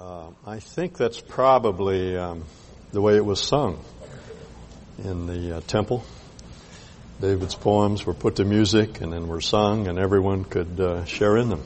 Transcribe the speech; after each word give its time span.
Uh, 0.00 0.30
I 0.46 0.58
think 0.58 0.96
that's 0.96 1.20
probably 1.20 2.16
um, 2.16 2.44
the 2.92 3.02
way 3.02 3.16
it 3.16 3.24
was 3.26 3.42
sung 3.42 3.78
in 5.04 5.26
the 5.26 5.58
uh, 5.58 5.60
temple. 5.66 6.02
David's 7.20 7.54
poems 7.54 8.06
were 8.06 8.14
put 8.14 8.36
to 8.36 8.44
music 8.46 9.02
and 9.02 9.12
then 9.12 9.28
were 9.28 9.42
sung, 9.42 9.88
and 9.88 9.98
everyone 9.98 10.44
could 10.44 10.80
uh, 10.80 11.04
share 11.04 11.36
in 11.36 11.50
them. 11.50 11.62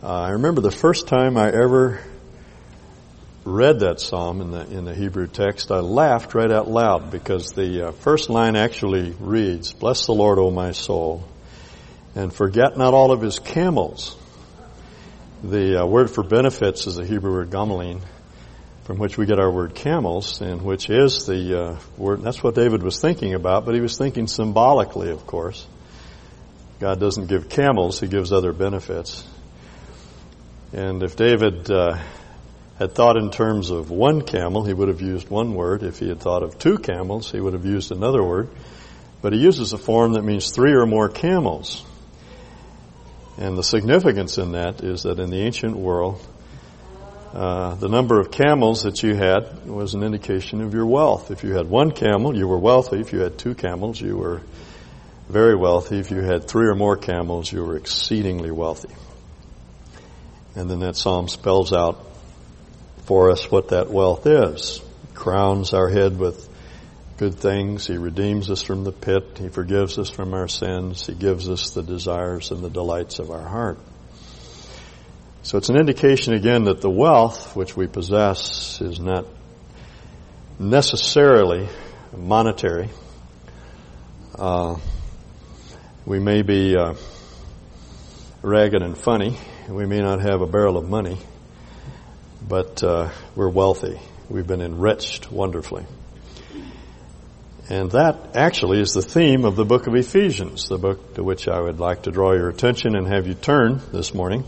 Uh, 0.00 0.20
I 0.20 0.30
remember 0.30 0.60
the 0.60 0.70
first 0.70 1.08
time 1.08 1.36
I 1.36 1.48
ever 1.48 2.00
read 3.44 3.80
that 3.80 3.98
psalm 3.98 4.40
in 4.40 4.52
the 4.52 4.64
in 4.70 4.84
the 4.84 4.94
Hebrew 4.94 5.26
text, 5.26 5.72
I 5.72 5.80
laughed 5.80 6.34
right 6.34 6.52
out 6.52 6.70
loud 6.70 7.10
because 7.10 7.50
the 7.50 7.88
uh, 7.88 7.92
first 7.92 8.30
line 8.30 8.54
actually 8.54 9.10
reads, 9.18 9.72
"Bless 9.72 10.06
the 10.06 10.12
Lord, 10.12 10.38
O 10.38 10.52
my 10.52 10.70
soul, 10.70 11.26
and 12.14 12.32
forget 12.32 12.78
not 12.78 12.94
all 12.94 13.10
of 13.10 13.20
his 13.20 13.40
camels." 13.40 14.16
The 15.42 15.82
uh, 15.82 15.86
word 15.86 16.10
for 16.10 16.22
benefits 16.22 16.86
is 16.86 16.96
the 16.96 17.06
Hebrew 17.06 17.32
word 17.32 17.48
gamelin, 17.48 18.02
from 18.84 18.98
which 18.98 19.16
we 19.16 19.24
get 19.24 19.40
our 19.40 19.50
word 19.50 19.74
camels, 19.74 20.42
and 20.42 20.60
which 20.60 20.90
is 20.90 21.24
the 21.24 21.58
uh, 21.58 21.76
word. 21.96 22.20
That's 22.20 22.42
what 22.42 22.54
David 22.54 22.82
was 22.82 23.00
thinking 23.00 23.32
about, 23.32 23.64
but 23.64 23.74
he 23.74 23.80
was 23.80 23.96
thinking 23.96 24.26
symbolically, 24.26 25.10
of 25.10 25.26
course. 25.26 25.66
God 26.78 27.00
doesn't 27.00 27.28
give 27.28 27.48
camels; 27.48 27.98
He 28.00 28.06
gives 28.06 28.34
other 28.34 28.52
benefits. 28.52 29.26
And 30.74 31.02
if 31.02 31.16
David 31.16 31.70
uh, 31.70 31.98
had 32.78 32.92
thought 32.92 33.16
in 33.16 33.30
terms 33.30 33.70
of 33.70 33.90
one 33.90 34.20
camel, 34.20 34.62
he 34.64 34.74
would 34.74 34.88
have 34.88 35.00
used 35.00 35.30
one 35.30 35.54
word. 35.54 35.82
If 35.82 36.00
he 36.00 36.08
had 36.08 36.20
thought 36.20 36.42
of 36.42 36.58
two 36.58 36.76
camels, 36.76 37.32
he 37.32 37.40
would 37.40 37.54
have 37.54 37.64
used 37.64 37.92
another 37.92 38.22
word. 38.22 38.50
But 39.22 39.32
he 39.32 39.38
uses 39.38 39.72
a 39.72 39.78
form 39.78 40.12
that 40.12 40.22
means 40.22 40.50
three 40.50 40.74
or 40.74 40.84
more 40.84 41.08
camels. 41.08 41.82
And 43.40 43.56
the 43.56 43.62
significance 43.62 44.36
in 44.36 44.52
that 44.52 44.84
is 44.84 45.04
that 45.04 45.18
in 45.18 45.30
the 45.30 45.40
ancient 45.40 45.74
world, 45.74 46.24
uh, 47.32 47.74
the 47.76 47.88
number 47.88 48.20
of 48.20 48.30
camels 48.30 48.82
that 48.82 49.02
you 49.02 49.14
had 49.14 49.66
was 49.66 49.94
an 49.94 50.02
indication 50.02 50.60
of 50.60 50.74
your 50.74 50.84
wealth. 50.84 51.30
If 51.30 51.42
you 51.42 51.54
had 51.54 51.66
one 51.66 51.90
camel, 51.90 52.36
you 52.36 52.46
were 52.46 52.58
wealthy. 52.58 53.00
If 53.00 53.14
you 53.14 53.20
had 53.20 53.38
two 53.38 53.54
camels, 53.54 53.98
you 53.98 54.18
were 54.18 54.42
very 55.30 55.56
wealthy. 55.56 55.98
If 55.98 56.10
you 56.10 56.20
had 56.20 56.48
three 56.48 56.66
or 56.66 56.74
more 56.74 56.98
camels, 56.98 57.50
you 57.50 57.64
were 57.64 57.78
exceedingly 57.78 58.50
wealthy. 58.50 58.94
And 60.54 60.68
then 60.70 60.80
that 60.80 60.96
psalm 60.96 61.28
spells 61.28 61.72
out 61.72 62.04
for 63.06 63.30
us 63.30 63.50
what 63.50 63.68
that 63.68 63.88
wealth 63.88 64.26
is. 64.26 64.82
Crowns 65.14 65.72
our 65.72 65.88
head 65.88 66.18
with 66.18 66.49
good 67.20 67.34
things. 67.34 67.86
He 67.86 67.98
redeems 67.98 68.50
us 68.50 68.62
from 68.62 68.82
the 68.82 68.92
pit. 68.92 69.36
He 69.38 69.50
forgives 69.50 69.98
us 69.98 70.08
from 70.08 70.32
our 70.32 70.48
sins. 70.48 71.06
He 71.06 71.12
gives 71.12 71.50
us 71.50 71.72
the 71.72 71.82
desires 71.82 72.50
and 72.50 72.64
the 72.64 72.70
delights 72.70 73.18
of 73.18 73.30
our 73.30 73.46
heart. 73.46 73.78
So 75.42 75.58
it's 75.58 75.68
an 75.68 75.76
indication 75.76 76.32
again 76.32 76.64
that 76.64 76.80
the 76.80 76.88
wealth 76.88 77.54
which 77.54 77.76
we 77.76 77.88
possess 77.88 78.80
is 78.80 78.98
not 79.00 79.26
necessarily 80.58 81.68
monetary. 82.16 82.88
Uh, 84.34 84.76
we 86.06 86.20
may 86.20 86.40
be 86.40 86.74
uh, 86.74 86.94
ragged 88.40 88.80
and 88.80 88.96
funny. 88.96 89.36
We 89.68 89.84
may 89.84 90.00
not 90.00 90.22
have 90.22 90.40
a 90.40 90.46
barrel 90.46 90.78
of 90.78 90.88
money, 90.88 91.18
but 92.48 92.82
uh, 92.82 93.10
we're 93.36 93.50
wealthy. 93.50 94.00
We've 94.30 94.46
been 94.46 94.62
enriched 94.62 95.30
wonderfully. 95.30 95.84
And 97.70 97.92
that 97.92 98.34
actually 98.34 98.80
is 98.80 98.94
the 98.94 99.02
theme 99.02 99.44
of 99.44 99.54
the 99.54 99.64
book 99.64 99.86
of 99.86 99.94
Ephesians, 99.94 100.68
the 100.68 100.76
book 100.76 101.14
to 101.14 101.22
which 101.22 101.46
I 101.46 101.60
would 101.60 101.78
like 101.78 102.02
to 102.02 102.10
draw 102.10 102.32
your 102.32 102.48
attention 102.48 102.96
and 102.96 103.06
have 103.06 103.28
you 103.28 103.34
turn 103.34 103.80
this 103.92 104.12
morning. 104.12 104.42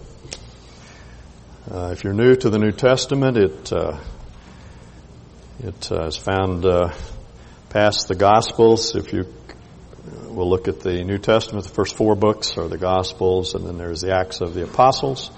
Uh, 1.70 1.91
if 1.93 2.03
you're 2.03 2.15
new 2.15 2.34
to 2.34 2.50
the 2.50 2.59
New 2.59 2.73
Testament, 2.73 3.37
it 3.37 3.73
uh, 3.73 4.00
it 5.62 5.93
uh, 5.93 6.06
is 6.06 6.17
found 6.17 6.67
uh, 6.67 6.93
past 7.69 8.09
the 8.09 8.17
Gospels. 8.17 8.97
If 8.97 9.12
you 9.12 9.33
will 10.27 10.50
look 10.50 10.66
at 10.66 10.81
the 10.81 11.04
New 11.04 11.19
Testament, 11.19 11.65
the 11.65 11.72
first 11.72 11.94
four 11.94 12.16
books 12.16 12.59
are 12.59 12.66
the 12.66 12.77
Gospels, 12.77 13.54
and 13.54 13.65
then 13.65 13.78
there's 13.78 14.00
the 14.00 14.12
Acts 14.12 14.41
of 14.41 14.53
the 14.53 14.65
Apostles, 14.65 15.31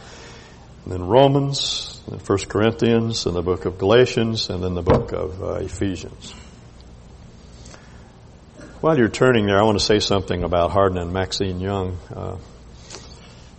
and 0.85 0.95
then 0.95 1.05
Romans, 1.05 2.01
and 2.11 2.23
First 2.23 2.49
Corinthians, 2.49 3.27
and 3.27 3.37
the 3.37 3.43
book 3.43 3.67
of 3.67 3.77
Galatians, 3.77 4.49
and 4.49 4.65
then 4.65 4.73
the 4.73 4.81
book 4.81 5.13
of 5.13 5.43
uh, 5.43 5.53
Ephesians. 5.57 6.35
While 8.85 8.99
you're 8.99 9.09
turning 9.09 9.47
there, 9.47 9.59
I 9.59 9.63
want 9.63 9.79
to 9.79 9.85
say 9.85 9.99
something 9.99 10.43
about 10.43 10.71
Hardin 10.71 10.99
and 10.99 11.11
Maxine 11.11 11.59
Young. 11.59 11.97
Uh, 12.15 12.37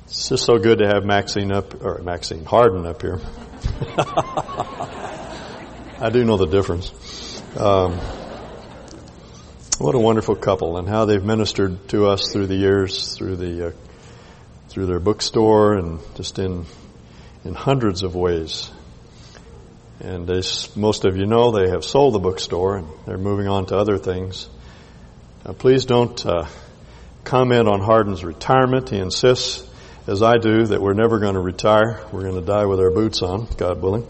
it's 0.04 0.30
just 0.30 0.46
so 0.46 0.60
good 0.60 0.78
to 0.78 0.86
have 0.86 1.04
Maxine 1.04 1.52
up, 1.52 1.84
or 1.84 2.00
Maxine 2.04 2.46
Hardin 2.46 2.86
up 2.86 3.02
here. 3.02 3.20
I 6.00 6.12
do 6.14 6.24
know 6.24 6.38
the 6.38 6.46
difference. 6.46 6.92
Um, 7.58 7.94
what 9.80 9.96
a 9.96 10.00
wonderful 10.00 10.36
couple, 10.36 10.78
and 10.78 10.88
how 10.88 11.06
they've 11.06 11.26
ministered 11.26 11.90
to 11.90 12.06
us 12.06 12.32
through 12.32 12.46
the 12.46 12.58
years, 12.58 13.18
through 13.18 13.38
the 13.38 13.70
uh, 13.70 13.72
through 14.70 14.86
their 14.86 15.00
bookstore, 15.00 15.74
and 15.74 16.02
just 16.14 16.38
in 16.38 16.68
in 17.44 17.56
hundreds 17.56 18.04
of 18.04 18.14
ways. 18.14 18.70
And 20.00 20.30
as 20.30 20.70
most 20.76 21.04
of 21.04 21.18
you 21.18 21.26
know, 21.26 21.50
they 21.50 21.72
have 21.72 21.84
sold 21.84 22.14
the 22.14 22.20
bookstore, 22.20 22.78
and 22.78 22.88
they're 23.08 23.18
moving 23.18 23.48
on 23.48 23.66
to 23.68 23.76
other 23.76 23.98
things. 23.98 24.50
Uh, 25.46 25.54
please 25.54 25.86
don't 25.86 26.26
uh, 26.26 26.48
comment 27.24 27.68
on 27.68 27.80
Hardin's 27.80 28.24
retirement. 28.24 28.90
He 28.90 28.98
insists, 28.98 29.64
as 30.08 30.24
I 30.24 30.38
do, 30.38 30.66
that 30.66 30.82
we're 30.82 30.96
never 30.96 31.20
going 31.20 31.36
to 31.36 31.40
retire. 31.40 32.04
We're 32.12 32.24
going 32.24 32.40
to 32.40 32.46
die 32.46 32.66
with 32.66 32.80
our 32.80 32.90
boots 32.90 33.22
on, 33.22 33.46
God 33.56 33.80
willing. 33.80 34.08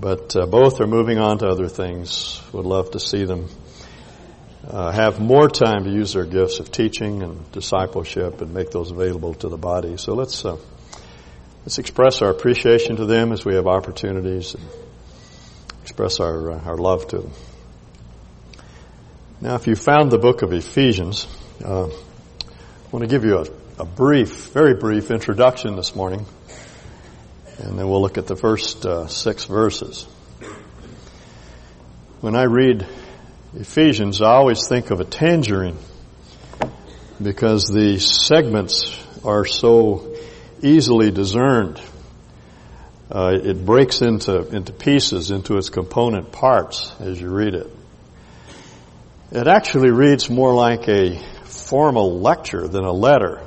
But 0.00 0.34
uh, 0.34 0.46
both 0.46 0.80
are 0.80 0.88
moving 0.88 1.18
on 1.18 1.38
to 1.38 1.46
other 1.46 1.68
things. 1.68 2.42
Would 2.52 2.66
love 2.66 2.90
to 2.92 2.98
see 2.98 3.24
them 3.24 3.48
uh, 4.66 4.90
have 4.90 5.20
more 5.20 5.48
time 5.48 5.84
to 5.84 5.90
use 5.90 6.14
their 6.14 6.26
gifts 6.26 6.58
of 6.58 6.72
teaching 6.72 7.22
and 7.22 7.52
discipleship 7.52 8.40
and 8.40 8.52
make 8.52 8.72
those 8.72 8.90
available 8.90 9.34
to 9.34 9.48
the 9.48 9.58
body. 9.58 9.96
So 9.96 10.14
let's 10.14 10.44
uh, 10.44 10.56
let's 11.60 11.78
express 11.78 12.20
our 12.20 12.30
appreciation 12.30 12.96
to 12.96 13.06
them 13.06 13.30
as 13.30 13.44
we 13.44 13.54
have 13.54 13.68
opportunities 13.68 14.56
and 14.56 14.64
express 15.82 16.18
our 16.18 16.50
our 16.50 16.76
love 16.76 17.06
to 17.08 17.18
them. 17.18 17.32
Now, 19.44 19.56
if 19.56 19.66
you 19.66 19.76
found 19.76 20.10
the 20.10 20.16
book 20.16 20.40
of 20.40 20.54
Ephesians, 20.54 21.26
uh, 21.62 21.88
I 21.88 21.90
want 22.90 23.02
to 23.02 23.06
give 23.06 23.26
you 23.26 23.40
a, 23.40 23.82
a, 23.82 23.84
brief, 23.84 24.46
very 24.54 24.72
brief 24.72 25.10
introduction 25.10 25.76
this 25.76 25.94
morning, 25.94 26.24
and 27.58 27.78
then 27.78 27.86
we'll 27.86 28.00
look 28.00 28.16
at 28.16 28.26
the 28.26 28.36
first 28.36 28.86
uh, 28.86 29.06
six 29.06 29.44
verses. 29.44 30.04
When 32.22 32.34
I 32.34 32.44
read 32.44 32.86
Ephesians, 33.54 34.22
I 34.22 34.32
always 34.32 34.66
think 34.66 34.90
of 34.90 35.00
a 35.00 35.04
tangerine 35.04 35.76
because 37.22 37.66
the 37.66 37.98
segments 37.98 38.98
are 39.26 39.44
so 39.44 40.16
easily 40.62 41.10
discerned. 41.10 41.82
Uh, 43.10 43.34
it 43.42 43.66
breaks 43.66 44.00
into 44.00 44.48
into 44.56 44.72
pieces, 44.72 45.30
into 45.30 45.58
its 45.58 45.68
component 45.68 46.32
parts 46.32 46.94
as 46.98 47.20
you 47.20 47.28
read 47.28 47.54
it. 47.54 47.70
It 49.34 49.48
actually 49.48 49.90
reads 49.90 50.30
more 50.30 50.54
like 50.54 50.88
a 50.88 51.18
formal 51.42 52.20
lecture 52.20 52.68
than 52.68 52.84
a 52.84 52.92
letter. 52.92 53.40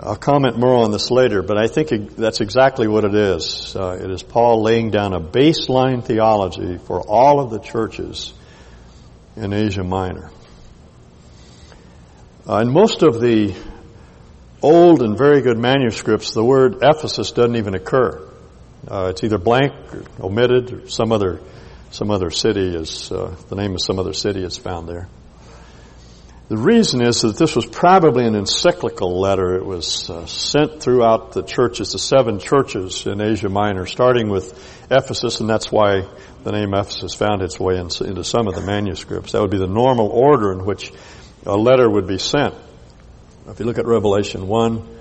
I'll 0.00 0.16
comment 0.16 0.58
more 0.58 0.74
on 0.74 0.90
this 0.90 1.08
later, 1.08 1.40
but 1.40 1.56
I 1.56 1.68
think 1.68 2.16
that's 2.16 2.40
exactly 2.40 2.88
what 2.88 3.04
it 3.04 3.14
is. 3.14 3.76
Uh, 3.76 3.96
it 4.02 4.10
is 4.10 4.24
Paul 4.24 4.60
laying 4.64 4.90
down 4.90 5.12
a 5.12 5.20
baseline 5.20 6.04
theology 6.04 6.78
for 6.78 7.00
all 7.00 7.38
of 7.38 7.50
the 7.50 7.60
churches 7.60 8.34
in 9.36 9.52
Asia 9.52 9.84
Minor. 9.84 10.32
Uh, 12.48 12.56
in 12.56 12.72
most 12.72 13.04
of 13.04 13.20
the 13.20 13.54
old 14.60 15.00
and 15.00 15.16
very 15.16 15.42
good 15.42 15.58
manuscripts, 15.58 16.32
the 16.32 16.44
word 16.44 16.78
Ephesus 16.82 17.30
doesn't 17.30 17.54
even 17.54 17.76
occur. 17.76 18.28
Uh, 18.88 19.10
it's 19.10 19.22
either 19.22 19.38
blank 19.38 19.74
or 19.94 20.02
omitted 20.20 20.72
or 20.72 20.88
some 20.88 21.12
other 21.12 21.40
some 21.90 22.10
other 22.10 22.30
city 22.30 22.74
is, 22.74 23.10
uh, 23.10 23.34
the 23.48 23.56
name 23.56 23.74
of 23.74 23.82
some 23.82 23.98
other 23.98 24.12
city 24.12 24.42
is 24.44 24.56
found 24.56 24.88
there. 24.88 25.08
The 26.48 26.56
reason 26.56 27.00
is 27.00 27.20
that 27.20 27.36
this 27.36 27.54
was 27.54 27.64
probably 27.64 28.26
an 28.26 28.34
encyclical 28.34 29.20
letter. 29.20 29.54
It 29.54 29.64
was 29.64 30.10
uh, 30.10 30.26
sent 30.26 30.82
throughout 30.82 31.32
the 31.32 31.42
churches, 31.42 31.92
the 31.92 31.98
seven 32.00 32.40
churches 32.40 33.06
in 33.06 33.20
Asia 33.20 33.48
Minor, 33.48 33.86
starting 33.86 34.28
with 34.28 34.52
Ephesus, 34.90 35.40
and 35.40 35.48
that's 35.48 35.70
why 35.70 36.08
the 36.42 36.50
name 36.50 36.74
Ephesus 36.74 37.14
found 37.14 37.42
its 37.42 37.60
way 37.60 37.78
into 37.78 38.24
some 38.24 38.48
of 38.48 38.56
the 38.56 38.62
manuscripts. 38.62 39.30
That 39.30 39.42
would 39.42 39.52
be 39.52 39.58
the 39.58 39.68
normal 39.68 40.08
order 40.08 40.52
in 40.52 40.64
which 40.64 40.92
a 41.46 41.56
letter 41.56 41.88
would 41.88 42.08
be 42.08 42.18
sent. 42.18 42.54
If 43.46 43.60
you 43.60 43.66
look 43.66 43.78
at 43.78 43.86
Revelation 43.86 44.48
1, 44.48 44.99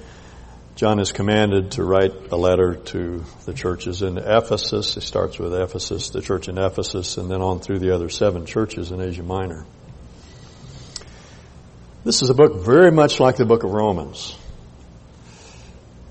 John 0.79 1.01
is 1.01 1.11
commanded 1.11 1.71
to 1.71 1.83
write 1.83 2.31
a 2.31 2.37
letter 2.37 2.75
to 2.75 3.25
the 3.43 3.51
churches 3.51 4.01
in 4.01 4.17
Ephesus. 4.17 4.95
He 4.95 5.01
starts 5.01 5.37
with 5.37 5.53
Ephesus, 5.53 6.11
the 6.11 6.21
church 6.21 6.47
in 6.47 6.57
Ephesus, 6.57 7.17
and 7.17 7.29
then 7.29 7.41
on 7.41 7.59
through 7.59 7.79
the 7.79 7.93
other 7.93 8.07
seven 8.07 8.45
churches 8.45 8.89
in 8.89 9.01
Asia 9.01 9.21
Minor. 9.21 9.65
This 12.05 12.21
is 12.21 12.29
a 12.29 12.33
book 12.33 12.63
very 12.63 12.93
much 12.93 13.19
like 13.19 13.35
the 13.35 13.43
book 13.43 13.65
of 13.65 13.71
Romans. 13.71 14.37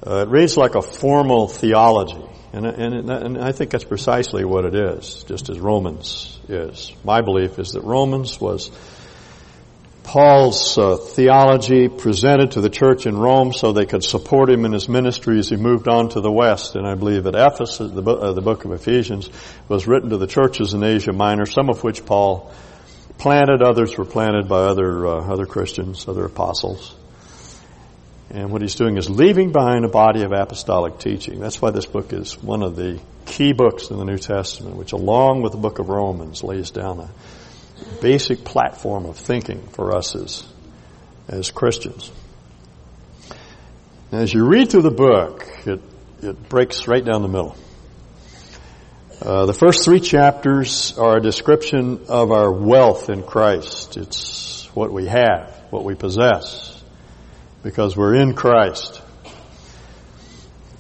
Uh, 0.07 0.27
it 0.27 0.29
reads 0.29 0.59
like 0.59 0.75
a 0.75 0.83
formal 0.83 1.49
theology. 1.49 2.23
And, 2.53 2.67
and, 2.67 3.11
and 3.11 3.39
I 3.39 3.53
think 3.53 3.71
that's 3.71 3.85
precisely 3.85 4.45
what 4.45 4.67
it 4.67 4.75
is, 4.75 5.25
just 5.27 5.49
as 5.49 5.59
Romans 5.59 6.39
is. 6.47 6.93
My 7.05 7.23
belief 7.23 7.59
is 7.59 7.73
that 7.73 7.85
Romans 7.85 8.39
was 8.39 8.71
Paul's 10.09 10.79
uh, 10.79 10.97
theology 10.97 11.91
presented 11.91 12.53
to 12.53 12.63
the 12.63 12.71
church 12.71 13.05
in 13.05 13.19
Rome 13.19 13.53
so 13.53 13.73
they 13.73 13.85
could 13.85 14.03
support 14.03 14.49
him 14.49 14.65
in 14.65 14.73
his 14.73 14.89
ministry 14.89 15.39
as 15.39 15.51
he 15.51 15.57
moved 15.57 15.87
on 15.87 16.09
to 16.09 16.23
the 16.23 16.33
West. 16.33 16.77
And 16.77 16.87
I 16.87 16.95
believe 16.95 17.25
that 17.25 17.35
Ephesus, 17.35 17.93
the, 17.93 18.01
book, 18.01 18.23
uh, 18.23 18.33
the 18.33 18.41
book 18.41 18.65
of 18.65 18.73
Ephesians, 18.73 19.29
was 19.69 19.87
written 19.87 20.09
to 20.09 20.17
the 20.17 20.27
churches 20.27 20.73
in 20.73 20.83
Asia 20.83 21.13
Minor, 21.13 21.45
some 21.45 21.69
of 21.69 21.85
which 21.85 22.07
Paul 22.07 22.51
planted, 23.19 23.61
others 23.61 23.99
were 23.99 24.07
planted 24.07 24.49
by 24.49 24.61
other, 24.61 25.07
uh, 25.07 25.31
other 25.31 25.45
Christians, 25.45 26.09
other 26.09 26.25
apostles. 26.25 26.97
And 28.31 28.51
what 28.51 28.63
he's 28.63 28.77
doing 28.77 28.97
is 28.97 29.11
leaving 29.11 29.53
behind 29.53 29.85
a 29.85 29.89
body 29.89 30.23
of 30.23 30.33
apostolic 30.33 30.99
teaching. 31.01 31.39
That's 31.39 31.61
why 31.61 31.71
this 31.71 31.85
book 31.85 32.15
is 32.15 32.43
one 32.43 32.63
of 32.63 32.77
the 32.77 32.99
key 33.27 33.53
books 33.53 33.91
in 33.91 33.99
the 33.99 34.07
New 34.07 34.19
Testament, 34.19 34.77
which 34.77 34.93
along 34.93 35.43
with 35.43 35.53
the 35.53 35.59
book 35.59 35.79
of 35.79 35.91
Romans 35.91 36.43
lays 36.43 36.71
down 36.71 36.99
a 36.99 37.11
basic 38.01 38.45
platform 38.45 39.07
of 39.07 39.17
thinking 39.17 39.67
for 39.69 39.97
us 39.97 40.15
as, 40.15 40.47
as 41.29 41.51
Christians. 41.51 42.11
As 44.13 44.33
you 44.33 44.47
read 44.47 44.71
through 44.71 44.83
the 44.83 44.91
book, 44.91 45.47
it, 45.67 45.81
it 46.23 46.49
breaks 46.49 46.89
right 46.89 47.05
down 47.05 47.23
the 47.23 47.29
middle. 47.29 47.57
Uh, 49.21 49.47
the 49.47 49.55
first 49.55 49.85
three 49.85 50.01
chapters 50.01 50.97
are 50.97 51.17
a 51.17 51.21
description 51.21 52.07
of 52.09 52.31
our 52.31 52.51
wealth 52.51 53.11
in 53.11 53.23
Christ. 53.23 53.97
It's 53.97 54.67
what 54.75 54.93
we 54.93 55.07
have, 55.07 55.55
what 55.71 55.85
we 55.85 55.95
possess 55.95 56.79
because 57.63 57.97
we're 57.97 58.15
in 58.15 58.35
Christ. 58.35 59.03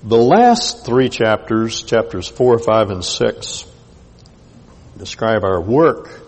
The 0.03 0.17
last 0.17 0.87
three 0.87 1.09
chapters, 1.09 1.83
chapters 1.83 2.29
four, 2.29 2.59
five, 2.59 2.91
and 2.91 3.05
six, 3.05 3.67
describe 4.97 5.45
our 5.45 5.61
work. 5.61 6.23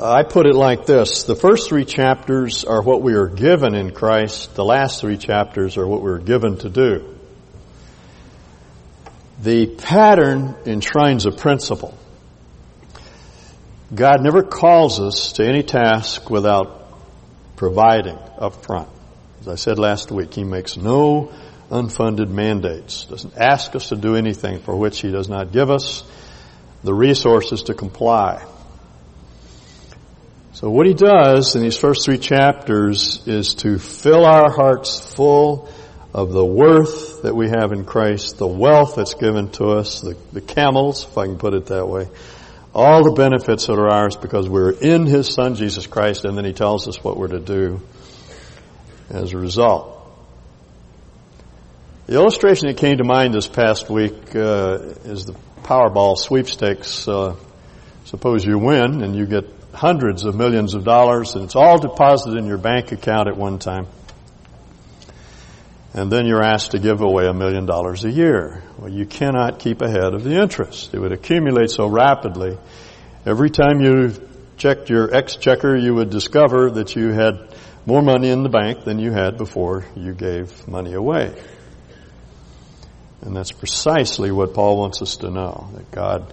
Uh, 0.00 0.10
I 0.10 0.22
put 0.22 0.46
it 0.46 0.54
like 0.54 0.86
this. 0.86 1.24
The 1.24 1.36
first 1.36 1.68
three 1.68 1.84
chapters 1.84 2.64
are 2.64 2.80
what 2.80 3.02
we 3.02 3.12
are 3.12 3.26
given 3.26 3.74
in 3.74 3.90
Christ. 3.90 4.54
The 4.54 4.64
last 4.64 4.98
three 5.02 5.18
chapters 5.18 5.76
are 5.76 5.86
what 5.86 6.00
we're 6.00 6.20
given 6.20 6.56
to 6.58 6.70
do. 6.70 7.18
The 9.42 9.66
pattern 9.66 10.56
enshrines 10.64 11.26
a 11.26 11.30
principle. 11.30 11.98
God 13.94 14.22
never 14.22 14.42
calls 14.42 15.00
us 15.00 15.32
to 15.32 15.46
any 15.46 15.62
task 15.62 16.30
without 16.30 16.94
providing 17.56 18.16
up 18.38 18.64
front. 18.64 18.88
As 19.42 19.48
I 19.48 19.56
said 19.56 19.78
last 19.78 20.10
week, 20.10 20.32
he 20.32 20.44
makes 20.44 20.78
no 20.78 21.30
unfunded 21.70 22.30
mandates, 22.30 23.04
doesn't 23.04 23.36
ask 23.36 23.76
us 23.76 23.90
to 23.90 23.96
do 23.96 24.16
anything 24.16 24.60
for 24.60 24.74
which 24.74 25.02
he 25.02 25.10
does 25.10 25.28
not 25.28 25.52
give 25.52 25.70
us 25.70 26.04
the 26.82 26.94
resources 26.94 27.64
to 27.64 27.74
comply. 27.74 28.46
So 30.60 30.68
what 30.68 30.86
he 30.86 30.92
does 30.92 31.56
in 31.56 31.62
these 31.62 31.78
first 31.78 32.04
three 32.04 32.18
chapters 32.18 33.26
is 33.26 33.54
to 33.54 33.78
fill 33.78 34.26
our 34.26 34.52
hearts 34.52 35.00
full 35.14 35.70
of 36.12 36.32
the 36.32 36.44
worth 36.44 37.22
that 37.22 37.34
we 37.34 37.48
have 37.48 37.72
in 37.72 37.86
Christ, 37.86 38.36
the 38.36 38.46
wealth 38.46 38.96
that's 38.96 39.14
given 39.14 39.50
to 39.52 39.70
us, 39.70 40.02
the, 40.02 40.18
the 40.34 40.42
camels, 40.42 41.06
if 41.06 41.16
I 41.16 41.24
can 41.24 41.38
put 41.38 41.54
it 41.54 41.66
that 41.66 41.88
way, 41.88 42.08
all 42.74 43.02
the 43.04 43.12
benefits 43.12 43.68
that 43.68 43.78
are 43.78 43.88
ours 43.88 44.16
because 44.16 44.50
we're 44.50 44.72
in 44.72 45.06
His 45.06 45.32
Son 45.32 45.54
Jesus 45.54 45.86
Christ 45.86 46.26
and 46.26 46.36
then 46.36 46.44
He 46.44 46.52
tells 46.52 46.86
us 46.88 47.02
what 47.02 47.16
we're 47.16 47.28
to 47.28 47.40
do 47.40 47.80
as 49.08 49.32
a 49.32 49.38
result. 49.38 49.96
The 52.06 52.16
illustration 52.16 52.68
that 52.68 52.76
came 52.76 52.98
to 52.98 53.04
mind 53.04 53.32
this 53.32 53.48
past 53.48 53.88
week 53.88 54.36
uh, 54.36 54.74
is 55.04 55.24
the 55.24 55.36
Powerball 55.62 56.18
sweepstakes. 56.18 57.08
Uh, 57.08 57.34
suppose 58.04 58.44
you 58.44 58.58
win 58.58 59.02
and 59.02 59.16
you 59.16 59.24
get 59.24 59.59
hundreds 59.72 60.24
of 60.24 60.34
millions 60.34 60.74
of 60.74 60.84
dollars 60.84 61.34
and 61.34 61.44
it's 61.44 61.56
all 61.56 61.78
deposited 61.78 62.38
in 62.38 62.46
your 62.46 62.58
bank 62.58 62.92
account 62.92 63.28
at 63.28 63.36
one 63.36 63.58
time. 63.58 63.86
And 65.92 66.10
then 66.10 66.26
you're 66.26 66.42
asked 66.42 66.70
to 66.70 66.78
give 66.78 67.00
away 67.00 67.26
a 67.26 67.34
million 67.34 67.66
dollars 67.66 68.04
a 68.04 68.10
year. 68.10 68.62
Well, 68.78 68.92
you 68.92 69.06
cannot 69.06 69.58
keep 69.58 69.82
ahead 69.82 70.14
of 70.14 70.22
the 70.22 70.40
interest. 70.40 70.94
It 70.94 71.00
would 71.00 71.12
accumulate 71.12 71.70
so 71.70 71.88
rapidly. 71.88 72.56
Every 73.26 73.50
time 73.50 73.80
you 73.80 74.12
checked 74.56 74.88
your 74.88 75.12
exchequer, 75.12 75.76
you 75.76 75.94
would 75.94 76.10
discover 76.10 76.70
that 76.70 76.94
you 76.94 77.10
had 77.10 77.54
more 77.86 78.02
money 78.02 78.28
in 78.28 78.42
the 78.44 78.48
bank 78.48 78.84
than 78.84 79.00
you 79.00 79.10
had 79.10 79.36
before 79.36 79.84
you 79.96 80.14
gave 80.14 80.68
money 80.68 80.92
away. 80.92 81.34
And 83.22 83.36
that's 83.36 83.52
precisely 83.52 84.30
what 84.30 84.54
Paul 84.54 84.78
wants 84.78 85.02
us 85.02 85.16
to 85.18 85.30
know, 85.30 85.70
that 85.74 85.90
God 85.90 86.32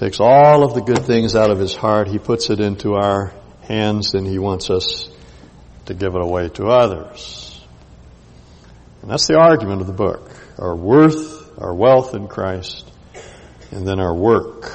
takes 0.00 0.18
all 0.18 0.64
of 0.64 0.72
the 0.72 0.80
good 0.80 1.04
things 1.04 1.36
out 1.36 1.50
of 1.50 1.58
his 1.58 1.74
heart, 1.74 2.08
he 2.08 2.18
puts 2.18 2.48
it 2.48 2.58
into 2.58 2.94
our 2.94 3.34
hands, 3.68 4.14
and 4.14 4.26
he 4.26 4.38
wants 4.38 4.70
us 4.70 5.10
to 5.84 5.92
give 5.92 6.14
it 6.14 6.22
away 6.22 6.48
to 6.48 6.68
others. 6.68 7.62
And 9.02 9.10
that's 9.10 9.26
the 9.26 9.36
argument 9.36 9.82
of 9.82 9.86
the 9.86 9.92
book. 9.92 10.30
Our 10.58 10.74
worth, 10.74 11.60
our 11.60 11.74
wealth 11.74 12.14
in 12.14 12.28
Christ, 12.28 12.90
and 13.70 13.86
then 13.86 14.00
our 14.00 14.14
work. 14.14 14.72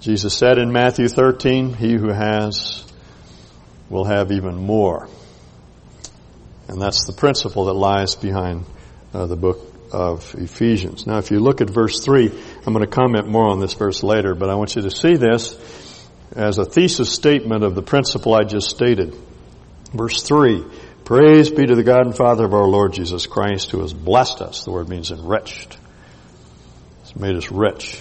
Jesus 0.00 0.34
said 0.34 0.56
in 0.56 0.72
Matthew 0.72 1.08
13, 1.08 1.74
he 1.74 1.96
who 1.96 2.08
has 2.08 2.90
will 3.90 4.04
have 4.04 4.32
even 4.32 4.56
more. 4.56 5.10
And 6.68 6.80
that's 6.80 7.04
the 7.04 7.12
principle 7.12 7.66
that 7.66 7.74
lies 7.74 8.14
behind 8.14 8.64
uh, 9.12 9.26
the 9.26 9.36
book 9.36 9.58
of 9.92 10.34
Ephesians. 10.38 11.06
Now 11.06 11.18
if 11.18 11.30
you 11.30 11.40
look 11.40 11.60
at 11.60 11.68
verse 11.68 12.02
3, 12.02 12.32
I'm 12.66 12.74
going 12.74 12.84
to 12.84 12.90
comment 12.90 13.26
more 13.26 13.48
on 13.48 13.58
this 13.58 13.72
verse 13.72 14.02
later, 14.02 14.34
but 14.34 14.50
I 14.50 14.54
want 14.54 14.76
you 14.76 14.82
to 14.82 14.90
see 14.90 15.16
this 15.16 15.56
as 16.36 16.58
a 16.58 16.64
thesis 16.64 17.12
statement 17.12 17.64
of 17.64 17.74
the 17.74 17.82
principle 17.82 18.34
I 18.34 18.42
just 18.42 18.68
stated. 18.68 19.16
Verse 19.92 20.22
3, 20.22 20.64
Praise 21.04 21.50
be 21.50 21.66
to 21.66 21.74
the 21.74 21.82
God 21.82 22.06
and 22.06 22.16
Father 22.16 22.44
of 22.44 22.52
our 22.52 22.68
Lord 22.68 22.92
Jesus 22.92 23.26
Christ 23.26 23.70
who 23.70 23.80
has 23.80 23.92
blessed 23.92 24.42
us. 24.42 24.64
The 24.64 24.70
word 24.70 24.88
means 24.88 25.10
enriched. 25.10 25.78
He's 27.02 27.16
made 27.16 27.34
us 27.34 27.50
rich. 27.50 27.98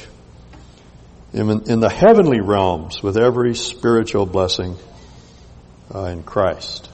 In, 1.33 1.49
in 1.69 1.79
the 1.79 1.89
heavenly 1.89 2.41
realms 2.41 3.01
with 3.01 3.17
every 3.17 3.55
spiritual 3.55 4.25
blessing 4.25 4.75
uh, 5.93 6.05
in 6.05 6.21
Christ. 6.21 6.89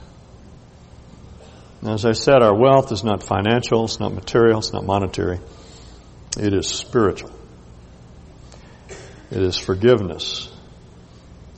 as 1.82 2.06
I 2.06 2.12
said, 2.12 2.42
our 2.42 2.54
wealth 2.54 2.92
is 2.92 3.02
not 3.02 3.22
financial, 3.22 3.84
it's 3.84 4.00
not 4.00 4.14
material, 4.14 4.60
it's 4.60 4.72
not 4.72 4.84
monetary. 4.84 5.40
It 6.38 6.54
is 6.54 6.68
spiritual. 6.68 7.35
It 9.30 9.42
is 9.42 9.58
forgiveness 9.58 10.48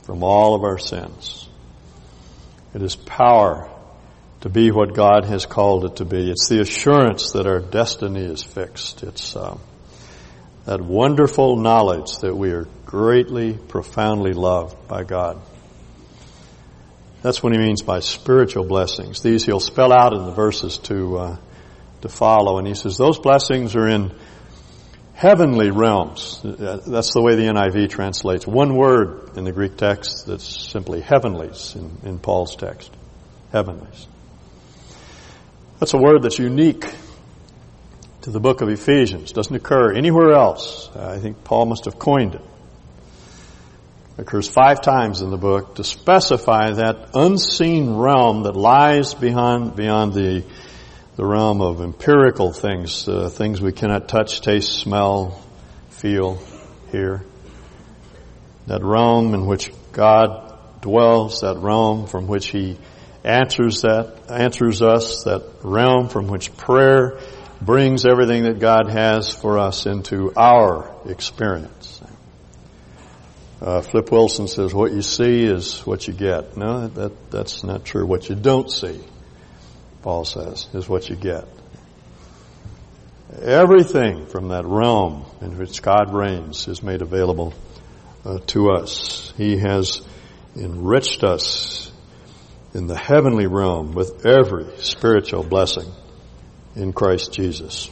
from 0.03 0.23
all 0.23 0.55
of 0.55 0.63
our 0.63 0.79
sins. 0.79 1.49
It 2.75 2.83
is 2.83 2.97
power 2.97 3.71
to 4.41 4.49
be 4.49 4.71
what 4.71 4.95
God 4.95 5.25
has 5.25 5.47
called 5.47 5.85
it 5.85 5.97
to 5.97 6.05
be. 6.05 6.31
It's 6.31 6.49
the 6.49 6.61
assurance 6.61 7.33
that 7.33 7.47
our 7.47 7.61
destiny 7.61 8.25
is 8.25 8.43
fixed. 8.43 9.03
It's 9.03 9.35
uh, 9.37 9.59
that 10.65 10.81
wonderful 10.81 11.57
knowledge 11.57 12.19
that 12.19 12.35
we 12.35 12.53
are 12.53 12.69
greatly, 12.87 13.55
profoundly 13.55 14.33
loved 14.33 14.89
by 14.89 15.05
God. 15.05 15.41
That's 17.21 17.43
what 17.43 17.53
he 17.53 17.59
means 17.59 17.83
by 17.83 18.01
spiritual 18.01 18.65
blessings. 18.65 19.23
These 19.23 19.45
he'll 19.45 19.61
spell 19.61 19.93
out 19.93 20.15
in 20.15 20.25
the 20.25 20.33
verses 20.33 20.79
to 20.79 21.19
uh, 21.19 21.37
to 22.03 22.09
follow, 22.09 22.59
and 22.59 22.67
he 22.67 22.75
says 22.75 22.97
those 22.97 23.19
blessings 23.19 23.75
are 23.75 23.89
in 23.89 24.13
heavenly 25.19 25.73
realms. 25.73 26.41
Uh, 26.45 26.81
that's 26.87 27.13
the 27.13 27.21
way 27.21 27.35
the 27.35 27.43
NIV 27.43 27.91
translates. 27.91 28.47
One 28.47 28.77
word 28.77 29.37
in 29.37 29.43
the 29.43 29.51
Greek 29.51 29.77
text 29.77 30.27
that's 30.29 30.71
simply 30.71 31.01
heavenlies 31.01 31.75
in, 31.75 31.99
in 32.05 32.19
Paul's 32.21 32.55
text. 32.55 32.93
Heavenlies. 33.51 34.07
That's 35.81 35.93
a 35.93 35.99
word 35.99 36.23
that's 36.23 36.39
unique 36.39 36.87
to 38.23 38.31
the 38.31 38.39
book 38.39 38.61
of 38.61 38.69
Ephesians. 38.69 39.33
Doesn't 39.33 39.57
occur 39.57 39.93
anywhere 39.93 40.35
else. 40.35 40.89
I 40.95 41.19
think 41.19 41.43
Paul 41.43 41.67
must 41.67 41.87
have 41.87 41.99
coined 41.99 42.37
it. 42.37 42.41
it. 42.41 44.23
Occurs 44.23 44.49
five 44.49 44.83
times 44.83 45.21
in 45.21 45.31
the 45.31 45.37
book 45.37 45.77
to 45.77 45.85
specify 45.85 46.71
that 46.75 47.11
unseen 47.15 47.97
realm 47.97 48.45
that 48.45 48.55
lies 48.55 49.15
beyond 49.15 49.75
beyond 49.75 50.13
the 50.13 50.45
the 51.19 51.27
realm 51.27 51.61
of 51.61 51.81
empirical 51.81 52.53
things, 52.53 53.09
uh, 53.09 53.29
things 53.29 53.61
we 53.61 53.73
cannot 53.73 54.07
touch, 54.07 54.41
taste, 54.41 54.79
smell, 54.79 55.43
feel, 55.91 56.41
hear. 56.93 57.25
That 58.69 58.85
realm 58.85 59.35
in 59.35 59.47
which 59.47 59.73
God 59.91 60.57
dwells, 60.81 61.41
that 61.41 61.57
realm 61.57 62.07
from 62.07 62.29
which 62.29 62.47
He 62.47 62.79
answers 63.25 63.83
that, 63.83 64.31
answers 64.31 64.81
us, 64.81 65.25
that 65.25 65.43
realm 65.65 66.09
from 66.09 66.29
which 66.29 66.57
prayer 66.57 67.19
brings 67.61 68.07
everything 68.07 68.45
that 68.45 68.61
God 68.61 68.89
has 68.89 69.33
for 69.33 69.59
us 69.59 69.87
into 69.87 70.33
our 70.37 70.95
experience. 71.05 72.01
Uh, 73.61 73.81
Flip 73.81 74.09
Wilson 74.13 74.47
says, 74.47 74.73
what 74.73 74.93
you 74.93 75.03
see 75.03 75.43
is 75.43 75.85
what 75.85 76.07
you 76.07 76.15
get. 76.15 76.57
No, 76.57 76.87
that, 76.87 77.33
that's 77.33 77.65
not 77.65 77.85
true. 77.85 78.07
What 78.07 78.29
you 78.29 78.37
don't 78.37 78.71
see 78.71 79.01
Paul 80.03 80.25
says, 80.25 80.69
is 80.75 80.89
what 80.89 81.09
you 81.09 81.17
get. 81.17 81.47
Everything 83.43 84.27
from 84.27 84.49
that 84.49 84.65
realm 84.65 85.25
in 85.41 85.59
which 85.59 85.83
God 85.83 86.15
reigns 86.15 86.67
is 86.67 86.83
made 86.83 87.03
available 87.03 87.53
uh, 88.25 88.39
to 88.49 88.71
us. 88.71 89.33
He 89.37 89.59
has 89.59 90.03
enriched 90.57 91.25
us 91.25 91.93
in 92.75 92.87
the 92.87 92.97
heavenly 92.97 93.47
realm 93.47 93.93
with 93.93 94.27
every 94.27 94.67
spiritual 94.79 95.43
blessing 95.43 95.91
in 96.75 96.93
Christ 96.93 97.33
Jesus. 97.33 97.91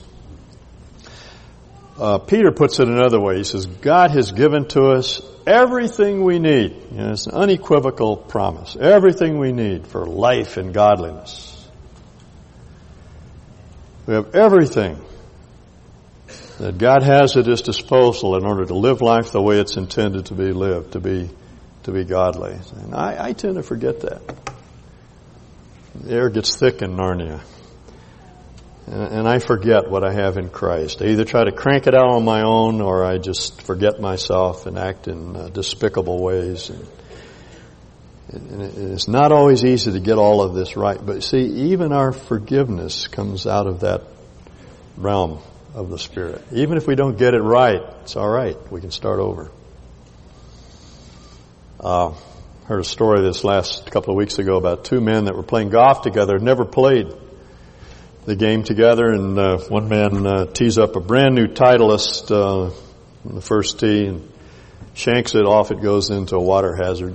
Uh, 1.99 2.19
Peter 2.19 2.53
puts 2.53 2.79
it 2.79 2.89
another 2.89 3.21
way. 3.21 3.39
He 3.39 3.45
says, 3.45 3.67
God 3.67 4.11
has 4.11 4.33
given 4.33 4.69
to 4.69 4.91
us 4.91 5.23
everything 5.47 6.25
we 6.25 6.39
need. 6.39 6.77
You 6.91 6.99
know, 6.99 7.11
it's 7.13 7.27
an 7.27 7.35
unequivocal 7.35 8.17
promise. 8.17 8.77
Everything 8.79 9.39
we 9.39 9.53
need 9.53 9.87
for 9.87 10.05
life 10.05 10.59
and 10.59 10.75
godliness. 10.75 11.56
We 14.07 14.15
have 14.15 14.35
everything 14.35 15.01
that 16.59 16.79
God 16.79 17.03
has 17.03 17.37
at 17.37 17.47
His 17.47 17.63
disposal 17.63 18.37
in 18.37 18.45
order 18.45 18.65
to 18.65 18.75
live 18.75 19.03
life 19.03 19.33
the 19.33 19.43
way 19.43 19.59
it's 19.59 19.77
intended 19.77 20.27
to 20.27 20.35
be 20.35 20.53
lived, 20.53 20.93
to 20.93 21.01
be, 21.01 21.29
to 21.83 21.93
be 21.93 22.05
godly. 22.05 22.57
And 22.81 22.95
I, 22.95 23.29
I 23.29 23.33
tend 23.33 23.57
to 23.57 23.63
forget 23.63 24.01
that. 24.01 24.23
The 25.95 26.13
air 26.13 26.31
gets 26.31 26.57
thick 26.57 26.83
in 26.83 26.97
Narnia. 26.97 27.43
And 28.87 29.27
I 29.27 29.41
forget 29.41 29.91
what 29.91 30.05
I 30.05 30.13
have 30.13 30.37
in 30.37 30.49
Christ. 30.49 31.03
I 31.03 31.07
either 31.07 31.25
try 31.25 31.43
to 31.43 31.51
crank 31.51 31.89
it 31.89 31.95
out 31.95 32.09
on 32.09 32.25
my 32.25 32.43
own 32.43 32.81
or 32.81 33.05
I 33.05 33.19
just 33.19 33.63
forget 33.63 34.01
myself 34.01 34.67
and 34.67 34.79
act 34.79 35.09
in 35.09 35.35
uh, 35.35 35.49
despicable 35.49 36.23
ways. 36.23 36.71
And 36.71 36.87
it's 38.29 39.07
not 39.07 39.31
always 39.31 39.65
easy 39.65 39.93
to 39.93 40.01
get 40.01 40.19
all 40.19 40.43
of 40.43 40.55
this 40.55 40.77
right. 40.77 40.99
But 41.05 41.23
see, 41.23 41.71
even 41.71 41.93
our 41.93 42.13
forgiveness 42.13 43.07
comes 43.07 43.47
out 43.47 43.67
of 43.67 43.81
that 43.81 44.03
realm 44.97 45.39
of 45.75 45.91
the 45.91 45.99
Spirit. 45.99 46.43
Even 46.53 46.77
if 46.77 46.87
we 46.87 46.97
don't 46.97 47.17
get 47.19 47.35
it 47.35 47.41
right, 47.41 47.83
it's 48.03 48.17
alright. 48.17 48.57
We 48.73 48.81
can 48.81 48.91
start 48.91 49.21
over. 49.21 49.51
Uh, 51.79 52.15
heard 52.67 52.81
a 52.81 52.85
story 52.85 53.21
this 53.23 53.45
last 53.45 53.91
couple 53.91 54.13
of 54.13 54.17
weeks 54.17 54.39
ago 54.39 54.57
about 54.57 54.85
two 54.85 55.01
men 55.01 55.27
that 55.27 55.37
were 55.37 55.43
playing 55.45 55.69
golf 55.69 56.03
together, 56.03 56.39
never 56.39 56.65
played 56.65 57.07
the 58.25 58.35
game 58.35 58.65
together, 58.65 59.07
and 59.07 59.39
uh, 59.39 59.59
one 59.69 59.89
man 59.89 60.27
uh, 60.27 60.47
tees 60.47 60.79
up 60.79 60.97
a 60.97 61.01
brand 61.01 61.37
new 61.37 61.47
Titleist 61.47 62.33
uh, 62.33 62.75
on 63.29 63.35
the 63.35 63.41
first 63.41 63.79
tee 63.79 64.07
and 64.07 64.33
shanks 64.95 65.37
it 65.37 65.45
off. 65.45 65.71
It 65.71 65.81
goes 65.81 66.11
into 66.11 66.35
a 66.35 66.43
water 66.43 66.75
hazard. 66.75 67.15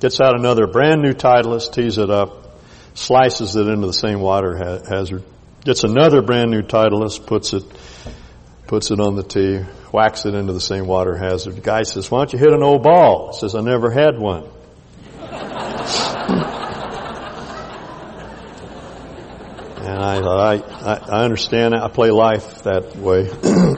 Gets 0.00 0.20
out 0.20 0.38
another 0.38 0.66
brand 0.66 1.02
new 1.02 1.12
Titleist, 1.12 1.72
tees 1.72 1.98
it 1.98 2.10
up, 2.10 2.60
slices 2.94 3.56
it 3.56 3.66
into 3.66 3.86
the 3.86 3.92
same 3.92 4.20
water 4.20 4.56
ha- 4.56 4.80
hazard. 4.88 5.24
Gets 5.64 5.82
another 5.82 6.22
brand 6.22 6.50
new 6.50 6.62
Titleist, 6.62 7.26
puts 7.26 7.52
it 7.52 7.64
puts 8.68 8.90
it 8.90 9.00
on 9.00 9.16
the 9.16 9.22
tee, 9.22 9.58
whacks 9.92 10.24
it 10.26 10.34
into 10.34 10.52
the 10.52 10.60
same 10.60 10.86
water 10.86 11.16
hazard. 11.16 11.56
The 11.56 11.60
guy 11.62 11.82
says, 11.82 12.10
"Why 12.10 12.18
don't 12.18 12.32
you 12.32 12.38
hit 12.38 12.52
an 12.52 12.62
old 12.62 12.82
ball?" 12.82 13.32
He 13.32 13.40
says, 13.40 13.54
"I 13.56 13.60
never 13.60 13.90
had 13.90 14.18
one." 14.18 14.48
And 19.78 20.02
I 20.02 20.20
thought, 20.20 20.38
I, 20.38 20.92
I, 20.92 21.20
I 21.20 21.24
understand 21.24 21.74
I 21.74 21.88
play 21.88 22.10
life 22.10 22.64
that 22.64 22.94
way. 22.96 23.30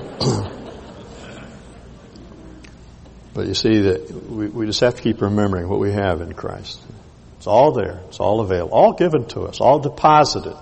but 3.40 3.48
you 3.48 3.54
see 3.54 3.80
that 3.80 4.10
we, 4.28 4.48
we 4.48 4.66
just 4.66 4.80
have 4.80 4.96
to 4.96 5.02
keep 5.02 5.22
remembering 5.22 5.66
what 5.66 5.80
we 5.80 5.92
have 5.92 6.20
in 6.20 6.34
Christ. 6.34 6.78
It's 7.38 7.46
all 7.46 7.72
there. 7.72 8.02
It's 8.08 8.20
all 8.20 8.40
available. 8.40 8.74
All 8.74 8.92
given 8.92 9.24
to 9.28 9.44
us. 9.44 9.62
All 9.62 9.78
deposited 9.78 10.54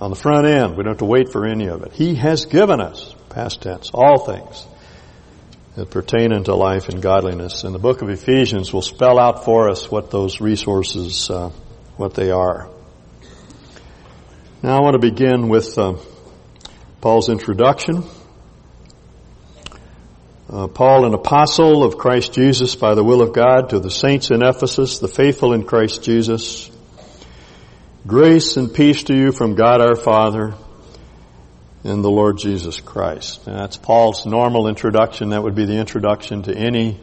on 0.00 0.10
the 0.10 0.16
front 0.16 0.44
end. 0.44 0.76
We 0.76 0.82
don't 0.82 0.94
have 0.94 0.98
to 0.98 1.04
wait 1.04 1.30
for 1.30 1.46
any 1.46 1.68
of 1.68 1.84
it. 1.84 1.92
He 1.92 2.16
has 2.16 2.46
given 2.46 2.80
us, 2.80 3.14
past 3.28 3.62
tense, 3.62 3.92
all 3.94 4.26
things 4.26 4.66
that 5.76 5.92
pertain 5.92 6.32
unto 6.32 6.50
life 6.50 6.88
and 6.88 7.00
godliness. 7.00 7.62
And 7.62 7.72
the 7.72 7.78
book 7.78 8.02
of 8.02 8.08
Ephesians 8.08 8.72
will 8.72 8.82
spell 8.82 9.20
out 9.20 9.44
for 9.44 9.70
us 9.70 9.88
what 9.88 10.10
those 10.10 10.40
resources, 10.40 11.30
uh, 11.30 11.50
what 11.96 12.14
they 12.14 12.32
are. 12.32 12.68
Now 14.64 14.78
I 14.78 14.80
want 14.80 15.00
to 15.00 15.10
begin 15.10 15.48
with 15.48 15.78
uh, 15.78 15.94
Paul's 17.00 17.28
introduction. 17.28 18.02
Uh, 20.52 20.66
Paul, 20.66 21.06
an 21.06 21.14
apostle 21.14 21.84
of 21.84 21.96
Christ 21.96 22.32
Jesus 22.32 22.74
by 22.74 22.94
the 22.94 23.04
will 23.04 23.22
of 23.22 23.32
God, 23.32 23.70
to 23.70 23.78
the 23.78 23.90
saints 23.90 24.32
in 24.32 24.42
Ephesus, 24.42 24.98
the 24.98 25.06
faithful 25.06 25.52
in 25.52 25.64
Christ 25.64 26.02
Jesus. 26.02 26.68
Grace 28.04 28.56
and 28.56 28.74
peace 28.74 29.04
to 29.04 29.14
you 29.14 29.30
from 29.30 29.54
God 29.54 29.80
our 29.80 29.94
Father 29.94 30.54
and 31.84 32.02
the 32.02 32.10
Lord 32.10 32.38
Jesus 32.38 32.80
Christ. 32.80 33.46
And 33.46 33.56
that's 33.56 33.76
Paul's 33.76 34.26
normal 34.26 34.66
introduction. 34.66 35.28
That 35.28 35.44
would 35.44 35.54
be 35.54 35.66
the 35.66 35.78
introduction 35.78 36.42
to 36.42 36.56
any 36.56 36.98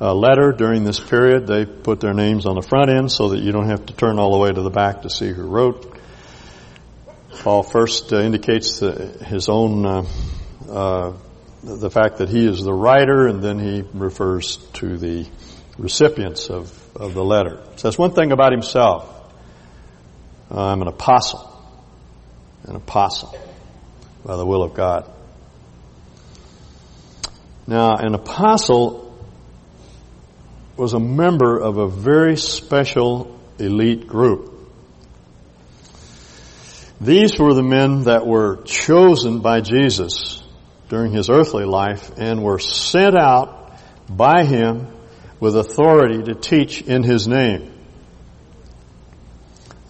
uh, 0.00 0.14
letter 0.14 0.52
during 0.52 0.84
this 0.84 1.00
period. 1.00 1.48
They 1.48 1.66
put 1.66 1.98
their 1.98 2.14
names 2.14 2.46
on 2.46 2.54
the 2.54 2.62
front 2.62 2.90
end 2.90 3.10
so 3.10 3.30
that 3.30 3.40
you 3.40 3.50
don't 3.50 3.68
have 3.68 3.86
to 3.86 3.92
turn 3.92 4.20
all 4.20 4.30
the 4.30 4.38
way 4.38 4.52
to 4.52 4.62
the 4.62 4.70
back 4.70 5.02
to 5.02 5.10
see 5.10 5.32
who 5.32 5.42
wrote 5.42 5.98
Paul 7.40 7.62
first 7.62 8.12
uh, 8.12 8.20
indicates 8.20 8.80
his 8.80 9.48
own 9.48 9.86
uh, 9.86 10.04
uh, 10.68 11.12
the 11.76 11.90
fact 11.90 12.18
that 12.18 12.28
he 12.28 12.46
is 12.46 12.62
the 12.64 12.72
writer, 12.72 13.26
and 13.26 13.42
then 13.42 13.58
he 13.58 13.84
refers 13.92 14.56
to 14.74 14.96
the 14.96 15.26
recipients 15.76 16.48
of, 16.48 16.96
of 16.96 17.14
the 17.14 17.24
letter. 17.24 17.62
Says 17.76 17.98
one 17.98 18.12
thing 18.12 18.32
about 18.32 18.52
himself. 18.52 19.14
I'm 20.50 20.80
an 20.80 20.88
apostle. 20.88 21.44
An 22.64 22.76
apostle 22.76 23.38
by 24.24 24.36
the 24.36 24.46
will 24.46 24.62
of 24.62 24.74
God. 24.74 25.10
Now, 27.66 27.96
an 27.96 28.14
apostle 28.14 29.14
was 30.76 30.94
a 30.94 31.00
member 31.00 31.58
of 31.58 31.76
a 31.76 31.88
very 31.88 32.36
special 32.36 33.38
elite 33.58 34.06
group. 34.06 34.54
These 37.00 37.38
were 37.38 37.54
the 37.54 37.62
men 37.62 38.04
that 38.04 38.26
were 38.26 38.62
chosen 38.64 39.40
by 39.40 39.60
Jesus 39.60 40.42
during 40.88 41.12
his 41.12 41.28
earthly 41.28 41.64
life 41.64 42.10
and 42.16 42.42
were 42.42 42.58
sent 42.58 43.16
out 43.16 43.72
by 44.08 44.44
him 44.44 44.86
with 45.40 45.56
authority 45.56 46.22
to 46.22 46.34
teach 46.34 46.82
in 46.82 47.02
his 47.02 47.28
name. 47.28 47.72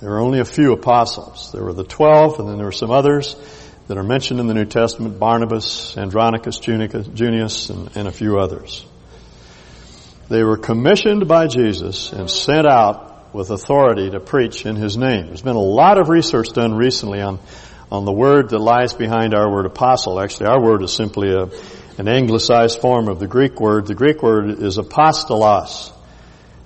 There 0.00 0.10
were 0.10 0.20
only 0.20 0.40
a 0.40 0.44
few 0.44 0.72
apostles. 0.72 1.50
There 1.52 1.64
were 1.64 1.72
the 1.72 1.84
twelve, 1.84 2.38
and 2.38 2.48
then 2.48 2.56
there 2.56 2.66
were 2.66 2.72
some 2.72 2.90
others 2.90 3.34
that 3.88 3.96
are 3.96 4.04
mentioned 4.04 4.38
in 4.38 4.46
the 4.46 4.54
New 4.54 4.66
Testament, 4.66 5.18
Barnabas, 5.18 5.96
Andronicus, 5.96 6.58
Junius, 6.58 7.70
and, 7.70 7.96
and 7.96 8.06
a 8.06 8.12
few 8.12 8.38
others. 8.38 8.84
They 10.28 10.44
were 10.44 10.58
commissioned 10.58 11.26
by 11.26 11.46
Jesus 11.46 12.12
and 12.12 12.30
sent 12.30 12.66
out 12.66 13.34
with 13.34 13.50
authority 13.50 14.10
to 14.10 14.20
preach 14.20 14.66
in 14.66 14.76
His 14.76 14.96
name. 14.96 15.26
There's 15.26 15.42
been 15.42 15.56
a 15.56 15.60
lot 15.60 15.98
of 15.98 16.10
research 16.10 16.48
done 16.52 16.74
recently 16.74 17.20
on, 17.20 17.40
on 17.90 18.04
the 18.04 18.12
word 18.12 18.50
that 18.50 18.58
lies 18.58 18.94
behind 18.94 19.34
our 19.34 19.50
word 19.50 19.66
apostle. 19.66 20.20
Actually, 20.20 20.46
our 20.46 20.62
word 20.62 20.82
is 20.82 20.92
simply 20.92 21.32
a, 21.32 21.48
an 21.98 22.08
anglicized 22.08 22.80
form 22.80 23.08
of 23.08 23.18
the 23.18 23.26
Greek 23.26 23.60
word. 23.60 23.86
The 23.86 23.94
Greek 23.94 24.22
word 24.22 24.50
is 24.62 24.76
apostolos. 24.76 25.92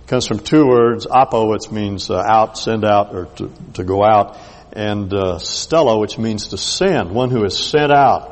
It 0.03 0.09
comes 0.09 0.27
from 0.27 0.41
two 0.41 0.67
words, 0.67 1.07
apo, 1.07 1.49
which 1.49 1.71
means 1.71 2.11
uh, 2.11 2.23
out, 2.27 2.59
send 2.59 2.85
out, 2.85 3.15
or 3.15 3.27
to, 3.37 3.53
to 3.75 3.85
go 3.85 4.03
out, 4.03 4.39
and 4.73 5.13
uh, 5.13 5.39
stello, 5.39 6.01
which 6.01 6.19
means 6.19 6.49
to 6.49 6.59
send, 6.59 7.13
one 7.13 7.31
who 7.31 7.45
is 7.45 7.57
sent 7.57 7.93
out. 7.93 8.32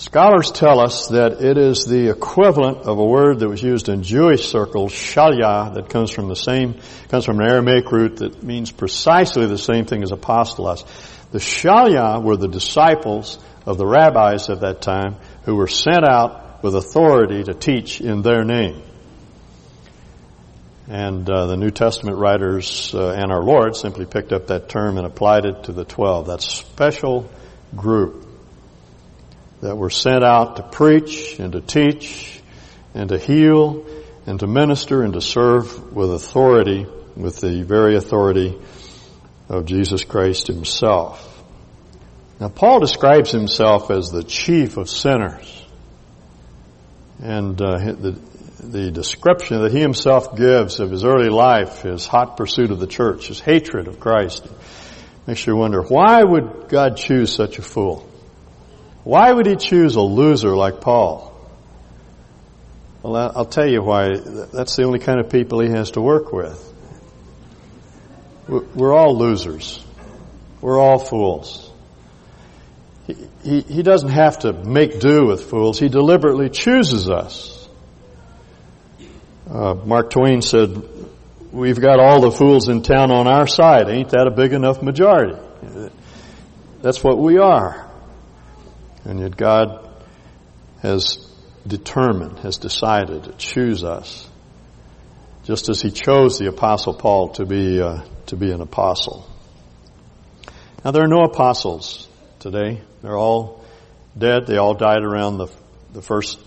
Scholars 0.00 0.50
tell 0.50 0.80
us 0.80 1.08
that 1.08 1.42
it 1.42 1.58
is 1.58 1.84
the 1.84 2.08
equivalent 2.08 2.78
of 2.78 2.98
a 2.98 3.04
word 3.04 3.40
that 3.40 3.48
was 3.50 3.62
used 3.62 3.90
in 3.90 4.02
Jewish 4.02 4.48
circles, 4.48 4.92
shalia, 4.92 5.74
that 5.74 5.90
comes 5.90 6.10
from 6.10 6.28
the 6.28 6.34
same, 6.34 6.80
comes 7.08 7.26
from 7.26 7.38
an 7.38 7.46
Aramaic 7.46 7.92
root 7.92 8.16
that 8.16 8.42
means 8.42 8.72
precisely 8.72 9.44
the 9.44 9.58
same 9.58 9.84
thing 9.84 10.02
as 10.02 10.10
apostolos. 10.10 10.86
The 11.32 11.38
shalia 11.38 12.22
were 12.22 12.38
the 12.38 12.48
disciples 12.48 13.38
of 13.66 13.76
the 13.76 13.84
rabbis 13.84 14.48
of 14.48 14.60
that 14.60 14.80
time 14.80 15.16
who 15.42 15.56
were 15.56 15.68
sent 15.68 16.08
out 16.08 16.62
with 16.62 16.74
authority 16.74 17.44
to 17.44 17.52
teach 17.52 18.00
in 18.00 18.22
their 18.22 18.42
name. 18.42 18.80
And 20.88 21.28
uh, 21.28 21.44
the 21.44 21.58
New 21.58 21.70
Testament 21.70 22.16
writers 22.16 22.94
uh, 22.94 23.10
and 23.10 23.30
our 23.30 23.42
Lord 23.42 23.76
simply 23.76 24.06
picked 24.06 24.32
up 24.32 24.46
that 24.46 24.70
term 24.70 24.96
and 24.96 25.06
applied 25.06 25.44
it 25.44 25.64
to 25.64 25.72
the 25.72 25.84
twelve, 25.84 26.28
that 26.28 26.40
special 26.40 27.28
group 27.76 28.19
that 29.60 29.76
were 29.76 29.90
sent 29.90 30.24
out 30.24 30.56
to 30.56 30.62
preach 30.62 31.38
and 31.38 31.52
to 31.52 31.60
teach 31.60 32.40
and 32.94 33.10
to 33.10 33.18
heal 33.18 33.86
and 34.26 34.40
to 34.40 34.46
minister 34.46 35.02
and 35.02 35.14
to 35.14 35.20
serve 35.20 35.94
with 35.94 36.12
authority, 36.12 36.86
with 37.16 37.40
the 37.40 37.62
very 37.62 37.96
authority 37.96 38.58
of 39.48 39.66
Jesus 39.66 40.04
Christ 40.04 40.46
himself. 40.46 41.26
Now 42.38 42.48
Paul 42.48 42.80
describes 42.80 43.30
himself 43.30 43.90
as 43.90 44.10
the 44.10 44.22
chief 44.22 44.76
of 44.76 44.88
sinners. 44.88 45.56
And 47.22 47.60
uh, 47.60 47.76
the, 47.76 48.18
the 48.62 48.90
description 48.90 49.60
that 49.60 49.72
he 49.72 49.80
himself 49.80 50.36
gives 50.36 50.80
of 50.80 50.90
his 50.90 51.04
early 51.04 51.28
life, 51.28 51.82
his 51.82 52.06
hot 52.06 52.38
pursuit 52.38 52.70
of 52.70 52.80
the 52.80 52.86
church, 52.86 53.26
his 53.26 53.40
hatred 53.40 53.88
of 53.88 54.00
Christ, 54.00 54.46
makes 55.26 55.46
you 55.46 55.54
wonder, 55.54 55.82
why 55.82 56.22
would 56.22 56.68
God 56.70 56.96
choose 56.96 57.34
such 57.34 57.58
a 57.58 57.62
fool? 57.62 58.09
Why 59.04 59.32
would 59.32 59.46
he 59.46 59.56
choose 59.56 59.96
a 59.96 60.02
loser 60.02 60.54
like 60.54 60.80
Paul? 60.80 61.30
Well, 63.02 63.16
I'll 63.16 63.46
tell 63.46 63.68
you 63.68 63.82
why. 63.82 64.10
That's 64.16 64.76
the 64.76 64.84
only 64.84 64.98
kind 64.98 65.20
of 65.20 65.30
people 65.30 65.60
he 65.60 65.70
has 65.70 65.92
to 65.92 66.02
work 66.02 66.32
with. 66.32 66.66
We're 68.46 68.92
all 68.92 69.16
losers. 69.16 69.82
We're 70.60 70.78
all 70.78 70.98
fools. 70.98 71.70
He, 73.06 73.16
he, 73.42 73.60
he 73.60 73.82
doesn't 73.82 74.10
have 74.10 74.40
to 74.40 74.52
make 74.52 75.00
do 75.00 75.26
with 75.26 75.44
fools. 75.48 75.78
He 75.78 75.88
deliberately 75.88 76.50
chooses 76.50 77.08
us. 77.08 77.68
Uh, 79.48 79.74
Mark 79.74 80.10
Twain 80.10 80.42
said, 80.42 80.82
we've 81.50 81.80
got 81.80 81.98
all 81.98 82.20
the 82.20 82.30
fools 82.30 82.68
in 82.68 82.82
town 82.82 83.10
on 83.10 83.26
our 83.26 83.46
side. 83.46 83.88
Ain't 83.88 84.10
that 84.10 84.26
a 84.26 84.30
big 84.30 84.52
enough 84.52 84.82
majority? 84.82 85.40
That's 86.82 87.02
what 87.02 87.18
we 87.18 87.38
are. 87.38 87.89
And 89.04 89.20
yet 89.20 89.36
God 89.36 89.88
has 90.82 91.26
determined, 91.66 92.38
has 92.40 92.58
decided 92.58 93.24
to 93.24 93.32
choose 93.32 93.84
us. 93.84 94.28
Just 95.44 95.68
as 95.68 95.80
He 95.80 95.90
chose 95.90 96.38
the 96.38 96.48
Apostle 96.48 96.94
Paul 96.94 97.30
to 97.30 97.46
be, 97.46 97.80
uh, 97.80 98.02
to 98.26 98.36
be 98.36 98.50
an 98.52 98.60
apostle. 98.60 99.28
Now 100.84 100.92
there 100.92 101.04
are 101.04 101.08
no 101.08 101.24
apostles 101.24 102.08
today. 102.38 102.80
They're 103.02 103.16
all 103.16 103.64
dead. 104.16 104.46
They 104.46 104.56
all 104.56 104.74
died 104.74 105.02
around 105.02 105.38
the, 105.38 105.48
the 105.92 106.02
first, 106.02 106.38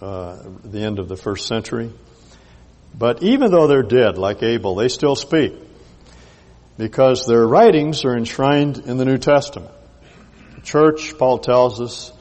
uh, 0.00 0.42
the 0.64 0.80
end 0.80 0.98
of 0.98 1.08
the 1.08 1.16
first 1.16 1.46
century. 1.46 1.92
But 2.96 3.22
even 3.22 3.50
though 3.50 3.66
they're 3.66 3.82
dead, 3.82 4.18
like 4.18 4.42
Abel, 4.42 4.74
they 4.74 4.88
still 4.88 5.16
speak 5.16 5.54
because 6.78 7.26
their 7.26 7.46
writings 7.46 8.04
are 8.04 8.16
enshrined 8.16 8.78
in 8.78 8.96
the 8.96 9.04
New 9.04 9.18
Testament. 9.18 9.72
Church, 10.62 11.16
Paul 11.18 11.38
tells 11.38 11.80
us, 11.80 12.12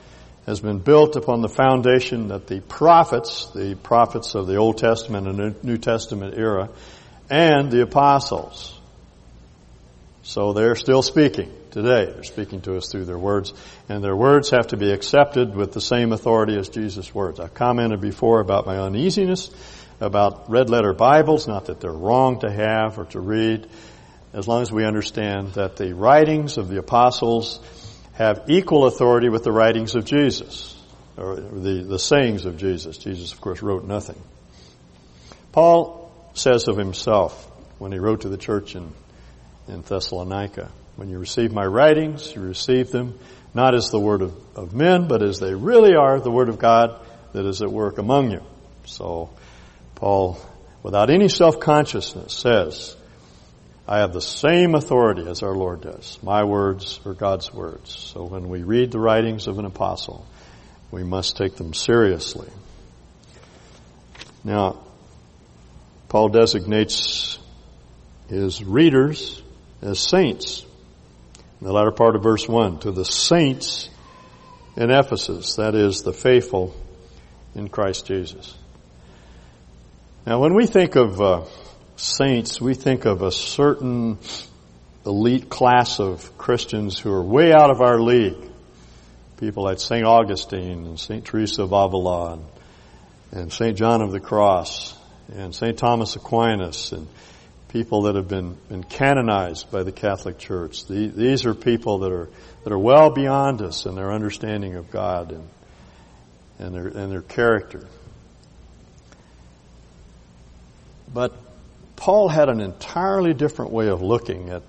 has 0.45 0.59
been 0.59 0.79
built 0.79 1.15
upon 1.15 1.41
the 1.41 1.49
foundation 1.49 2.29
that 2.29 2.47
the 2.47 2.61
prophets, 2.61 3.47
the 3.53 3.75
prophets 3.75 4.35
of 4.35 4.47
the 4.47 4.55
Old 4.55 4.77
Testament 4.77 5.27
and 5.27 5.63
New 5.63 5.77
Testament 5.77 6.37
era, 6.37 6.69
and 7.29 7.71
the 7.71 7.83
apostles. 7.83 8.77
So 10.23 10.53
they're 10.53 10.75
still 10.75 11.01
speaking 11.01 11.51
today. 11.71 12.05
They're 12.05 12.23
speaking 12.23 12.61
to 12.61 12.77
us 12.77 12.91
through 12.91 13.05
their 13.05 13.17
words, 13.17 13.53
and 13.87 14.03
their 14.03 14.15
words 14.15 14.49
have 14.49 14.67
to 14.67 14.77
be 14.77 14.91
accepted 14.91 15.55
with 15.55 15.73
the 15.73 15.81
same 15.81 16.11
authority 16.11 16.57
as 16.57 16.69
Jesus' 16.69 17.13
words. 17.13 17.39
I've 17.39 17.53
commented 17.53 18.01
before 18.01 18.39
about 18.39 18.65
my 18.65 18.77
uneasiness 18.77 19.51
about 20.01 20.49
red 20.49 20.69
letter 20.69 20.93
Bibles, 20.93 21.47
not 21.47 21.65
that 21.65 21.79
they're 21.79 21.91
wrong 21.91 22.39
to 22.39 22.51
have 22.51 22.97
or 22.97 23.05
to 23.05 23.19
read, 23.19 23.69
as 24.33 24.47
long 24.47 24.63
as 24.63 24.71
we 24.71 24.83
understand 24.83 25.53
that 25.53 25.77
the 25.77 25.93
writings 25.93 26.57
of 26.57 26.69
the 26.69 26.79
apostles 26.79 27.59
have 28.21 28.49
equal 28.49 28.85
authority 28.85 29.29
with 29.29 29.43
the 29.43 29.51
writings 29.51 29.95
of 29.95 30.05
Jesus, 30.05 30.77
or 31.17 31.35
the, 31.35 31.83
the 31.83 31.99
sayings 31.99 32.45
of 32.45 32.57
Jesus. 32.57 32.97
Jesus, 32.97 33.33
of 33.33 33.41
course, 33.41 33.61
wrote 33.61 33.85
nothing. 33.85 34.21
Paul 35.51 36.11
says 36.33 36.67
of 36.67 36.77
himself 36.77 37.49
when 37.79 37.91
he 37.91 37.99
wrote 37.99 38.21
to 38.21 38.29
the 38.29 38.37
church 38.37 38.75
in, 38.75 38.93
in 39.67 39.81
Thessalonica, 39.81 40.71
when 40.95 41.09
you 41.09 41.17
receive 41.17 41.51
my 41.51 41.65
writings, 41.65 42.33
you 42.35 42.41
receive 42.41 42.91
them 42.91 43.17
not 43.53 43.75
as 43.75 43.89
the 43.89 43.99
word 43.99 44.21
of, 44.21 44.33
of 44.55 44.73
men, 44.73 45.07
but 45.07 45.21
as 45.21 45.39
they 45.39 45.53
really 45.53 45.95
are 45.95 46.19
the 46.19 46.31
word 46.31 46.47
of 46.47 46.57
God 46.57 46.99
that 47.33 47.45
is 47.45 47.61
at 47.61 47.71
work 47.71 47.97
among 47.97 48.31
you. 48.31 48.41
So, 48.85 49.29
Paul, 49.95 50.37
without 50.83 51.09
any 51.09 51.27
self-consciousness, 51.27 52.33
says, 52.33 52.95
I 53.87 53.99
have 53.99 54.13
the 54.13 54.21
same 54.21 54.75
authority 54.75 55.27
as 55.27 55.43
our 55.43 55.55
Lord 55.55 55.81
does. 55.81 56.19
My 56.21 56.43
words 56.43 56.99
are 57.05 57.13
God's 57.13 57.53
words. 57.53 57.91
So 57.91 58.23
when 58.25 58.49
we 58.49 58.63
read 58.63 58.91
the 58.91 58.99
writings 58.99 59.47
of 59.47 59.59
an 59.59 59.65
apostle, 59.65 60.25
we 60.91 61.03
must 61.03 61.37
take 61.37 61.55
them 61.55 61.73
seriously. 61.73 62.49
Now, 64.43 64.83
Paul 66.09 66.29
designates 66.29 67.39
his 68.27 68.63
readers 68.63 69.41
as 69.81 69.99
saints. 69.99 70.65
In 71.59 71.67
the 71.67 71.73
latter 71.73 71.91
part 71.91 72.15
of 72.15 72.23
verse 72.23 72.47
1, 72.47 72.79
to 72.79 72.91
the 72.91 73.05
saints 73.05 73.89
in 74.75 74.89
Ephesus, 74.89 75.55
that 75.55 75.75
is, 75.75 76.01
the 76.01 76.13
faithful 76.13 76.75
in 77.55 77.67
Christ 77.67 78.05
Jesus. 78.05 78.57
Now, 80.25 80.39
when 80.39 80.53
we 80.53 80.65
think 80.65 80.95
of 80.95 81.21
uh, 81.21 81.41
saints, 82.01 82.59
we 82.59 82.73
think 82.73 83.05
of 83.05 83.21
a 83.21 83.31
certain 83.31 84.17
elite 85.05 85.49
class 85.49 85.99
of 85.99 86.37
Christians 86.37 86.97
who 86.97 87.11
are 87.11 87.23
way 87.23 87.53
out 87.53 87.69
of 87.69 87.81
our 87.81 87.99
league. 87.99 88.49
People 89.37 89.63
like 89.63 89.79
St. 89.79 90.05
Augustine 90.05 90.85
and 90.85 90.99
St. 90.99 91.23
Teresa 91.23 91.63
of 91.63 91.73
Avila 91.73 92.33
and, 92.33 92.45
and 93.31 93.53
St. 93.53 93.77
John 93.77 94.01
of 94.01 94.11
the 94.11 94.19
Cross 94.19 94.97
and 95.33 95.53
St. 95.55 95.77
Thomas 95.77 96.15
Aquinas 96.15 96.91
and 96.91 97.07
people 97.69 98.03
that 98.03 98.15
have 98.15 98.27
been, 98.27 98.57
been 98.67 98.83
canonized 98.83 99.71
by 99.71 99.83
the 99.83 99.91
Catholic 99.91 100.37
Church. 100.37 100.85
The, 100.85 101.07
these 101.07 101.45
are 101.45 101.53
people 101.53 101.99
that 101.99 102.11
are, 102.11 102.29
that 102.63 102.73
are 102.73 102.79
well 102.79 103.11
beyond 103.11 103.61
us 103.61 103.85
in 103.85 103.95
their 103.95 104.11
understanding 104.11 104.75
of 104.75 104.91
God 104.91 105.31
and, 105.31 105.47
and 106.59 106.75
their, 106.75 106.87
and 106.87 107.11
their 107.11 107.21
character. 107.21 107.87
But 111.13 111.33
Paul 112.01 112.29
had 112.29 112.49
an 112.49 112.61
entirely 112.61 113.35
different 113.35 113.71
way 113.71 113.87
of 113.87 114.01
looking 114.01 114.49
at, 114.49 114.63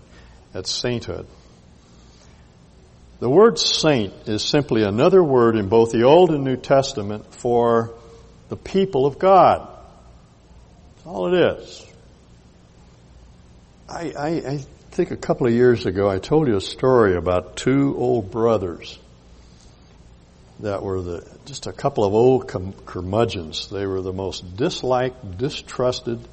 at 0.53 0.66
sainthood. 0.66 1.27
The 3.21 3.31
word 3.31 3.59
saint 3.59 4.12
is 4.27 4.45
simply 4.45 4.83
another 4.83 5.25
word 5.25 5.57
in 5.57 5.71
both 5.71 5.92
the 5.92 6.03
Old 6.03 6.31
and 6.31 6.45
New 6.45 6.59
Testament 6.59 7.35
for 7.35 7.95
the 8.51 8.57
people 8.59 9.07
of 9.07 9.18
God. 9.18 9.66
That's 10.97 11.07
all 11.07 11.35
it 11.35 11.57
is. 11.57 11.87
I, 13.88 14.12
I, 14.12 14.29
I 14.29 14.59
think 14.90 15.11
a 15.11 15.16
couple 15.16 15.47
of 15.47 15.55
years 15.55 15.87
ago 15.87 16.11
I 16.11 16.18
told 16.18 16.49
you 16.49 16.57
a 16.57 16.61
story 16.61 17.16
about 17.16 17.57
two 17.57 17.95
old 17.97 18.31
brothers 18.31 18.99
that 20.61 20.83
were 20.83 21.01
the, 21.01 21.27
just 21.47 21.66
a 21.66 21.73
couple 21.73 22.05
of 22.05 22.12
old 22.12 22.47
curmudgeons. 22.85 23.71
They 23.71 23.87
were 23.87 24.03
the 24.03 24.12
most 24.12 24.55
disliked, 24.55 25.38
distrusted, 25.38 26.29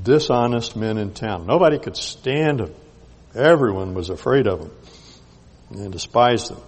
dishonest 0.00 0.76
men 0.76 0.98
in 0.98 1.12
town. 1.12 1.46
Nobody 1.46 1.78
could 1.78 1.96
stand 1.96 2.60
them. 2.60 2.74
Everyone 3.34 3.94
was 3.94 4.10
afraid 4.10 4.46
of 4.46 4.60
them 4.60 4.70
and 5.70 5.92
despised 5.92 6.50
them. 6.50 6.60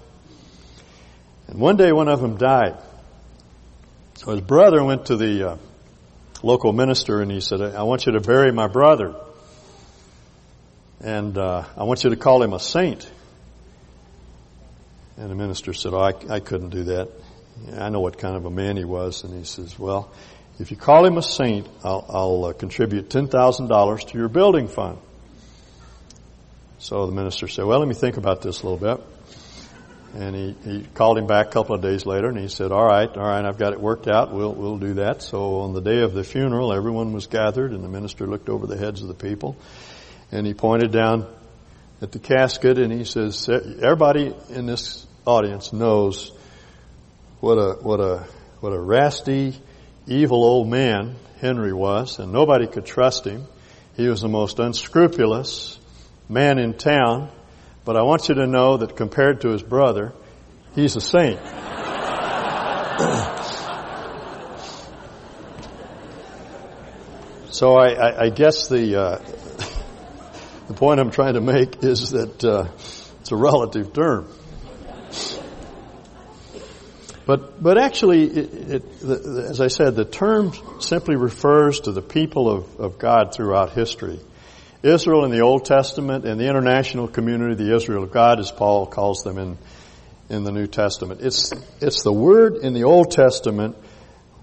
And 1.49 1.61
one 1.61 1.77
day 1.77 1.93
one 1.93 2.09
of 2.09 2.21
them 2.21 2.37
died. 2.37 2.79
So 4.15 4.33
his 4.33 4.41
brother 4.41 4.83
went 4.83 5.07
to 5.07 5.17
the 5.17 5.51
uh, 5.51 5.57
local 6.43 6.73
minister 6.73 7.21
and 7.21 7.31
he 7.31 7.41
said, 7.41 7.61
I 7.61 7.83
want 7.83 8.07
you 8.07 8.13
to 8.13 8.21
bury 8.21 8.53
my 8.53 8.69
brother. 8.69 9.15
And 11.01 11.37
uh, 11.37 11.65
I 11.77 11.85
want 11.85 12.05
you 12.05 12.11
to 12.11 12.17
call 12.17 12.43
him 12.43 12.53
a 12.53 12.61
saint. 12.61 13.11
And 15.17 15.31
the 15.31 15.35
minister 15.35 15.73
said, 15.73 15.93
oh, 15.93 16.01
I, 16.01 16.13
I 16.35 16.41
couldn't 16.41 16.71
do 16.71 16.85
that. 16.85 17.09
I 17.79 17.89
know 17.89 18.01
what 18.01 18.19
kind 18.19 18.37
of 18.37 18.47
a 18.47 18.51
man 18.51 18.77
he 18.77 18.85
was. 18.85 19.23
And 19.23 19.35
he 19.35 19.45
says, 19.45 19.79
well, 19.79 20.13
if 20.59 20.71
you 20.71 20.77
call 20.77 21.05
him 21.05 21.19
a 21.19 21.23
saint, 21.23 21.69
I'll, 21.83 22.07
I'll 22.09 22.45
uh, 22.47 22.53
contribute 22.53 23.09
$10,000 23.09 24.09
to 24.09 24.19
your 24.19 24.29
building 24.29 24.69
fund. 24.69 24.99
So 26.79 27.07
the 27.07 27.13
minister 27.13 27.49
said, 27.49 27.65
well, 27.65 27.79
let 27.79 27.89
me 27.89 27.95
think 27.95 28.19
about 28.19 28.43
this 28.43 28.63
a 28.63 28.69
little 28.69 28.97
bit. 28.97 29.05
And 30.15 30.37
he, 30.37 30.57
he 30.65 30.87
called 30.95 31.19
him 31.19 31.27
back 31.27 31.49
a 31.49 31.51
couple 31.51 31.75
of 31.75 31.83
days 31.83 32.07
later 32.07 32.29
and 32.29 32.39
he 32.39 32.47
said, 32.47 32.71
all 32.71 32.85
right, 32.85 33.09
all 33.09 33.27
right, 33.27 33.45
I've 33.45 33.59
got 33.59 33.73
it 33.73 33.81
worked 33.81 34.07
out. 34.07 34.33
We'll, 34.33 34.53
we'll 34.53 34.79
do 34.79 34.95
that. 34.95 35.23
So 35.23 35.61
on 35.61 35.73
the 35.73 35.81
day 35.81 36.03
of 36.03 36.15
the 36.15 36.23
funeral, 36.23 36.73
everyone 36.73 37.13
was 37.13 37.27
gathered 37.27 37.73
and 37.73 37.83
the 37.83 37.89
minister 37.89 38.27
looked 38.27 38.49
over 38.49 38.69
the 38.69 38.77
heads 38.77 39.03
of 39.03 39.09
the 39.09 39.15
people 39.15 39.57
and 40.31 40.47
he 40.47 40.55
pointed 40.55 40.93
down 40.93 41.27
at 42.01 42.13
the 42.13 42.21
casket 42.21 42.79
and 42.79 42.93
he 42.93 43.05
says, 43.05 43.49
everybody 43.49 44.33
in 44.51 44.67
this 44.67 45.05
audience 45.27 45.73
knows 45.73 46.31
what 47.41 47.55
a, 47.55 47.73
what 47.83 47.99
a, 47.99 48.25
what 48.61 48.73
a 48.73 48.79
rasty, 48.79 49.55
evil 50.07 50.45
old 50.45 50.69
man 50.69 51.17
Henry 51.41 51.73
was, 51.73 52.19
and 52.19 52.33
nobody 52.33 52.67
could 52.67 52.87
trust 52.87 53.27
him. 53.27 53.47
He 53.97 54.09
was 54.09 54.23
the 54.23 54.29
most 54.29 54.59
unscrupulous 54.59 55.79
man 56.29 56.59
in 56.59 56.75
town, 56.75 57.31
but 57.85 57.97
I 57.97 58.03
want 58.03 58.29
you 58.29 58.35
to 58.37 58.47
know 58.47 58.79
that 58.79 58.97
compared 58.97 59.43
to 59.43 59.51
his 59.51 59.63
brother, 59.63 60.13
he's 60.75 60.97
a 60.97 61.01
saint. 61.01 61.39
so 67.51 67.75
I, 67.75 67.93
I, 67.93 68.25
I, 68.25 68.31
guess 68.31 68.69
the 68.69 69.01
uh, 69.01 69.19
the 70.69 70.75
point 70.75 71.01
I'm 71.01 71.11
trying 71.11 71.35
to 71.35 71.41
make 71.41 71.83
is 71.83 72.11
that 72.11 72.45
uh, 72.45 72.69
it's 73.21 73.33
a 73.33 73.37
relative 73.37 73.93
term. 73.93 74.29
But, 77.27 77.63
but 77.63 77.79
actually, 77.79 78.25
it, 78.25 78.55
it, 78.71 79.01
the, 79.01 79.47
as 79.49 79.61
I 79.61 79.69
said, 79.69 79.97
the 79.97 80.05
term 80.05 80.53
simply 80.81 81.17
refers 81.17 81.81
to 81.81 81.93
the 81.93 82.03
people 82.03 82.51
of, 82.51 82.81
of 82.81 82.99
God 82.99 83.35
throughout 83.35 83.73
history. 83.73 84.21
Israel 84.83 85.25
in 85.25 85.31
the 85.31 85.41
Old 85.41 85.65
Testament 85.65 86.27
and 86.27 86.39
the 86.39 86.47
international 86.47 87.09
community, 87.09 87.55
the 87.55 87.75
Israel 87.75 88.05
of 88.05 88.13
God, 88.13 88.41
as 88.41 88.51
Paul 88.51 88.87
calls 88.87 89.23
them 89.23 89.39
in, 89.39 89.59
in 90.29 90.45
the 90.45 90.53
New 90.53 90.67
Testament. 90.67 91.23
It's, 91.23 91.53
it's 91.81 92.03
the 92.03 92.13
word 92.13 92.57
in 92.57 92.75
the 92.75 92.85
Old 92.85 93.11
Testament 93.11 93.77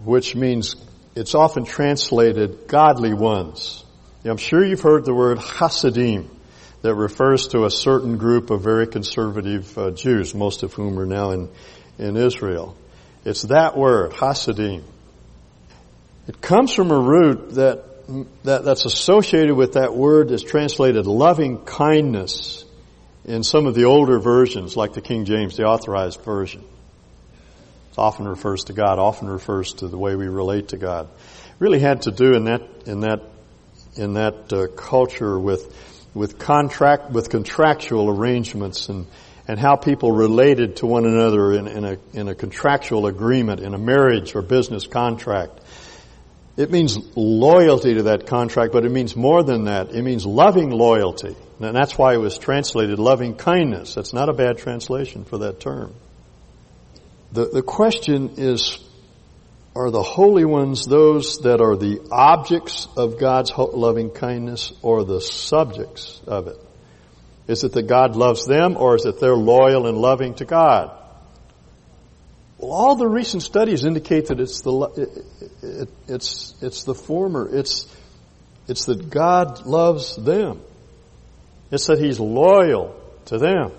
which 0.03 0.35
means 0.35 0.75
it's 1.15 1.35
often 1.35 1.65
translated 1.65 2.67
godly 2.67 3.13
ones. 3.13 3.83
I'm 4.25 4.37
sure 4.37 4.63
you've 4.63 4.81
heard 4.81 5.05
the 5.05 5.13
word 5.13 5.39
Hasidim 5.39 6.29
that 6.81 6.95
refers 6.95 7.49
to 7.49 7.65
a 7.65 7.69
certain 7.69 8.17
group 8.17 8.49
of 8.49 8.63
very 8.63 8.87
conservative 8.87 9.77
uh, 9.77 9.91
Jews, 9.91 10.33
most 10.33 10.63
of 10.63 10.73
whom 10.73 10.97
are 10.99 11.05
now 11.05 11.31
in, 11.31 11.49
in 12.01 12.17
Israel. 12.17 12.75
It's 13.23 13.43
that 13.43 13.77
word, 13.77 14.13
Hasidim. 14.13 14.83
It 16.27 16.41
comes 16.41 16.73
from 16.73 16.91
a 16.91 16.99
root 16.99 17.55
that, 17.55 17.83
that 18.43 18.65
that's 18.65 18.85
associated 18.85 19.55
with 19.55 19.73
that 19.73 19.95
word 19.95 20.31
is 20.31 20.43
translated 20.43 21.05
loving 21.05 21.63
kindness 21.63 22.65
in 23.25 23.43
some 23.43 23.67
of 23.67 23.75
the 23.75 23.85
older 23.85 24.19
versions, 24.19 24.75
like 24.75 24.93
the 24.93 25.01
King 25.01 25.25
James, 25.25 25.55
the 25.55 25.63
authorized 25.63 26.21
version. 26.21 26.63
It 27.91 27.97
often 27.97 28.27
refers 28.27 28.65
to 28.65 28.73
God, 28.73 28.97
often 28.97 29.27
refers 29.27 29.73
to 29.73 29.87
the 29.87 29.97
way 29.97 30.15
we 30.15 30.27
relate 30.27 30.69
to 30.69 30.77
God. 30.77 31.07
Really 31.59 31.79
had 31.79 32.03
to 32.03 32.11
do 32.11 32.33
in 32.33 32.45
that 32.45 32.61
in 32.85 33.01
that 33.01 33.21
in 33.95 34.13
that 34.13 34.51
uh, 34.51 34.67
culture 34.75 35.37
with 35.37 36.07
with 36.15 36.39
contract 36.39 37.11
with 37.11 37.29
contractual 37.29 38.09
arrangements 38.09 38.89
and 38.89 39.05
and 39.47 39.59
how 39.59 39.75
people 39.75 40.11
related 40.11 40.77
to 40.77 40.85
one 40.85 41.05
another 41.05 41.53
in, 41.53 41.67
in 41.67 41.85
a 41.85 41.97
in 42.13 42.27
a 42.27 42.35
contractual 42.35 43.07
agreement 43.07 43.59
in 43.59 43.73
a 43.73 43.77
marriage 43.77 44.35
or 44.35 44.41
business 44.41 44.87
contract. 44.87 45.59
It 46.57 46.69
means 46.69 46.97
loyalty 47.15 47.95
to 47.95 48.03
that 48.03 48.27
contract, 48.27 48.73
but 48.73 48.85
it 48.85 48.91
means 48.91 49.15
more 49.15 49.41
than 49.41 49.65
that. 49.65 49.91
It 49.91 50.01
means 50.03 50.25
loving 50.25 50.69
loyalty. 50.69 51.35
And 51.61 51.75
that's 51.75 51.97
why 51.97 52.13
it 52.13 52.17
was 52.17 52.37
translated 52.37 52.99
loving 52.99 53.35
kindness. 53.35 53.95
That's 53.95 54.13
not 54.13 54.29
a 54.29 54.33
bad 54.33 54.57
translation 54.57 55.23
for 55.23 55.39
that 55.39 55.59
term. 55.59 55.93
The, 57.31 57.45
the 57.45 57.61
question 57.61 58.31
is, 58.37 58.79
are 59.75 59.89
the 59.89 60.03
holy 60.03 60.43
ones 60.43 60.85
those 60.85 61.39
that 61.39 61.61
are 61.61 61.77
the 61.77 62.01
objects 62.11 62.87
of 62.97 63.17
God's 63.17 63.51
loving 63.57 64.09
kindness 64.09 64.73
or 64.81 65.05
the 65.05 65.21
subjects 65.21 66.19
of 66.27 66.47
it? 66.47 66.57
Is 67.47 67.63
it 67.63 67.73
that 67.73 67.87
God 67.87 68.15
loves 68.15 68.45
them 68.45 68.77
or 68.77 68.95
is 68.95 69.05
it 69.05 69.19
they're 69.19 69.35
loyal 69.35 69.87
and 69.87 69.97
loving 69.97 70.35
to 70.35 70.45
God? 70.45 70.91
Well, 72.57 72.71
all 72.71 72.95
the 72.95 73.07
recent 73.07 73.43
studies 73.43 73.85
indicate 73.85 74.27
that 74.27 74.39
it's 74.39 74.61
the, 74.61 74.71
it, 74.95 75.63
it, 75.63 75.89
it's, 76.07 76.53
it's 76.61 76.83
the 76.83 76.93
former. 76.93 77.49
It's, 77.51 77.93
it's 78.67 78.85
that 78.85 79.09
God 79.09 79.65
loves 79.65 80.15
them. 80.15 80.61
It's 81.71 81.87
that 81.87 81.99
He's 81.99 82.19
loyal 82.19 82.95
to 83.25 83.37
them. 83.37 83.71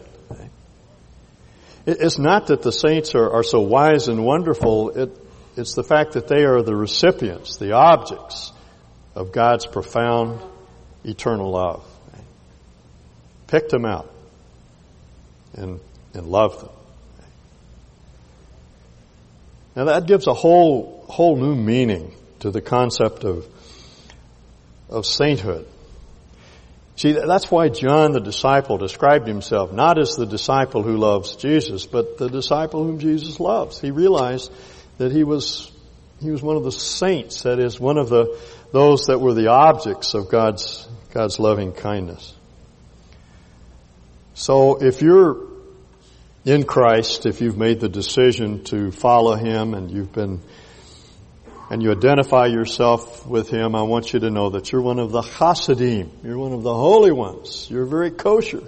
It's 1.84 2.18
not 2.18 2.46
that 2.48 2.62
the 2.62 2.72
saints 2.72 3.14
are, 3.14 3.30
are 3.30 3.42
so 3.42 3.60
wise 3.60 4.08
and 4.08 4.24
wonderful. 4.24 4.90
It, 4.90 5.18
it's 5.56 5.74
the 5.74 5.82
fact 5.82 6.12
that 6.12 6.28
they 6.28 6.44
are 6.44 6.62
the 6.62 6.76
recipients, 6.76 7.56
the 7.56 7.72
objects 7.72 8.52
of 9.14 9.32
God's 9.32 9.66
profound 9.66 10.40
eternal 11.04 11.50
love. 11.50 11.84
Picked 13.52 13.68
them 13.68 13.84
out 13.84 14.10
and, 15.52 15.78
and 16.14 16.26
loved 16.26 16.62
them. 16.62 16.70
Now 19.76 19.84
that 19.84 20.06
gives 20.06 20.26
a 20.26 20.32
whole, 20.32 21.04
whole 21.06 21.36
new 21.36 21.54
meaning 21.54 22.14
to 22.40 22.50
the 22.50 22.62
concept 22.62 23.24
of, 23.24 23.46
of 24.88 25.04
sainthood. 25.04 25.68
See, 26.96 27.12
that's 27.12 27.50
why 27.50 27.68
John 27.68 28.12
the 28.12 28.20
disciple 28.20 28.78
described 28.78 29.28
himself 29.28 29.70
not 29.70 29.98
as 29.98 30.16
the 30.16 30.24
disciple 30.24 30.82
who 30.82 30.96
loves 30.96 31.36
Jesus, 31.36 31.84
but 31.84 32.16
the 32.16 32.30
disciple 32.30 32.82
whom 32.82 33.00
Jesus 33.00 33.38
loves. 33.38 33.78
He 33.78 33.90
realized 33.90 34.50
that 34.96 35.12
he 35.12 35.24
was, 35.24 35.70
he 36.22 36.30
was 36.30 36.40
one 36.40 36.56
of 36.56 36.64
the 36.64 36.72
saints, 36.72 37.42
that 37.42 37.58
is, 37.58 37.78
one 37.78 37.98
of 37.98 38.08
the, 38.08 38.40
those 38.72 39.08
that 39.08 39.18
were 39.20 39.34
the 39.34 39.48
objects 39.48 40.14
of 40.14 40.30
God's, 40.30 40.88
God's 41.12 41.38
loving 41.38 41.72
kindness. 41.72 42.32
So 44.34 44.82
if 44.82 45.02
you're 45.02 45.48
in 46.44 46.64
Christ, 46.64 47.26
if 47.26 47.40
you've 47.40 47.58
made 47.58 47.80
the 47.80 47.88
decision 47.88 48.64
to 48.64 48.90
follow 48.90 49.34
Him 49.34 49.74
and 49.74 49.90
you've 49.90 50.12
been 50.12 50.40
and 51.70 51.82
you 51.82 51.90
identify 51.90 52.46
yourself 52.46 53.26
with 53.26 53.48
Him, 53.48 53.74
I 53.74 53.82
want 53.82 54.12
you 54.12 54.20
to 54.20 54.30
know 54.30 54.50
that 54.50 54.72
you're 54.72 54.82
one 54.82 54.98
of 54.98 55.10
the 55.10 55.22
Hasidim. 55.22 56.10
You're 56.22 56.38
one 56.38 56.52
of 56.52 56.62
the 56.62 56.74
holy 56.74 57.12
ones. 57.12 57.66
You're 57.70 57.86
very 57.86 58.10
kosher 58.10 58.62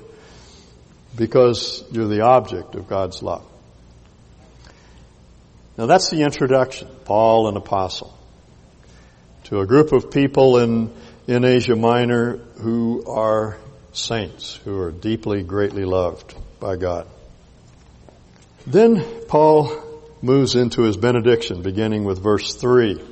because 1.16 1.84
you're 1.90 2.08
the 2.08 2.22
object 2.22 2.74
of 2.74 2.88
God's 2.88 3.22
love. 3.22 3.44
Now 5.76 5.86
that's 5.86 6.08
the 6.10 6.22
introduction, 6.22 6.88
Paul 7.04 7.48
an 7.48 7.56
apostle, 7.56 8.16
to 9.44 9.60
a 9.60 9.66
group 9.66 9.92
of 9.92 10.10
people 10.10 10.58
in, 10.58 10.94
in 11.26 11.44
Asia 11.44 11.76
Minor 11.76 12.36
who 12.36 13.04
are 13.06 13.58
saints, 13.94 14.56
who 14.64 14.78
are 14.80 14.90
deeply, 14.90 15.42
greatly 15.42 15.84
loved 15.84 16.34
by 16.60 16.76
God. 16.76 17.06
Then 18.66 19.04
Paul 19.28 19.70
moves 20.22 20.54
into 20.54 20.82
his 20.82 20.96
benediction, 20.96 21.62
beginning 21.62 22.04
with 22.04 22.22
verse 22.22 22.54
3. 22.54 23.02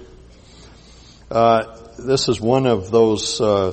Uh, 1.31 1.79
this 1.99 2.29
is 2.29 2.40
one 2.40 2.66
of 2.66 2.90
those 2.90 3.40
uh, 3.40 3.73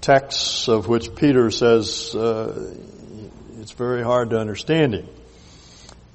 texts 0.00 0.68
of 0.68 0.86
which 0.86 1.14
Peter 1.14 1.50
says 1.50 2.14
uh, 2.14 2.74
it's 3.60 3.72
very 3.72 4.02
hard 4.02 4.30
to 4.30 4.38
understand 4.38 4.94
him. 4.94 5.08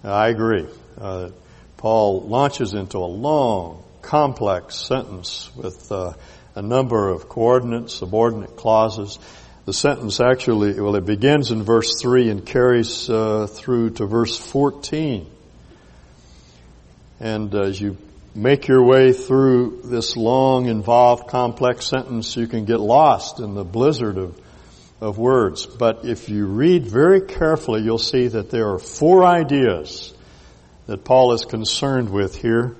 I 0.03 0.29
agree. 0.29 0.67
Uh, 0.99 1.29
Paul 1.77 2.21
launches 2.21 2.73
into 2.73 2.99
a 2.99 3.05
long, 3.05 3.83
complex 4.01 4.75
sentence 4.75 5.49
with 5.55 5.91
uh, 5.91 6.13
a 6.55 6.61
number 6.61 7.09
of 7.09 7.27
coordinate, 7.27 7.89
subordinate 7.89 8.55
clauses. 8.55 9.19
The 9.65 9.73
sentence 9.73 10.19
actually, 10.19 10.79
well, 10.79 10.95
it 10.95 11.05
begins 11.05 11.51
in 11.51 11.61
verse 11.61 12.01
3 12.01 12.29
and 12.29 12.45
carries 12.45 13.07
uh, 13.07 13.45
through 13.45 13.91
to 13.91 14.07
verse 14.07 14.35
14. 14.35 15.29
And 17.19 17.53
as 17.53 17.79
you 17.79 17.97
make 18.33 18.67
your 18.67 18.83
way 18.83 19.13
through 19.13 19.81
this 19.83 20.17
long, 20.17 20.65
involved, 20.65 21.27
complex 21.27 21.85
sentence, 21.85 22.35
you 22.35 22.47
can 22.47 22.65
get 22.65 22.79
lost 22.79 23.39
in 23.39 23.53
the 23.53 23.63
blizzard 23.63 24.17
of, 24.17 24.41
of 24.99 25.19
words. 25.19 25.67
But 25.67 26.05
if 26.05 26.27
you 26.27 26.47
read 26.47 26.87
very 26.87 27.21
carefully, 27.21 27.83
you'll 27.83 27.99
see 27.99 28.29
that 28.29 28.49
there 28.49 28.71
are 28.73 28.79
four 28.79 29.23
ideas 29.23 30.11
that 30.87 31.03
Paul 31.03 31.33
is 31.33 31.45
concerned 31.45 32.09
with 32.09 32.35
here. 32.35 32.75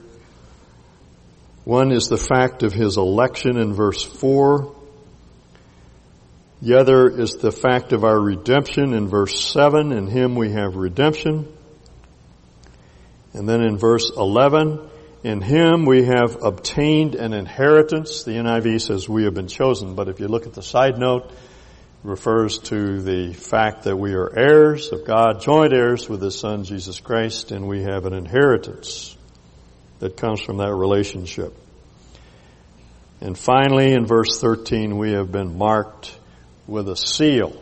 One 1.63 1.91
is 1.91 2.08
the 2.08 2.17
fact 2.17 2.63
of 2.63 2.74
his 2.74 2.98
election 2.98 3.58
in 3.58 3.74
verse 3.76 4.04
4. 4.04 4.81
The 6.62 6.80
other 6.80 7.10
is 7.10 7.38
the 7.38 7.52
fact 7.52 7.91
of 7.91 8.04
our 8.04 8.19
redemption 8.19 8.93
in 8.93 9.08
verse 9.08 9.43
7. 9.43 9.91
In 9.91 10.06
him 10.06 10.36
we 10.36 10.52
have 10.52 10.76
redemption. 10.76 11.52
And 13.34 13.50
then 13.50 13.63
in 13.63 13.78
verse 13.78 14.12
11, 14.15 14.80
in 15.24 15.41
him 15.41 15.86
we 15.86 16.06
have 16.06 16.43
obtained 16.43 17.15
an 17.15 17.34
inheritance. 17.34 18.24
The 18.24 18.34
NIV 18.34 18.82
says 18.82 19.10
we 19.10 19.24
have 19.24 19.34
been 19.34 19.47
chosen, 19.47 19.95
but 19.95 20.08
if 20.08 20.19
you 20.19 20.28
look 20.28 20.45
at 20.45 20.54
the 20.54 20.62
side 20.62 21.00
note, 21.00 21.32
it 21.32 21.38
refers 22.04 22.60
to 22.60 23.02
the 23.02 23.34
fact 23.34 23.84
that 23.84 23.97
we 23.97 24.13
are 24.13 24.38
heirs 24.38 24.91
of 24.91 25.06
God, 25.06 25.41
joint 25.41 25.74
heirs 25.74 26.08
with 26.08 26.21
His 26.21 26.38
Son 26.38 26.63
Jesus 26.63 27.00
Christ, 27.00 27.52
and 27.52 27.67
we 27.67 27.84
have 27.84 28.06
an 28.06 28.13
inheritance 28.13 29.17
that 29.97 30.15
comes 30.15 30.41
from 30.41 30.58
that 30.58 30.74
relationship. 30.74 31.58
And 33.19 33.38
finally, 33.38 33.93
in 33.93 34.06
verse 34.06 34.39
13, 34.39 34.97
we 34.97 35.13
have 35.13 35.32
been 35.32 35.58
marked 35.58 36.17
with 36.67 36.89
a 36.89 36.95
seal. 36.95 37.62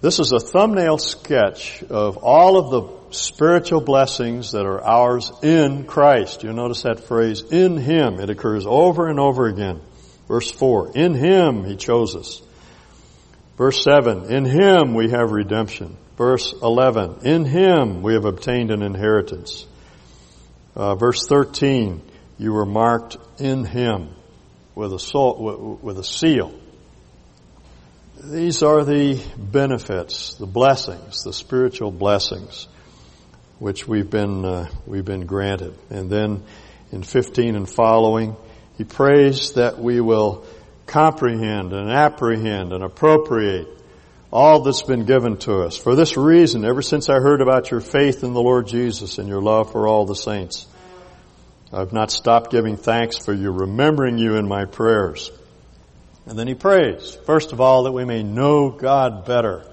This 0.00 0.18
is 0.18 0.32
a 0.32 0.40
thumbnail 0.40 0.98
sketch 0.98 1.82
of 1.84 2.18
all 2.18 2.56
of 2.56 2.70
the 2.70 3.14
spiritual 3.14 3.80
blessings 3.80 4.52
that 4.52 4.64
are 4.64 4.82
ours 4.82 5.30
in 5.42 5.84
Christ. 5.84 6.42
You'll 6.42 6.54
notice 6.54 6.82
that 6.82 7.00
phrase, 7.00 7.42
in 7.42 7.76
Him. 7.76 8.20
It 8.20 8.30
occurs 8.30 8.64
over 8.66 9.08
and 9.08 9.20
over 9.20 9.46
again. 9.46 9.80
Verse 10.26 10.50
4, 10.50 10.92
in 10.94 11.14
Him 11.14 11.64
He 11.64 11.76
chose 11.76 12.16
us. 12.16 12.40
Verse 13.58 13.82
7, 13.82 14.32
in 14.32 14.44
Him 14.44 14.94
we 14.94 15.10
have 15.10 15.32
redemption. 15.32 15.96
Verse 16.16 16.54
11, 16.62 17.26
in 17.26 17.44
Him 17.44 18.02
we 18.02 18.14
have 18.14 18.24
obtained 18.24 18.70
an 18.70 18.82
inheritance. 18.82 19.66
Uh, 20.74 20.94
verse 20.94 21.26
13, 21.26 22.00
you 22.38 22.52
were 22.52 22.64
marked 22.64 23.16
in 23.38 23.64
Him 23.64 24.10
with 24.74 24.92
a, 24.92 24.98
soul, 24.98 25.78
with 25.82 25.98
a 25.98 26.04
seal. 26.04 26.54
These 28.22 28.62
are 28.62 28.84
the 28.84 29.18
benefits, 29.38 30.34
the 30.34 30.44
blessings, 30.46 31.24
the 31.24 31.32
spiritual 31.32 31.90
blessings 31.90 32.68
which 33.58 33.88
we've 33.88 34.10
been, 34.10 34.44
uh, 34.44 34.68
we've 34.86 35.06
been 35.06 35.24
granted. 35.24 35.74
And 35.88 36.10
then 36.10 36.42
in 36.92 37.02
15 37.02 37.56
and 37.56 37.66
following, 37.66 38.36
he 38.76 38.84
prays 38.84 39.52
that 39.52 39.78
we 39.78 40.02
will 40.02 40.44
comprehend 40.84 41.72
and 41.72 41.90
apprehend 41.90 42.74
and 42.74 42.84
appropriate 42.84 43.68
all 44.30 44.60
that's 44.60 44.82
been 44.82 45.06
given 45.06 45.38
to 45.38 45.62
us. 45.62 45.78
For 45.78 45.94
this 45.94 46.18
reason, 46.18 46.66
ever 46.66 46.82
since 46.82 47.08
I 47.08 47.20
heard 47.20 47.40
about 47.40 47.70
your 47.70 47.80
faith 47.80 48.22
in 48.22 48.34
the 48.34 48.42
Lord 48.42 48.66
Jesus 48.66 49.16
and 49.16 49.30
your 49.30 49.40
love 49.40 49.72
for 49.72 49.88
all 49.88 50.04
the 50.04 50.14
saints, 50.14 50.66
I've 51.72 51.94
not 51.94 52.10
stopped 52.10 52.50
giving 52.50 52.76
thanks 52.76 53.16
for 53.16 53.32
you, 53.32 53.50
remembering 53.50 54.18
you 54.18 54.34
in 54.34 54.46
my 54.46 54.66
prayers. 54.66 55.30
And 56.26 56.38
then 56.38 56.46
he 56.46 56.54
prays, 56.54 57.16
first 57.26 57.52
of 57.52 57.60
all, 57.60 57.84
that 57.84 57.92
we 57.92 58.04
may 58.04 58.22
know 58.22 58.70
God 58.70 59.24
better. 59.24 59.64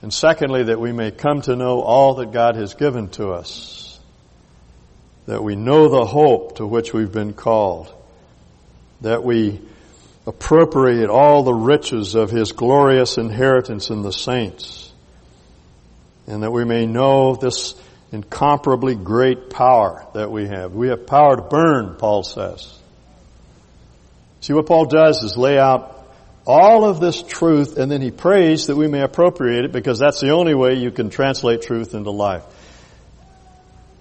And 0.00 0.12
secondly, 0.12 0.64
that 0.64 0.80
we 0.80 0.92
may 0.92 1.10
come 1.10 1.42
to 1.42 1.56
know 1.56 1.80
all 1.80 2.14
that 2.14 2.32
God 2.32 2.56
has 2.56 2.74
given 2.74 3.08
to 3.10 3.30
us. 3.30 4.00
That 5.26 5.42
we 5.42 5.54
know 5.54 5.88
the 5.88 6.04
hope 6.04 6.56
to 6.56 6.66
which 6.66 6.92
we've 6.92 7.12
been 7.12 7.34
called. 7.34 7.92
That 9.02 9.22
we 9.22 9.60
appropriate 10.26 11.10
all 11.10 11.42
the 11.42 11.54
riches 11.54 12.14
of 12.14 12.30
His 12.30 12.52
glorious 12.52 13.18
inheritance 13.18 13.90
in 13.90 14.02
the 14.02 14.12
saints. 14.12 14.92
And 16.26 16.42
that 16.42 16.52
we 16.52 16.64
may 16.64 16.86
know 16.86 17.34
this 17.34 17.74
incomparably 18.12 18.94
great 18.94 19.50
power 19.50 20.06
that 20.14 20.30
we 20.30 20.46
have. 20.46 20.72
We 20.72 20.88
have 20.88 21.06
power 21.06 21.36
to 21.36 21.42
burn, 21.42 21.96
Paul 21.96 22.22
says. 22.22 22.78
See, 24.42 24.52
what 24.52 24.66
Paul 24.66 24.86
does 24.86 25.22
is 25.22 25.36
lay 25.36 25.56
out 25.56 26.04
all 26.44 26.84
of 26.84 26.98
this 26.98 27.22
truth 27.22 27.78
and 27.78 27.90
then 27.90 28.02
he 28.02 28.10
prays 28.10 28.66
that 28.66 28.76
we 28.76 28.88
may 28.88 29.00
appropriate 29.00 29.66
it 29.66 29.72
because 29.72 30.00
that's 30.00 30.20
the 30.20 30.30
only 30.30 30.52
way 30.52 30.74
you 30.74 30.90
can 30.90 31.10
translate 31.10 31.62
truth 31.62 31.94
into 31.94 32.10
life. 32.10 32.42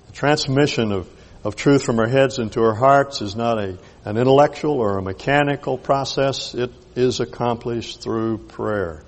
The 0.07 0.13
transmission 0.13 0.91
of, 0.91 1.07
of 1.43 1.55
truth 1.55 1.83
from 1.83 1.99
our 1.99 2.07
heads 2.07 2.39
into 2.39 2.63
our 2.63 2.73
hearts 2.73 3.21
is 3.21 3.35
not 3.35 3.59
a, 3.59 3.77
an 4.03 4.17
intellectual 4.17 4.79
or 4.79 4.97
a 4.97 5.01
mechanical 5.03 5.77
process. 5.77 6.55
It 6.55 6.71
is 6.95 7.19
accomplished 7.19 8.01
through 8.01 8.39
prayer. 8.39 9.03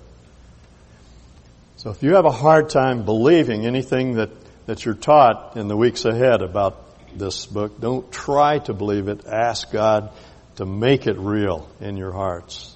So 1.77 1.89
if 1.89 2.03
you 2.03 2.13
have 2.13 2.25
a 2.25 2.31
hard 2.31 2.69
time 2.69 3.05
believing 3.05 3.65
anything 3.65 4.17
that, 4.17 4.29
that 4.67 4.85
you're 4.85 4.93
taught 4.93 5.57
in 5.57 5.67
the 5.67 5.75
weeks 5.75 6.05
ahead 6.05 6.43
about 6.43 7.17
this 7.17 7.47
book, 7.47 7.81
don't 7.81 8.11
try 8.11 8.59
to 8.59 8.73
believe 8.73 9.07
it. 9.07 9.25
Ask 9.25 9.71
God 9.71 10.11
to 10.55 10.65
make 10.65 11.07
it 11.07 11.17
real 11.17 11.69
in 11.81 11.97
your 11.97 12.11
hearts. 12.11 12.75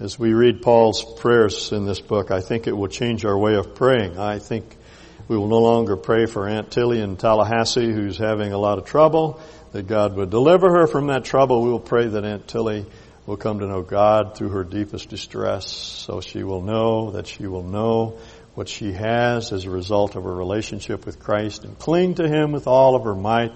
As 0.00 0.18
we 0.18 0.32
read 0.32 0.62
Paul's 0.62 1.04
prayers 1.20 1.72
in 1.72 1.86
this 1.86 2.00
book, 2.00 2.30
I 2.30 2.40
think 2.40 2.66
it 2.66 2.76
will 2.76 2.88
change 2.88 3.24
our 3.24 3.38
way 3.38 3.54
of 3.54 3.74
praying. 3.74 4.18
I 4.18 4.38
think 4.38 4.76
we 5.28 5.36
will 5.36 5.48
no 5.48 5.60
longer 5.60 5.96
pray 5.96 6.26
for 6.26 6.48
Aunt 6.48 6.70
Tilly 6.70 7.00
in 7.00 7.16
Tallahassee 7.16 7.92
who's 7.92 8.18
having 8.18 8.52
a 8.52 8.58
lot 8.58 8.78
of 8.78 8.84
trouble, 8.84 9.40
that 9.72 9.86
God 9.86 10.16
would 10.16 10.30
deliver 10.30 10.80
her 10.80 10.86
from 10.86 11.06
that 11.08 11.24
trouble. 11.24 11.62
We 11.62 11.70
will 11.70 11.80
pray 11.80 12.08
that 12.08 12.24
Aunt 12.24 12.46
Tilly 12.46 12.86
will 13.26 13.36
come 13.36 13.60
to 13.60 13.66
know 13.66 13.82
God 13.82 14.36
through 14.36 14.50
her 14.50 14.64
deepest 14.64 15.08
distress 15.08 15.70
so 15.70 16.20
she 16.20 16.42
will 16.42 16.60
know 16.60 17.12
that 17.12 17.26
she 17.26 17.46
will 17.46 17.62
know 17.62 18.18
what 18.54 18.68
she 18.68 18.92
has 18.92 19.52
as 19.52 19.64
a 19.64 19.70
result 19.70 20.14
of 20.14 20.24
her 20.24 20.34
relationship 20.34 21.06
with 21.06 21.18
Christ 21.18 21.64
and 21.64 21.78
cling 21.78 22.16
to 22.16 22.28
Him 22.28 22.52
with 22.52 22.66
all 22.66 22.94
of 22.94 23.04
her 23.04 23.14
might. 23.14 23.52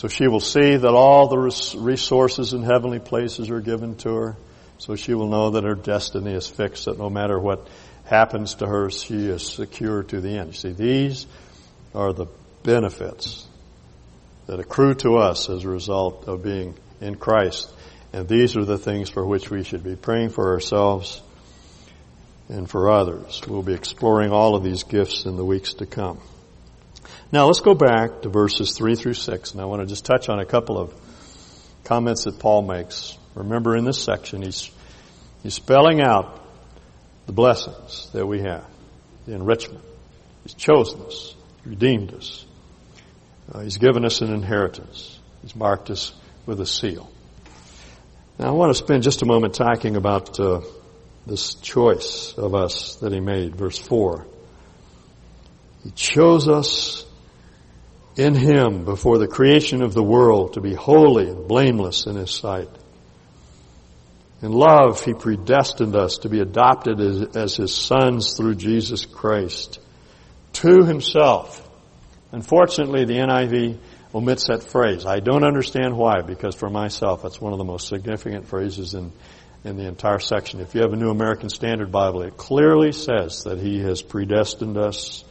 So 0.00 0.08
she 0.08 0.28
will 0.28 0.40
see 0.40 0.76
that 0.76 0.94
all 0.94 1.28
the 1.28 1.36
resources 1.76 2.54
in 2.54 2.62
heavenly 2.62 3.00
places 3.00 3.50
are 3.50 3.60
given 3.60 3.96
to 3.96 4.14
her. 4.14 4.36
So 4.78 4.96
she 4.96 5.12
will 5.12 5.28
know 5.28 5.50
that 5.50 5.64
her 5.64 5.74
destiny 5.74 6.32
is 6.32 6.46
fixed, 6.46 6.86
that 6.86 6.96
no 6.96 7.10
matter 7.10 7.38
what 7.38 7.68
happens 8.06 8.54
to 8.54 8.66
her, 8.66 8.88
she 8.88 9.26
is 9.26 9.46
secure 9.46 10.02
to 10.04 10.22
the 10.22 10.38
end. 10.38 10.54
You 10.54 10.58
see, 10.58 10.72
these 10.72 11.26
are 11.94 12.14
the 12.14 12.28
benefits 12.62 13.46
that 14.46 14.58
accrue 14.58 14.94
to 14.94 15.18
us 15.18 15.50
as 15.50 15.64
a 15.64 15.68
result 15.68 16.26
of 16.28 16.42
being 16.42 16.76
in 17.02 17.16
Christ. 17.16 17.70
And 18.14 18.26
these 18.26 18.56
are 18.56 18.64
the 18.64 18.78
things 18.78 19.10
for 19.10 19.26
which 19.26 19.50
we 19.50 19.64
should 19.64 19.84
be 19.84 19.96
praying 19.96 20.30
for 20.30 20.54
ourselves 20.54 21.20
and 22.48 22.70
for 22.70 22.90
others. 22.90 23.42
We'll 23.46 23.60
be 23.60 23.74
exploring 23.74 24.32
all 24.32 24.56
of 24.56 24.64
these 24.64 24.82
gifts 24.82 25.26
in 25.26 25.36
the 25.36 25.44
weeks 25.44 25.74
to 25.74 25.84
come. 25.84 26.20
Now 27.32 27.46
let's 27.46 27.60
go 27.60 27.74
back 27.74 28.22
to 28.22 28.28
verses 28.28 28.76
3 28.76 28.96
through 28.96 29.14
6, 29.14 29.52
and 29.52 29.60
I 29.60 29.64
want 29.64 29.82
to 29.82 29.86
just 29.86 30.04
touch 30.04 30.28
on 30.28 30.40
a 30.40 30.44
couple 30.44 30.78
of 30.78 30.92
comments 31.84 32.24
that 32.24 32.38
Paul 32.38 32.62
makes 32.62 33.16
Remember 33.34 33.76
in 33.76 33.84
this 33.84 34.02
section, 34.02 34.42
he's, 34.42 34.70
he's 35.42 35.54
spelling 35.54 36.00
out 36.00 36.44
the 37.26 37.32
blessings 37.32 38.10
that 38.12 38.26
we 38.26 38.40
have, 38.40 38.66
the 39.26 39.34
enrichment. 39.34 39.84
He's 40.42 40.54
chosen 40.54 41.02
us, 41.02 41.34
redeemed 41.64 42.12
us. 42.14 42.44
Uh, 43.52 43.60
he's 43.60 43.78
given 43.78 44.04
us 44.04 44.20
an 44.20 44.32
inheritance. 44.32 45.18
He's 45.42 45.54
marked 45.54 45.90
us 45.90 46.12
with 46.46 46.60
a 46.60 46.66
seal. 46.66 47.10
Now 48.38 48.48
I 48.48 48.50
want 48.50 48.70
to 48.70 48.74
spend 48.74 49.02
just 49.02 49.22
a 49.22 49.26
moment 49.26 49.54
talking 49.54 49.96
about 49.96 50.38
uh, 50.40 50.62
this 51.26 51.54
choice 51.54 52.34
of 52.36 52.54
us 52.54 52.96
that 52.96 53.12
he 53.12 53.20
made. 53.20 53.54
Verse 53.54 53.78
4. 53.78 54.26
He 55.84 55.90
chose 55.92 56.48
us 56.48 57.06
in 58.16 58.34
him 58.34 58.84
before 58.84 59.18
the 59.18 59.28
creation 59.28 59.82
of 59.82 59.94
the 59.94 60.02
world 60.02 60.54
to 60.54 60.60
be 60.60 60.74
holy 60.74 61.28
and 61.28 61.46
blameless 61.46 62.06
in 62.06 62.16
his 62.16 62.30
sight. 62.30 62.68
In 64.42 64.52
love, 64.52 65.04
He 65.04 65.12
predestined 65.12 65.94
us 65.94 66.18
to 66.18 66.28
be 66.28 66.40
adopted 66.40 67.00
as, 67.00 67.36
as, 67.36 67.56
His 67.56 67.74
sons 67.74 68.34
through 68.34 68.54
Jesus 68.54 69.04
Christ 69.04 69.80
to 70.54 70.84
Himself. 70.84 71.68
Unfortunately, 72.32 73.04
the 73.04 73.18
NIV 73.18 73.78
omits 74.14 74.46
that 74.46 74.62
phrase. 74.62 75.04
I 75.04 75.20
don't 75.20 75.44
understand 75.44 75.96
why, 75.96 76.22
because 76.22 76.54
for 76.54 76.70
myself, 76.70 77.22
that's 77.22 77.40
one 77.40 77.52
of 77.52 77.58
the 77.58 77.64
most 77.64 77.88
significant 77.88 78.46
phrases 78.46 78.94
in, 78.94 79.12
in 79.64 79.76
the 79.76 79.86
entire 79.86 80.20
section. 80.20 80.60
If 80.60 80.74
you 80.74 80.80
have 80.82 80.94
a 80.94 80.96
New 80.96 81.10
American 81.10 81.50
Standard 81.50 81.92
Bible, 81.92 82.22
it 82.22 82.38
clearly 82.38 82.92
says 82.92 83.44
that 83.44 83.58
He 83.58 83.80
has 83.80 84.00
predestined 84.00 84.78
us 84.78 85.22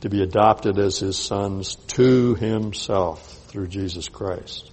to 0.00 0.08
be 0.08 0.22
adopted 0.22 0.78
as 0.78 0.98
His 0.98 1.16
sons 1.16 1.76
to 1.88 2.34
Himself 2.34 3.46
through 3.48 3.68
Jesus 3.68 4.08
Christ 4.08 4.70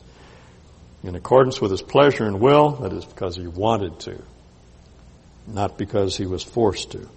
in 1.05 1.15
accordance 1.15 1.61
with 1.61 1.69
his 1.69 1.83
pleasure 1.83 2.25
and 2.25 2.39
will, 2.39 2.71
that 2.77 2.91
is 2.91 3.05
because 3.05 3.35
he 3.35 3.45
wanted 3.45 3.99
to, 3.99 4.19
not 5.45 5.77
because 5.77 6.17
he 6.17 6.25
was 6.25 6.43
forced 6.43 6.91
to. 6.91 7.07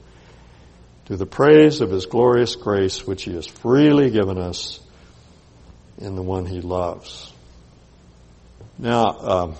To 1.06 1.16
the 1.16 1.24
praise 1.24 1.80
of 1.80 1.90
his 1.90 2.04
glorious 2.04 2.54
grace, 2.54 3.06
which 3.06 3.22
he 3.22 3.34
has 3.34 3.46
freely 3.46 4.10
given 4.10 4.36
us 4.36 4.78
in 5.96 6.16
the 6.16 6.22
one 6.22 6.44
he 6.44 6.60
loves. 6.60 7.32
Now, 8.76 9.06
um, 9.06 9.54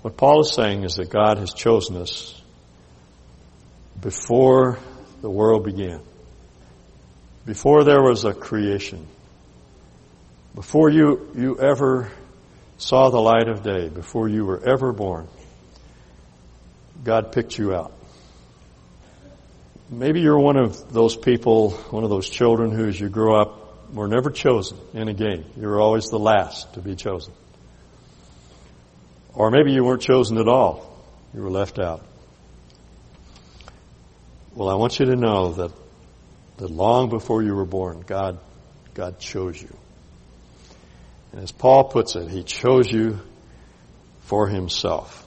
what 0.00 0.16
Paul 0.16 0.40
is 0.40 0.54
saying 0.54 0.84
is 0.84 0.94
that 0.94 1.10
God 1.10 1.36
has 1.36 1.52
chosen 1.52 1.96
us 1.96 2.40
before 4.00 4.78
the 5.20 5.30
world 5.30 5.64
began, 5.64 6.00
before 7.46 7.84
there 7.84 8.02
was 8.02 8.24
a 8.24 8.32
creation, 8.32 9.06
before 10.54 10.88
you, 10.88 11.30
you 11.36 11.58
ever 11.58 12.10
saw 12.78 13.10
the 13.10 13.20
light 13.20 13.48
of 13.48 13.62
day 13.62 13.88
before 13.88 14.28
you 14.28 14.44
were 14.44 14.62
ever 14.66 14.92
born. 14.92 15.28
God 17.02 17.32
picked 17.32 17.58
you 17.58 17.74
out. 17.74 17.92
Maybe 19.90 20.20
you're 20.20 20.38
one 20.38 20.56
of 20.56 20.92
those 20.92 21.16
people, 21.16 21.70
one 21.90 22.04
of 22.04 22.10
those 22.10 22.28
children 22.28 22.70
who 22.70 22.88
as 22.88 22.98
you 22.98 23.08
grow 23.08 23.40
up 23.40 23.92
were 23.92 24.08
never 24.08 24.30
chosen 24.30 24.78
in 24.94 25.08
a 25.08 25.14
game. 25.14 25.44
You 25.56 25.68
were 25.68 25.80
always 25.80 26.06
the 26.06 26.18
last 26.18 26.72
to 26.74 26.80
be 26.80 26.96
chosen. 26.96 27.32
Or 29.34 29.50
maybe 29.50 29.72
you 29.72 29.84
weren't 29.84 30.02
chosen 30.02 30.38
at 30.38 30.48
all. 30.48 30.90
You 31.34 31.42
were 31.42 31.50
left 31.50 31.78
out. 31.78 32.04
Well, 34.54 34.68
I 34.68 34.74
want 34.74 34.98
you 35.00 35.06
to 35.06 35.16
know 35.16 35.52
that, 35.54 35.72
that 36.58 36.70
long 36.70 37.08
before 37.08 37.42
you 37.42 37.54
were 37.54 37.64
born, 37.64 38.04
God, 38.06 38.38
God 38.94 39.18
chose 39.18 39.60
you. 39.60 39.76
And 41.32 41.42
as 41.42 41.50
Paul 41.50 41.84
puts 41.84 42.14
it, 42.16 42.30
he 42.30 42.44
chose 42.44 42.90
you 42.90 43.18
for 44.22 44.46
himself. 44.46 45.26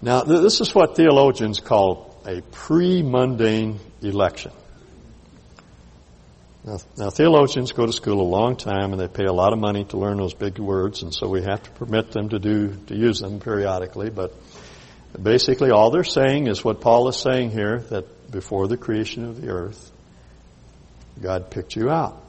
Now, 0.00 0.22
this 0.22 0.60
is 0.60 0.74
what 0.74 0.96
theologians 0.96 1.60
call 1.60 2.20
a 2.26 2.40
pre-mundane 2.40 3.78
election. 4.02 4.52
Now, 6.64 6.78
now, 6.96 7.10
theologians 7.10 7.72
go 7.72 7.86
to 7.86 7.92
school 7.92 8.20
a 8.20 8.28
long 8.28 8.56
time 8.56 8.92
and 8.92 9.00
they 9.00 9.06
pay 9.06 9.24
a 9.24 9.32
lot 9.32 9.52
of 9.52 9.58
money 9.60 9.84
to 9.84 9.98
learn 9.98 10.16
those 10.16 10.34
big 10.34 10.58
words, 10.58 11.02
and 11.02 11.14
so 11.14 11.28
we 11.28 11.42
have 11.42 11.62
to 11.62 11.70
permit 11.70 12.10
them 12.10 12.30
to 12.30 12.40
do 12.40 12.76
to 12.88 12.96
use 12.96 13.20
them 13.20 13.38
periodically. 13.38 14.10
But 14.10 14.34
basically, 15.20 15.70
all 15.70 15.90
they're 15.90 16.04
saying 16.04 16.46
is 16.46 16.64
what 16.64 16.80
Paul 16.80 17.08
is 17.08 17.16
saying 17.16 17.50
here: 17.50 17.80
that 17.90 18.30
before 18.30 18.68
the 18.68 18.76
creation 18.76 19.24
of 19.24 19.40
the 19.40 19.48
earth, 19.48 19.90
God 21.20 21.50
picked 21.50 21.76
you 21.76 21.90
out. 21.90 22.22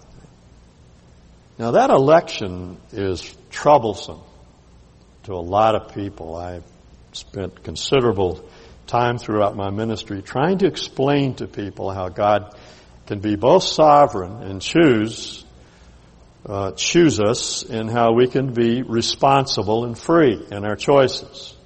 Now 1.57 1.71
that 1.71 1.89
election 1.89 2.77
is 2.91 3.35
troublesome 3.49 4.21
to 5.23 5.33
a 5.33 5.41
lot 5.41 5.75
of 5.75 5.93
people. 5.93 6.35
I've 6.35 6.63
spent 7.13 7.63
considerable 7.63 8.47
time 8.85 9.17
throughout 9.17 9.55
my 9.55 9.69
ministry 9.69 10.21
trying 10.21 10.59
to 10.59 10.67
explain 10.67 11.35
to 11.35 11.47
people 11.47 11.91
how 11.91 12.09
God 12.09 12.55
can 13.07 13.19
be 13.19 13.35
both 13.35 13.63
sovereign 13.63 14.43
and 14.43 14.61
choose 14.61 15.43
uh, 16.45 16.71
choose 16.71 17.19
us 17.19 17.63
in 17.63 17.89
how 17.89 18.13
we 18.13 18.27
can 18.27 18.53
be 18.53 18.81
responsible 18.81 19.83
and 19.83 19.97
free 19.97 20.41
in 20.49 20.63
our 20.63 20.77
choices. 20.77 21.56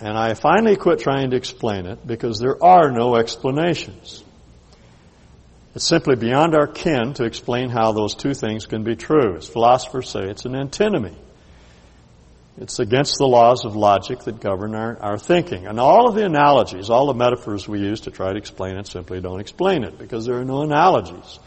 And 0.00 0.16
I 0.16 0.34
finally 0.34 0.76
quit 0.76 1.00
trying 1.00 1.30
to 1.30 1.36
explain 1.36 1.86
it 1.86 2.06
because 2.06 2.38
there 2.38 2.62
are 2.62 2.90
no 2.90 3.16
explanations. 3.16 4.22
It's 5.74 5.86
simply 5.86 6.16
beyond 6.16 6.54
our 6.54 6.66
ken 6.66 7.14
to 7.14 7.24
explain 7.24 7.68
how 7.68 7.92
those 7.92 8.14
two 8.14 8.34
things 8.34 8.66
can 8.66 8.84
be 8.84 8.96
true. 8.96 9.36
As 9.36 9.48
philosophers 9.48 10.08
say, 10.08 10.24
it's 10.24 10.44
an 10.44 10.54
antinomy. 10.54 11.16
It's 12.60 12.78
against 12.78 13.18
the 13.18 13.26
laws 13.26 13.64
of 13.64 13.76
logic 13.76 14.20
that 14.20 14.40
govern 14.40 14.74
our, 14.74 15.00
our 15.00 15.18
thinking. 15.18 15.66
And 15.66 15.78
all 15.78 16.08
of 16.08 16.14
the 16.14 16.24
analogies, 16.24 16.90
all 16.90 17.06
the 17.06 17.14
metaphors 17.14 17.68
we 17.68 17.80
use 17.80 18.02
to 18.02 18.10
try 18.10 18.32
to 18.32 18.38
explain 18.38 18.76
it 18.76 18.86
simply 18.86 19.20
don't 19.20 19.40
explain 19.40 19.84
it 19.84 19.98
because 19.98 20.26
there 20.26 20.40
are 20.40 20.44
no 20.44 20.62
analogies 20.62 21.38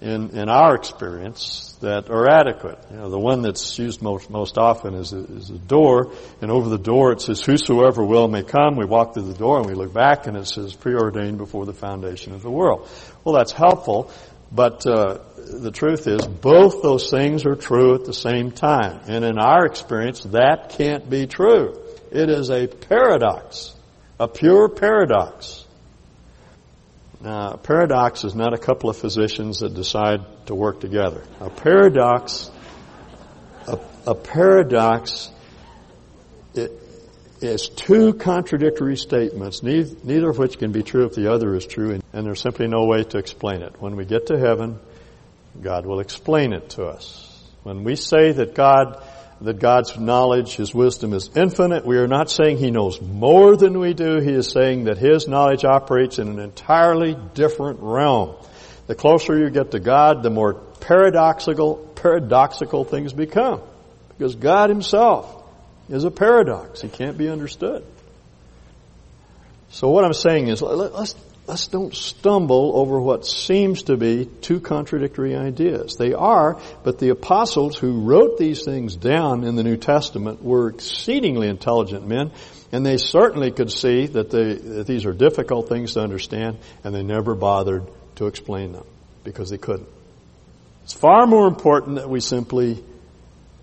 in, 0.00 0.30
in 0.30 0.48
our 0.48 0.76
experience 0.76 1.76
that 1.80 2.08
are 2.08 2.28
adequate. 2.28 2.78
You 2.90 2.98
know, 2.98 3.10
the 3.10 3.18
one 3.18 3.42
that's 3.42 3.78
used 3.78 4.00
most, 4.00 4.30
most 4.30 4.56
often 4.56 4.94
is 4.94 5.12
a, 5.12 5.18
is 5.18 5.50
a 5.50 5.58
door, 5.58 6.12
and 6.40 6.50
over 6.50 6.68
the 6.68 6.78
door 6.78 7.12
it 7.12 7.20
says, 7.20 7.42
whosoever 7.42 8.04
will 8.04 8.28
may 8.28 8.44
come. 8.44 8.76
We 8.76 8.84
walk 8.84 9.14
through 9.14 9.24
the 9.32 9.38
door 9.38 9.58
and 9.58 9.66
we 9.66 9.74
look 9.74 9.92
back 9.92 10.26
and 10.26 10.36
it 10.36 10.46
says, 10.46 10.74
preordained 10.74 11.38
before 11.38 11.66
the 11.66 11.72
foundation 11.74 12.32
of 12.32 12.42
the 12.42 12.50
world. 12.50 12.88
Well, 13.24 13.34
that's 13.34 13.52
helpful, 13.52 14.10
but 14.52 14.86
uh, 14.86 15.18
the 15.36 15.72
truth 15.72 16.06
is 16.06 16.26
both 16.26 16.82
those 16.82 17.10
things 17.10 17.44
are 17.44 17.56
true 17.56 17.94
at 17.94 18.04
the 18.04 18.14
same 18.14 18.52
time. 18.52 19.00
And 19.08 19.24
in 19.24 19.38
our 19.38 19.66
experience, 19.66 20.22
that 20.24 20.74
can't 20.78 21.10
be 21.10 21.26
true. 21.26 21.76
It 22.12 22.30
is 22.30 22.50
a 22.50 22.66
paradox, 22.68 23.74
a 24.20 24.28
pure 24.28 24.68
paradox. 24.68 25.64
Now, 27.20 27.52
a 27.52 27.58
paradox 27.58 28.24
is 28.24 28.34
not 28.34 28.54
a 28.54 28.58
couple 28.58 28.90
of 28.90 28.96
physicians 28.96 29.60
that 29.60 29.74
decide 29.74 30.20
to 30.46 30.54
work 30.54 30.80
together. 30.80 31.24
A 31.40 31.50
paradox, 31.50 32.50
a, 33.66 33.78
a 34.06 34.14
paradox 34.14 35.30
it, 36.54 36.70
is 37.40 37.68
two 37.68 38.14
contradictory 38.14 38.96
statements, 38.96 39.62
neither, 39.62 39.96
neither, 40.04 40.30
of 40.30 40.38
which 40.38 40.58
can 40.58 40.70
be 40.70 40.82
true 40.82 41.06
if 41.06 41.14
the 41.14 41.32
other 41.32 41.54
is 41.56 41.66
true, 41.66 41.92
and, 41.92 42.02
and 42.12 42.24
there's 42.26 42.40
simply 42.40 42.68
no 42.68 42.84
way 42.84 43.02
to 43.04 43.18
explain 43.18 43.62
it. 43.62 43.80
When 43.80 43.96
we 43.96 44.04
get 44.04 44.26
to 44.26 44.38
heaven, 44.38 44.78
God 45.60 45.86
will 45.86 46.00
explain 46.00 46.52
it 46.52 46.70
to 46.70 46.86
us. 46.86 47.24
When 47.64 47.82
we 47.82 47.96
say 47.96 48.32
that 48.32 48.54
God, 48.54 49.02
that 49.40 49.60
God's 49.60 49.96
knowledge, 49.98 50.56
His 50.56 50.74
wisdom 50.74 51.12
is 51.12 51.30
infinite, 51.36 51.86
we 51.86 51.98
are 51.98 52.08
not 52.08 52.30
saying 52.30 52.58
He 52.58 52.70
knows 52.70 53.00
more 53.00 53.56
than 53.56 53.78
we 53.78 53.94
do. 53.94 54.20
He 54.20 54.32
is 54.32 54.50
saying 54.50 54.84
that 54.84 54.98
His 54.98 55.28
knowledge 55.28 55.64
operates 55.64 56.18
in 56.18 56.28
an 56.28 56.38
entirely 56.38 57.16
different 57.34 57.78
realm. 57.80 58.34
The 58.86 58.94
closer 58.94 59.38
you 59.38 59.50
get 59.50 59.70
to 59.72 59.80
God, 59.80 60.22
the 60.22 60.30
more 60.30 60.54
paradoxical, 60.54 61.76
paradoxical 61.94 62.84
things 62.84 63.12
become. 63.12 63.60
Because 64.16 64.34
God 64.34 64.70
Himself 64.70 65.44
is 65.88 66.04
a 66.04 66.10
paradox. 66.10 66.80
He 66.80 66.88
can't 66.88 67.16
be 67.16 67.28
understood. 67.28 67.84
So 69.70 69.90
what 69.90 70.04
I'm 70.04 70.14
saying 70.14 70.48
is, 70.48 70.62
let's 70.62 71.14
let's 71.48 71.66
don't 71.66 71.94
stumble 71.94 72.72
over 72.76 73.00
what 73.00 73.26
seems 73.26 73.84
to 73.84 73.96
be 73.96 74.26
two 74.26 74.60
contradictory 74.60 75.34
ideas. 75.34 75.96
They 75.96 76.12
are, 76.12 76.60
but 76.84 76.98
the 76.98 77.08
apostles 77.08 77.78
who 77.78 78.02
wrote 78.02 78.36
these 78.36 78.64
things 78.64 78.94
down 78.96 79.44
in 79.44 79.56
the 79.56 79.64
New 79.64 79.78
Testament 79.78 80.44
were 80.44 80.68
exceedingly 80.68 81.48
intelligent 81.48 82.06
men, 82.06 82.32
and 82.70 82.84
they 82.84 82.98
certainly 82.98 83.50
could 83.50 83.72
see 83.72 84.06
that, 84.08 84.30
they, 84.30 84.54
that 84.54 84.86
these 84.86 85.06
are 85.06 85.14
difficult 85.14 85.70
things 85.70 85.94
to 85.94 86.00
understand, 86.00 86.58
and 86.84 86.94
they 86.94 87.02
never 87.02 87.34
bothered 87.34 87.86
to 88.16 88.26
explain 88.26 88.72
them 88.72 88.84
because 89.24 89.48
they 89.48 89.58
couldn't. 89.58 89.88
It's 90.84 90.92
far 90.92 91.26
more 91.26 91.48
important 91.48 91.96
that 91.96 92.10
we 92.10 92.20
simply 92.20 92.84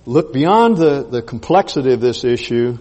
look 0.07 0.33
beyond 0.33 0.77
the, 0.77 1.03
the 1.03 1.21
complexity 1.21 1.93
of 1.93 2.01
this 2.01 2.23
issue 2.23 2.79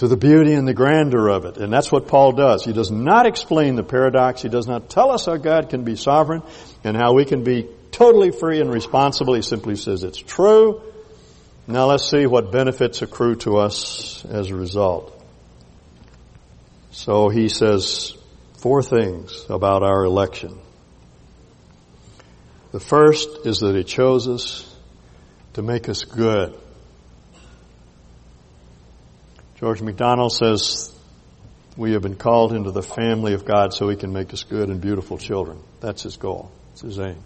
to 0.00 0.08
the 0.08 0.16
beauty 0.16 0.54
and 0.54 0.66
the 0.66 0.72
grandeur 0.72 1.28
of 1.28 1.44
it. 1.44 1.58
And 1.58 1.70
that's 1.70 1.92
what 1.92 2.08
Paul 2.08 2.32
does. 2.32 2.64
He 2.64 2.72
does 2.72 2.90
not 2.90 3.26
explain 3.26 3.74
the 3.74 3.82
paradox. 3.82 4.40
He 4.40 4.48
does 4.48 4.66
not 4.66 4.88
tell 4.88 5.10
us 5.10 5.26
how 5.26 5.36
God 5.36 5.68
can 5.68 5.84
be 5.84 5.94
sovereign 5.94 6.42
and 6.82 6.96
how 6.96 7.12
we 7.12 7.26
can 7.26 7.44
be 7.44 7.68
totally 7.90 8.30
free 8.30 8.62
and 8.62 8.72
responsible. 8.72 9.34
He 9.34 9.42
simply 9.42 9.76
says 9.76 10.02
it's 10.02 10.16
true. 10.16 10.80
Now 11.66 11.84
let's 11.84 12.10
see 12.10 12.24
what 12.24 12.50
benefits 12.50 13.02
accrue 13.02 13.34
to 13.44 13.58
us 13.58 14.24
as 14.24 14.48
a 14.48 14.56
result. 14.56 15.22
So 16.92 17.28
he 17.28 17.50
says 17.50 18.16
four 18.56 18.82
things 18.82 19.44
about 19.50 19.82
our 19.82 20.06
election. 20.06 20.58
The 22.72 22.80
first 22.80 23.28
is 23.44 23.58
that 23.58 23.76
he 23.76 23.84
chose 23.84 24.28
us 24.28 24.74
to 25.52 25.62
make 25.62 25.90
us 25.90 26.04
good. 26.04 26.58
George 29.60 29.82
MacDonald 29.82 30.32
says, 30.32 30.90
we 31.76 31.92
have 31.92 32.02
been 32.02 32.16
called 32.16 32.52
into 32.52 32.70
the 32.70 32.82
family 32.82 33.34
of 33.34 33.44
God 33.44 33.74
so 33.74 33.90
he 33.90 33.96
can 33.96 34.12
make 34.12 34.32
us 34.32 34.42
good 34.42 34.70
and 34.70 34.80
beautiful 34.80 35.18
children. 35.18 35.58
That's 35.80 36.02
his 36.02 36.16
goal. 36.16 36.50
It's 36.72 36.80
his 36.80 36.98
aim. 36.98 37.22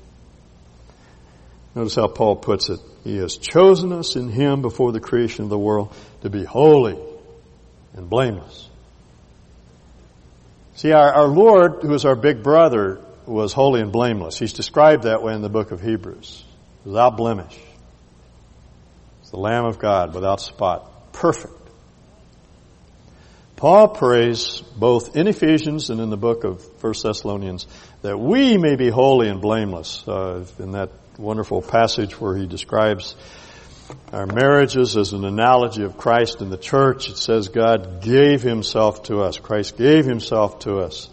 Notice 1.76 1.94
how 1.94 2.08
Paul 2.08 2.36
puts 2.36 2.70
it. 2.70 2.80
He 3.04 3.16
has 3.18 3.36
chosen 3.36 3.92
us 3.92 4.16
in 4.16 4.28
him 4.28 4.62
before 4.62 4.92
the 4.92 5.00
creation 5.00 5.44
of 5.44 5.50
the 5.50 5.58
world 5.58 5.94
to 6.22 6.30
be 6.30 6.44
holy 6.44 6.98
and 7.94 8.10
blameless. 8.10 8.68
See, 10.74 10.92
our, 10.92 11.12
our 11.12 11.28
Lord, 11.28 11.82
who 11.82 11.94
is 11.94 12.04
our 12.04 12.16
big 12.16 12.42
brother, 12.42 13.00
was 13.26 13.52
holy 13.52 13.80
and 13.80 13.92
blameless. 13.92 14.38
He's 14.38 14.52
described 14.52 15.04
that 15.04 15.22
way 15.22 15.34
in 15.34 15.42
the 15.42 15.48
book 15.48 15.70
of 15.70 15.80
Hebrews. 15.80 16.44
Without 16.84 17.16
blemish. 17.16 17.56
It's 19.20 19.30
the 19.30 19.38
Lamb 19.38 19.64
of 19.64 19.78
God 19.78 20.14
without 20.14 20.40
spot. 20.40 21.12
Perfect. 21.12 21.53
Paul 23.56 23.88
prays 23.88 24.62
both 24.76 25.16
in 25.16 25.28
Ephesians 25.28 25.90
and 25.90 26.00
in 26.00 26.10
the 26.10 26.16
book 26.16 26.42
of 26.44 26.64
1 26.82 26.94
Thessalonians 27.02 27.66
that 28.02 28.18
we 28.18 28.58
may 28.58 28.74
be 28.74 28.90
holy 28.90 29.28
and 29.28 29.40
blameless. 29.40 30.06
Uh, 30.06 30.44
in 30.58 30.72
that 30.72 30.90
wonderful 31.18 31.62
passage 31.62 32.20
where 32.20 32.36
he 32.36 32.46
describes 32.46 33.14
our 34.12 34.26
marriages 34.26 34.96
as 34.96 35.12
an 35.12 35.24
analogy 35.24 35.84
of 35.84 35.96
Christ 35.96 36.40
and 36.40 36.50
the 36.50 36.58
church, 36.58 37.08
it 37.08 37.16
says 37.16 37.48
God 37.48 38.02
gave 38.02 38.42
himself 38.42 39.04
to 39.04 39.20
us. 39.20 39.38
Christ 39.38 39.76
gave 39.76 40.04
himself 40.04 40.60
to 40.60 40.78
us 40.78 41.08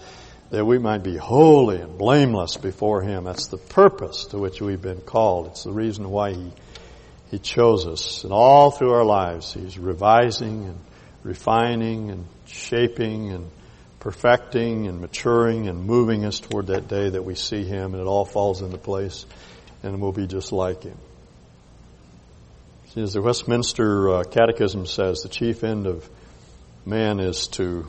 that 0.50 0.66
we 0.66 0.80
might 0.80 1.04
be 1.04 1.18
holy 1.18 1.80
and 1.80 1.98
blameless 1.98 2.58
before 2.58 3.02
him. 3.02 3.26
That's 3.26 3.48
the 3.48 3.58
purpose 3.58 4.26
to 4.28 4.40
which 4.40 4.62
we've 4.62 4.82
been 4.82 5.02
called. 5.02 5.48
It's 5.48 5.64
the 5.64 5.72
reason 5.72 6.10
why 6.10 6.34
he, 6.34 6.52
he 7.30 7.40
chose 7.40 7.86
us. 7.86 8.24
And 8.24 8.34
all 8.34 8.72
through 8.72 8.94
our 8.94 9.06
lives, 9.06 9.54
he's 9.54 9.78
revising 9.78 10.66
and 10.66 10.80
refining 11.24 12.10
and 12.12 12.26
shaping 12.46 13.32
and 13.32 13.50
perfecting 14.00 14.88
and 14.88 15.00
maturing 15.00 15.68
and 15.68 15.86
moving 15.86 16.26
us 16.26 16.40
toward 16.40 16.68
that 16.68 16.88
day 16.88 17.10
that 17.10 17.24
we 17.24 17.36
see 17.36 17.64
Him 17.64 17.94
and 17.94 18.02
it 18.02 18.08
all 18.08 18.26
falls 18.26 18.62
into 18.62 18.78
place 18.78 19.26
and 19.84 20.02
we'll 20.02 20.12
be 20.12 20.28
just 20.28 20.52
like 20.52 20.84
Him. 20.84 20.98
See, 22.90 23.02
as 23.02 23.14
the 23.14 23.22
Westminster 23.22 24.10
uh, 24.10 24.24
Catechism 24.24 24.86
says, 24.86 25.22
the 25.22 25.30
chief 25.30 25.64
end 25.64 25.88
of 25.88 26.10
man 26.86 27.20
is 27.20 27.48
to 27.50 27.88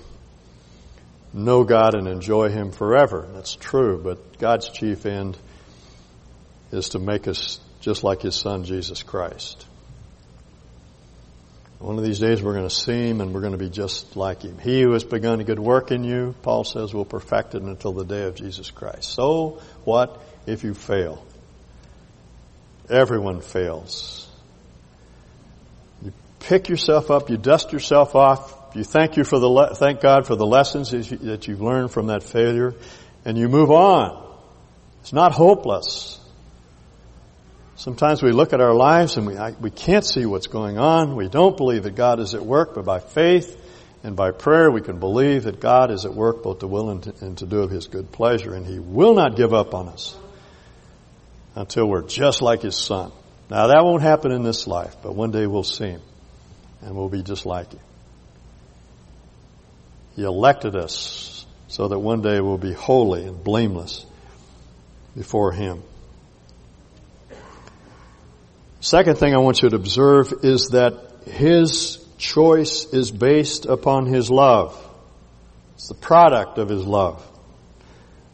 know 1.32 1.64
God 1.64 1.94
and 1.94 2.06
enjoy 2.06 2.50
Him 2.50 2.70
forever. 2.72 3.28
That's 3.32 3.56
true, 3.56 4.00
but 4.02 4.38
God's 4.38 4.68
chief 4.68 5.06
end 5.06 5.36
is 6.70 6.90
to 6.90 6.98
make 6.98 7.26
us 7.26 7.58
just 7.80 8.04
like 8.04 8.22
His 8.22 8.36
Son, 8.36 8.64
Jesus 8.64 9.02
Christ. 9.02 9.66
One 11.82 11.98
of 11.98 12.04
these 12.04 12.20
days 12.20 12.40
we're 12.40 12.54
going 12.54 12.68
to 12.68 12.74
see 12.74 13.08
him 13.08 13.20
and 13.20 13.34
we're 13.34 13.40
going 13.40 13.54
to 13.54 13.58
be 13.58 13.68
just 13.68 14.14
like 14.14 14.42
him. 14.42 14.56
He 14.58 14.82
who 14.82 14.92
has 14.92 15.02
begun 15.02 15.40
a 15.40 15.44
good 15.44 15.58
work 15.58 15.90
in 15.90 16.04
you, 16.04 16.32
Paul 16.42 16.62
says, 16.62 16.94
will 16.94 17.04
perfect 17.04 17.56
it 17.56 17.62
until 17.62 17.92
the 17.92 18.04
day 18.04 18.22
of 18.22 18.36
Jesus 18.36 18.70
Christ. 18.70 19.12
So 19.12 19.60
what 19.84 20.22
if 20.46 20.62
you 20.62 20.74
fail? 20.74 21.26
Everyone 22.88 23.40
fails. 23.40 24.28
You 26.04 26.12
pick 26.38 26.68
yourself 26.68 27.10
up, 27.10 27.30
you 27.30 27.36
dust 27.36 27.72
yourself 27.72 28.14
off, 28.14 28.76
you 28.76 28.84
thank 28.84 29.16
you 29.16 29.24
for 29.24 29.40
the 29.40 29.48
le- 29.48 29.74
thank 29.74 30.00
God 30.00 30.24
for 30.24 30.36
the 30.36 30.46
lessons 30.46 30.92
that 30.92 31.48
you've 31.48 31.60
learned 31.60 31.90
from 31.90 32.06
that 32.06 32.22
failure, 32.22 32.74
and 33.24 33.36
you 33.36 33.48
move 33.48 33.72
on. 33.72 34.24
It's 35.00 35.12
not 35.12 35.32
hopeless. 35.32 36.20
Sometimes 37.76 38.22
we 38.22 38.32
look 38.32 38.52
at 38.52 38.60
our 38.60 38.74
lives 38.74 39.16
and 39.16 39.26
we, 39.26 39.36
we 39.60 39.70
can't 39.70 40.04
see 40.04 40.26
what's 40.26 40.46
going 40.46 40.78
on. 40.78 41.16
We 41.16 41.28
don't 41.28 41.56
believe 41.56 41.84
that 41.84 41.94
God 41.94 42.20
is 42.20 42.34
at 42.34 42.44
work, 42.44 42.74
but 42.74 42.84
by 42.84 43.00
faith 43.00 43.58
and 44.04 44.14
by 44.14 44.30
prayer 44.30 44.70
we 44.70 44.80
can 44.80 44.98
believe 44.98 45.44
that 45.44 45.60
God 45.60 45.90
is 45.90 46.04
at 46.04 46.14
work 46.14 46.42
both 46.42 46.58
to 46.60 46.66
will 46.66 46.90
and 46.90 47.02
to, 47.04 47.14
and 47.20 47.38
to 47.38 47.46
do 47.46 47.60
of 47.62 47.70
His 47.70 47.86
good 47.86 48.12
pleasure 48.12 48.54
and 48.54 48.66
He 48.66 48.78
will 48.78 49.14
not 49.14 49.36
give 49.36 49.54
up 49.54 49.74
on 49.74 49.88
us 49.88 50.16
until 51.54 51.86
we're 51.86 52.02
just 52.02 52.42
like 52.42 52.62
His 52.62 52.76
Son. 52.76 53.10
Now 53.48 53.68
that 53.68 53.84
won't 53.84 54.02
happen 54.02 54.32
in 54.32 54.42
this 54.42 54.66
life, 54.66 54.96
but 55.02 55.14
one 55.14 55.30
day 55.30 55.46
we'll 55.46 55.62
see 55.62 55.86
Him 55.86 56.02
and 56.82 56.94
we'll 56.94 57.08
be 57.08 57.22
just 57.22 57.46
like 57.46 57.72
Him. 57.72 57.80
He 60.14 60.24
elected 60.24 60.76
us 60.76 61.46
so 61.68 61.88
that 61.88 61.98
one 61.98 62.20
day 62.20 62.40
we'll 62.40 62.58
be 62.58 62.74
holy 62.74 63.24
and 63.24 63.42
blameless 63.42 64.04
before 65.16 65.52
Him. 65.52 65.82
Second 68.82 69.16
thing 69.16 69.32
I 69.32 69.38
want 69.38 69.62
you 69.62 69.70
to 69.70 69.76
observe 69.76 70.34
is 70.42 70.70
that 70.70 70.94
His 71.24 72.04
choice 72.18 72.84
is 72.92 73.12
based 73.12 73.64
upon 73.64 74.06
His 74.06 74.28
love. 74.28 74.76
It's 75.74 75.86
the 75.86 75.94
product 75.94 76.58
of 76.58 76.68
His 76.68 76.84
love. 76.84 77.24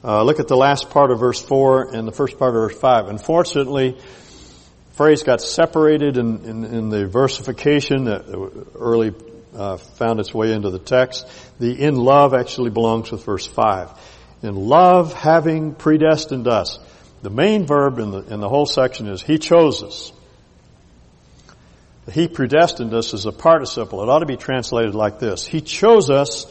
Uh, 0.02 0.22
look 0.22 0.40
at 0.40 0.48
the 0.48 0.56
last 0.56 0.88
part 0.88 1.10
of 1.10 1.20
verse 1.20 1.42
4 1.42 1.94
and 1.94 2.08
the 2.08 2.12
first 2.12 2.38
part 2.38 2.56
of 2.56 2.62
verse 2.62 2.78
5. 2.78 3.08
Unfortunately, 3.08 3.90
the 3.90 4.94
phrase 4.94 5.22
got 5.22 5.42
separated 5.42 6.16
in, 6.16 6.42
in, 6.46 6.64
in 6.64 6.88
the 6.88 7.06
versification 7.06 8.04
that 8.04 8.24
early 8.74 9.12
uh, 9.54 9.76
found 9.76 10.18
its 10.18 10.32
way 10.32 10.54
into 10.54 10.70
the 10.70 10.78
text. 10.78 11.26
The 11.60 11.78
in 11.78 11.94
love 11.94 12.32
actually 12.32 12.70
belongs 12.70 13.10
with 13.10 13.22
verse 13.22 13.46
5. 13.46 13.90
In 14.44 14.54
love 14.54 15.12
having 15.12 15.74
predestined 15.74 16.48
us. 16.48 16.78
The 17.20 17.28
main 17.28 17.66
verb 17.66 17.98
in 17.98 18.12
the, 18.12 18.20
in 18.32 18.40
the 18.40 18.48
whole 18.48 18.64
section 18.64 19.08
is 19.08 19.20
He 19.20 19.36
chose 19.36 19.82
us. 19.82 20.12
He 22.12 22.28
predestined 22.28 22.94
us 22.94 23.12
as 23.14 23.26
a 23.26 23.32
participle. 23.32 24.02
It 24.02 24.08
ought 24.08 24.20
to 24.20 24.26
be 24.26 24.36
translated 24.36 24.94
like 24.94 25.18
this. 25.18 25.46
He 25.46 25.60
chose 25.60 26.10
us 26.10 26.46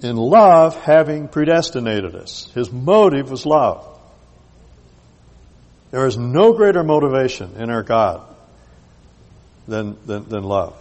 in 0.00 0.16
love 0.16 0.76
having 0.76 1.28
predestinated 1.28 2.14
us. 2.14 2.50
His 2.54 2.72
motive 2.72 3.30
was 3.30 3.44
love. 3.44 3.86
There 5.90 6.06
is 6.06 6.16
no 6.16 6.52
greater 6.52 6.82
motivation 6.82 7.56
in 7.56 7.68
our 7.68 7.82
God 7.82 8.22
than, 9.66 9.96
than, 10.06 10.28
than 10.28 10.44
love. 10.44 10.76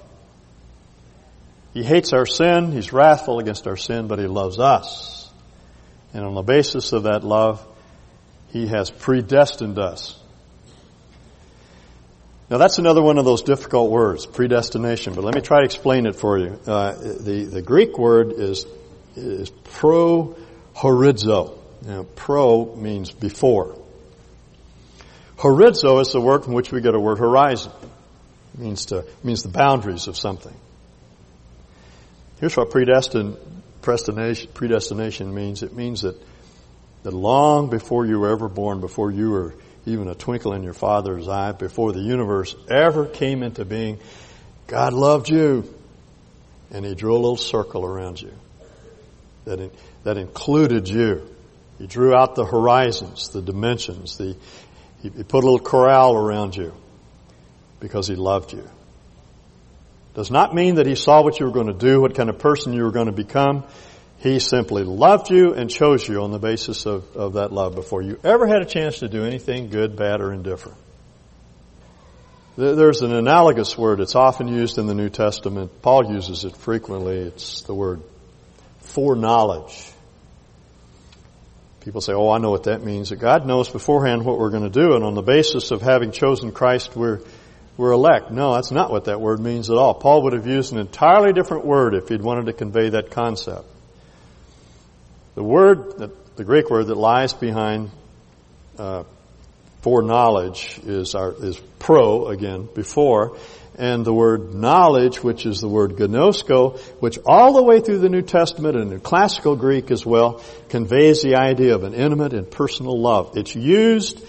He 1.74 1.84
hates 1.84 2.14
our 2.14 2.26
sin, 2.26 2.72
He's 2.72 2.94
wrathful 2.94 3.40
against 3.40 3.68
our 3.68 3.78
sin, 3.78 4.08
but 4.08 4.20
He 4.20 4.28
loves 4.28 4.60
us. 4.60 5.30
And 6.14 6.26
on 6.26 6.34
the 6.34 6.42
basis 6.42 6.94
of 6.94 7.04
that 7.04 7.24
love, 7.24 7.66
He 8.50 8.68
has 8.68 8.90
predestined 8.90 9.78
us. 9.78 10.19
Now 12.50 12.58
that's 12.58 12.80
another 12.80 13.04
one 13.04 13.20
of 13.20 13.26
those 13.26 13.44
difficult 13.44 13.92
words, 13.92 14.26
predestination, 14.26 15.14
but 15.14 15.24
let 15.24 15.36
me 15.36 15.42
try 15.42 15.60
to 15.60 15.66
explain 15.66 16.08
it 16.08 16.16
for 16.16 16.38
you. 16.38 16.60
Uh, 16.66 16.94
the, 16.94 17.46
the 17.46 17.62
Greek 17.62 17.98
word 17.98 18.32
is, 18.32 18.66
is 19.16 19.52
pro 19.52 20.36
horizo. 20.76 21.58
Now, 21.86 22.06
pro 22.16 22.76
means 22.76 23.12
before. 23.12 23.78
Horizo 25.38 26.02
is 26.02 26.12
the 26.12 26.20
word 26.20 26.44
from 26.44 26.54
which 26.54 26.72
we 26.72 26.82
get 26.82 26.96
a 26.96 27.00
word 27.00 27.20
horizon. 27.20 27.72
It 28.56 28.60
means 28.60 28.88
to, 28.88 29.06
means 29.24 29.44
the 29.44 29.50
boundaries 29.50 30.08
of 30.08 30.18
something. 30.18 30.56
Here's 32.40 32.58
what 32.58 32.72
predestin, 32.72 33.38
predestination, 33.82 34.50
predestination 34.54 35.34
means. 35.34 35.62
It 35.62 35.74
means 35.74 36.02
that, 36.02 36.20
that 37.04 37.14
long 37.14 37.70
before 37.70 38.08
you 38.08 38.20
were 38.20 38.32
ever 38.32 38.50
born, 38.50 38.82
before 38.82 39.12
you 39.12 39.30
were 39.30 39.56
even 39.90 40.08
a 40.08 40.16
twinkle 40.16 40.54
in 40.54 40.64
your 40.64 40.74
father's 40.74 41.28
eye, 41.28 41.52
before 41.52 41.92
the 41.92 42.00
universe 42.00 42.56
ever 42.70 43.06
came 43.06 43.44
into 43.44 43.66
being, 43.66 44.00
God 44.68 44.94
loved 44.94 45.30
you. 45.30 45.74
And 46.72 46.86
he 46.86 46.94
drew 46.96 47.14
a 47.14 47.18
little 47.18 47.38
circle 47.38 47.84
around 47.84 48.22
you 48.22 48.32
that, 49.46 49.60
in, 49.60 49.72
that 50.04 50.18
included 50.18 50.88
you. 50.88 51.28
He 51.80 51.88
drew 51.88 52.16
out 52.16 52.36
the 52.36 52.46
horizons, 52.46 53.30
the 53.30 53.42
dimensions, 53.42 54.18
the, 54.18 54.36
he, 55.02 55.10
he 55.10 55.24
put 55.24 55.44
a 55.44 55.48
little 55.48 55.60
corral 55.60 56.16
around 56.16 56.56
you 56.56 56.74
because 57.80 58.08
he 58.08 58.16
loved 58.16 58.54
you. 58.54 58.68
Does 60.14 60.30
not 60.30 60.54
mean 60.54 60.76
that 60.76 60.86
he 60.86 60.96
saw 60.96 61.24
what 61.24 61.40
you 61.40 61.46
were 61.46 61.52
going 61.52 61.68
to 61.68 61.74
do, 61.74 62.02
what 62.02 62.16
kind 62.16 62.30
of 62.30 62.40
person 62.40 62.74
you 62.74 62.84
were 62.84 62.92
going 62.92 63.08
to 63.08 63.14
become. 63.14 63.64
He 64.20 64.40
simply 64.40 64.84
loved 64.84 65.30
you 65.30 65.54
and 65.54 65.70
chose 65.70 66.08
you 66.08 66.22
on 66.22 66.32
the 66.32 66.40
basis 66.40 66.86
of, 66.86 67.16
of 67.16 67.34
that 67.34 67.54
love 67.54 67.76
before 67.76 68.02
you 68.02 68.20
ever 68.24 68.48
had 68.48 68.62
a 68.62 68.66
chance 68.66 69.00
to 69.00 69.08
do 69.08 69.24
anything 69.24 69.70
good, 69.70 69.96
bad, 69.96 70.20
or 70.20 70.34
indifferent. 70.34 70.78
There's 72.58 73.02
an 73.02 73.14
analogous 73.14 73.78
word. 73.78 74.02
It's 74.02 74.16
often 74.16 74.50
used 74.50 74.78
in 74.78 74.88
the 74.88 74.94
New 74.94 75.08
Testament. 75.08 75.82
Paul 75.82 76.14
uses 76.14 76.44
it 76.44 76.58
frequently. 76.58 77.16
It's 77.16 77.62
the 77.62 77.74
word 77.74 78.02
foreknowledge. 78.82 79.90
People 81.80 82.02
say, 82.02 82.12
oh, 82.12 82.30
I 82.30 82.40
know 82.40 82.52
what 82.52 82.64
that 82.64 82.84
means. 82.84 83.10
That 83.10 83.18
God 83.18 83.48
knows 83.48 83.70
beforehand 83.70 84.26
what 84.26 84.38
we're 84.38 84.50
going 84.50 84.70
to 84.70 84.70
do, 84.70 84.96
and 84.96 85.06
on 85.06 85.14
the 85.14 85.22
basis 85.22 85.72
of 85.72 85.82
having 85.82 86.12
chosen 86.12 86.52
Christ, 86.52 86.94
we're 86.96 87.22
we're 87.78 87.94
elect. 87.94 88.30
No, 88.30 88.56
that's 88.56 88.72
not 88.72 88.92
what 88.92 89.06
that 89.06 89.22
word 89.22 89.40
means 89.40 89.70
at 89.70 89.78
all. 89.78 89.94
Paul 89.94 90.24
would 90.24 90.34
have 90.34 90.46
used 90.46 90.74
an 90.74 90.80
entirely 90.80 91.32
different 91.32 91.66
word 91.66 91.96
if 91.96 92.10
he'd 92.10 92.22
wanted 92.22 92.48
to 92.48 92.54
convey 92.54 92.90
that 92.90 93.10
concept. 93.10 93.64
The 95.40 95.46
word, 95.46 96.12
the 96.36 96.44
Greek 96.44 96.70
word 96.70 96.88
that 96.88 96.98
lies 96.98 97.32
behind 97.32 97.92
uh, 98.78 99.06
foreknowledge 99.80 100.82
is 100.84 101.16
our 101.16 101.32
is 101.32 101.58
pro 101.80 102.28
again 102.28 102.68
before, 102.76 103.38
and 103.78 104.04
the 104.04 104.14
word 104.14 104.54
knowledge, 104.54 105.24
which 105.24 105.46
is 105.46 105.62
the 105.62 105.70
word 105.70 105.92
gnosko, 105.92 106.78
which 107.00 107.20
all 107.26 107.54
the 107.54 107.64
way 107.64 107.80
through 107.80 108.00
the 108.00 108.10
New 108.10 108.22
Testament 108.22 108.76
and 108.76 108.92
in 108.92 109.00
classical 109.00 109.56
Greek 109.56 109.92
as 109.92 110.06
well, 110.06 110.44
conveys 110.68 111.22
the 111.22 111.36
idea 111.38 111.74
of 111.74 111.86
an 111.86 111.94
intimate 111.94 112.34
and 112.34 112.52
personal 112.52 113.00
love. 113.00 113.38
It's 113.38 113.56
used 113.56 114.22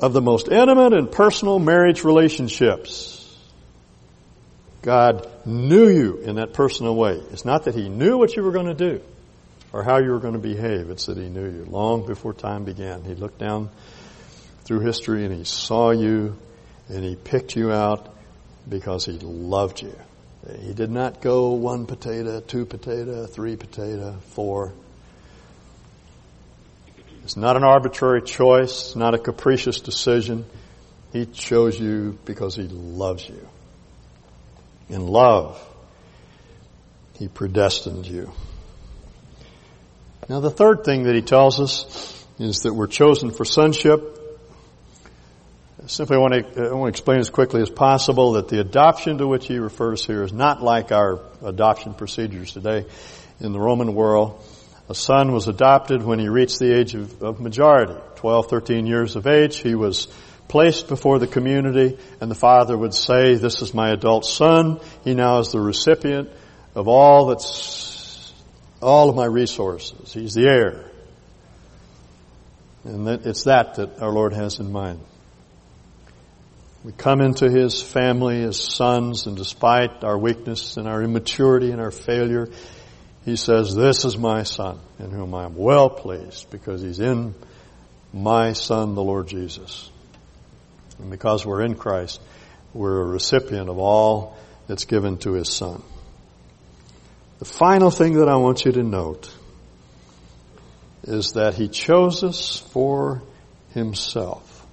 of 0.00 0.14
the 0.14 0.22
most 0.22 0.48
intimate 0.48 0.94
and 0.94 1.12
personal 1.12 1.58
marriage 1.58 2.04
relationships. 2.04 3.38
God 4.80 5.28
knew 5.44 5.90
you 5.90 6.16
in 6.22 6.36
that 6.36 6.54
personal 6.54 6.96
way. 6.96 7.20
It's 7.32 7.44
not 7.44 7.64
that 7.64 7.74
He 7.74 7.90
knew 7.90 8.16
what 8.16 8.34
you 8.34 8.42
were 8.42 8.52
going 8.52 8.74
to 8.74 8.92
do 8.92 9.02
or 9.74 9.82
how 9.82 9.98
you 9.98 10.12
were 10.12 10.20
going 10.20 10.34
to 10.34 10.38
behave. 10.38 10.88
It's 10.88 11.06
that 11.06 11.18
He 11.18 11.28
knew 11.28 11.50
you 11.50 11.64
long 11.68 12.06
before 12.06 12.32
time 12.32 12.64
began. 12.64 13.02
He 13.02 13.16
looked 13.16 13.40
down 13.40 13.70
through 14.62 14.80
history 14.80 15.24
and 15.24 15.34
He 15.34 15.42
saw 15.42 15.90
you 15.90 16.38
and 16.88 17.02
He 17.02 17.16
picked 17.16 17.56
you 17.56 17.72
out 17.72 18.14
because 18.68 19.04
He 19.04 19.18
loved 19.18 19.82
you. 19.82 19.92
He 20.60 20.74
did 20.74 20.92
not 20.92 21.20
go 21.20 21.54
one 21.54 21.86
potato, 21.86 22.38
two 22.38 22.66
potato, 22.66 23.26
three 23.26 23.56
potato, 23.56 24.12
four. 24.30 24.72
It's 27.24 27.36
not 27.36 27.56
an 27.56 27.64
arbitrary 27.64 28.22
choice, 28.22 28.94
not 28.94 29.14
a 29.14 29.18
capricious 29.18 29.80
decision. 29.80 30.44
He 31.12 31.26
chose 31.26 31.80
you 31.80 32.16
because 32.24 32.54
He 32.54 32.68
loves 32.68 33.28
you. 33.28 33.48
In 34.88 35.04
love, 35.04 35.60
He 37.14 37.26
predestined 37.26 38.06
you. 38.06 38.30
Now 40.28 40.40
the 40.40 40.50
third 40.50 40.84
thing 40.84 41.02
that 41.04 41.14
He 41.14 41.22
tells 41.22 41.60
us 41.60 42.24
is 42.38 42.62
that 42.62 42.72
we're 42.72 42.86
chosen 42.86 43.30
for 43.30 43.44
sonship. 43.44 44.10
I 45.82 45.86
simply 45.86 46.16
want 46.16 46.32
to, 46.32 46.68
I 46.70 46.72
want 46.72 46.84
to 46.84 46.88
explain 46.88 47.18
as 47.18 47.28
quickly 47.28 47.60
as 47.60 47.68
possible 47.68 48.32
that 48.32 48.48
the 48.48 48.58
adoption 48.58 49.18
to 49.18 49.26
which 49.26 49.46
he 49.46 49.58
refers 49.58 50.06
here 50.06 50.22
is 50.22 50.32
not 50.32 50.62
like 50.62 50.92
our 50.92 51.20
adoption 51.44 51.92
procedures 51.92 52.52
today 52.52 52.86
in 53.38 53.52
the 53.52 53.60
Roman 53.60 53.94
world. 53.94 54.42
A 54.88 54.94
son 54.94 55.32
was 55.32 55.46
adopted 55.46 56.02
when 56.02 56.18
he 56.18 56.28
reached 56.28 56.58
the 56.58 56.74
age 56.74 56.94
of, 56.94 57.22
of 57.22 57.40
majority, 57.40 57.94
12, 58.16 58.48
13 58.48 58.86
years 58.86 59.16
of 59.16 59.26
age. 59.26 59.58
He 59.58 59.74
was 59.74 60.08
placed 60.48 60.88
before 60.88 61.18
the 61.18 61.26
community 61.26 61.98
and 62.20 62.30
the 62.30 62.34
father 62.34 62.78
would 62.78 62.94
say, 62.94 63.34
this 63.34 63.60
is 63.60 63.74
my 63.74 63.90
adult 63.90 64.24
son. 64.24 64.80
He 65.04 65.14
now 65.14 65.40
is 65.40 65.52
the 65.52 65.60
recipient 65.60 66.30
of 66.74 66.88
all 66.88 67.26
that's, 67.26 67.93
all 68.84 69.08
of 69.08 69.16
my 69.16 69.24
resources. 69.24 70.12
He's 70.12 70.34
the 70.34 70.46
heir. 70.46 70.90
And 72.84 73.06
that, 73.06 73.26
it's 73.26 73.44
that 73.44 73.76
that 73.76 74.00
our 74.02 74.12
Lord 74.12 74.34
has 74.34 74.60
in 74.60 74.70
mind. 74.70 75.00
We 76.84 76.92
come 76.92 77.22
into 77.22 77.50
His 77.50 77.80
family 77.80 78.42
as 78.42 78.62
sons 78.62 79.26
and 79.26 79.38
despite 79.38 80.04
our 80.04 80.18
weakness 80.18 80.76
and 80.76 80.86
our 80.86 81.02
immaturity 81.02 81.70
and 81.70 81.80
our 81.80 81.90
failure, 81.90 82.50
he 83.24 83.36
says, 83.36 83.74
This 83.74 84.04
is 84.04 84.18
my 84.18 84.42
Son, 84.42 84.78
in 84.98 85.10
whom 85.10 85.34
I 85.34 85.46
am 85.46 85.56
well 85.56 85.88
pleased, 85.88 86.50
because 86.50 86.82
He's 86.82 87.00
in 87.00 87.34
my 88.12 88.52
Son, 88.52 88.94
the 88.94 89.02
Lord 89.02 89.28
Jesus. 89.28 89.90
And 90.98 91.10
because 91.10 91.46
we're 91.46 91.62
in 91.62 91.74
Christ, 91.74 92.20
we're 92.74 93.00
a 93.00 93.06
recipient 93.06 93.70
of 93.70 93.78
all 93.78 94.36
that's 94.66 94.84
given 94.84 95.16
to 95.18 95.32
His 95.32 95.50
Son. 95.50 95.82
The 97.44 97.50
final 97.50 97.90
thing 97.90 98.14
that 98.14 98.28
I 98.30 98.36
want 98.36 98.64
you 98.64 98.72
to 98.72 98.82
note 98.82 99.30
is 101.02 101.32
that 101.32 101.52
He 101.52 101.68
chose 101.68 102.24
us 102.24 102.56
for 102.56 103.22
Himself. 103.74 104.66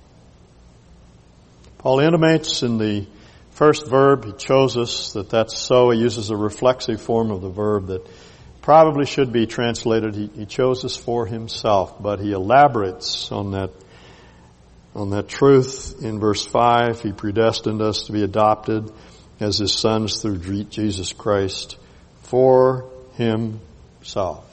Paul 1.79 1.99
intimates 1.99 2.63
in 2.63 2.77
the 2.77 3.07
first 3.49 3.85
verb, 3.85 4.23
He 4.23 4.31
chose 4.31 4.77
us, 4.77 5.11
that 5.13 5.29
that's 5.29 5.57
so. 5.57 5.89
He 5.89 5.99
uses 5.99 6.29
a 6.29 6.37
reflexive 6.37 7.01
form 7.01 7.29
of 7.29 7.41
the 7.41 7.49
verb 7.49 7.87
that 7.87 8.07
probably 8.61 9.05
should 9.05 9.33
be 9.33 9.47
translated, 9.47 10.15
he, 10.15 10.27
he 10.27 10.45
chose 10.45 10.85
us 10.85 10.95
for 10.95 11.25
himself, 11.25 12.01
but 12.01 12.21
he 12.21 12.31
elaborates 12.31 13.33
on 13.33 13.51
that, 13.51 13.71
on 14.95 15.09
that 15.09 15.27
truth 15.27 16.01
in 16.01 16.21
verse 16.21 16.45
5. 16.45 17.01
He 17.01 17.11
predestined 17.11 17.81
us 17.81 18.03
to 18.03 18.13
be 18.13 18.23
adopted 18.23 18.89
as 19.41 19.57
his 19.57 19.73
sons 19.73 20.21
through 20.21 20.63
Jesus 20.63 21.11
Christ 21.11 21.75
for 22.31 22.85
himself. 23.15 24.47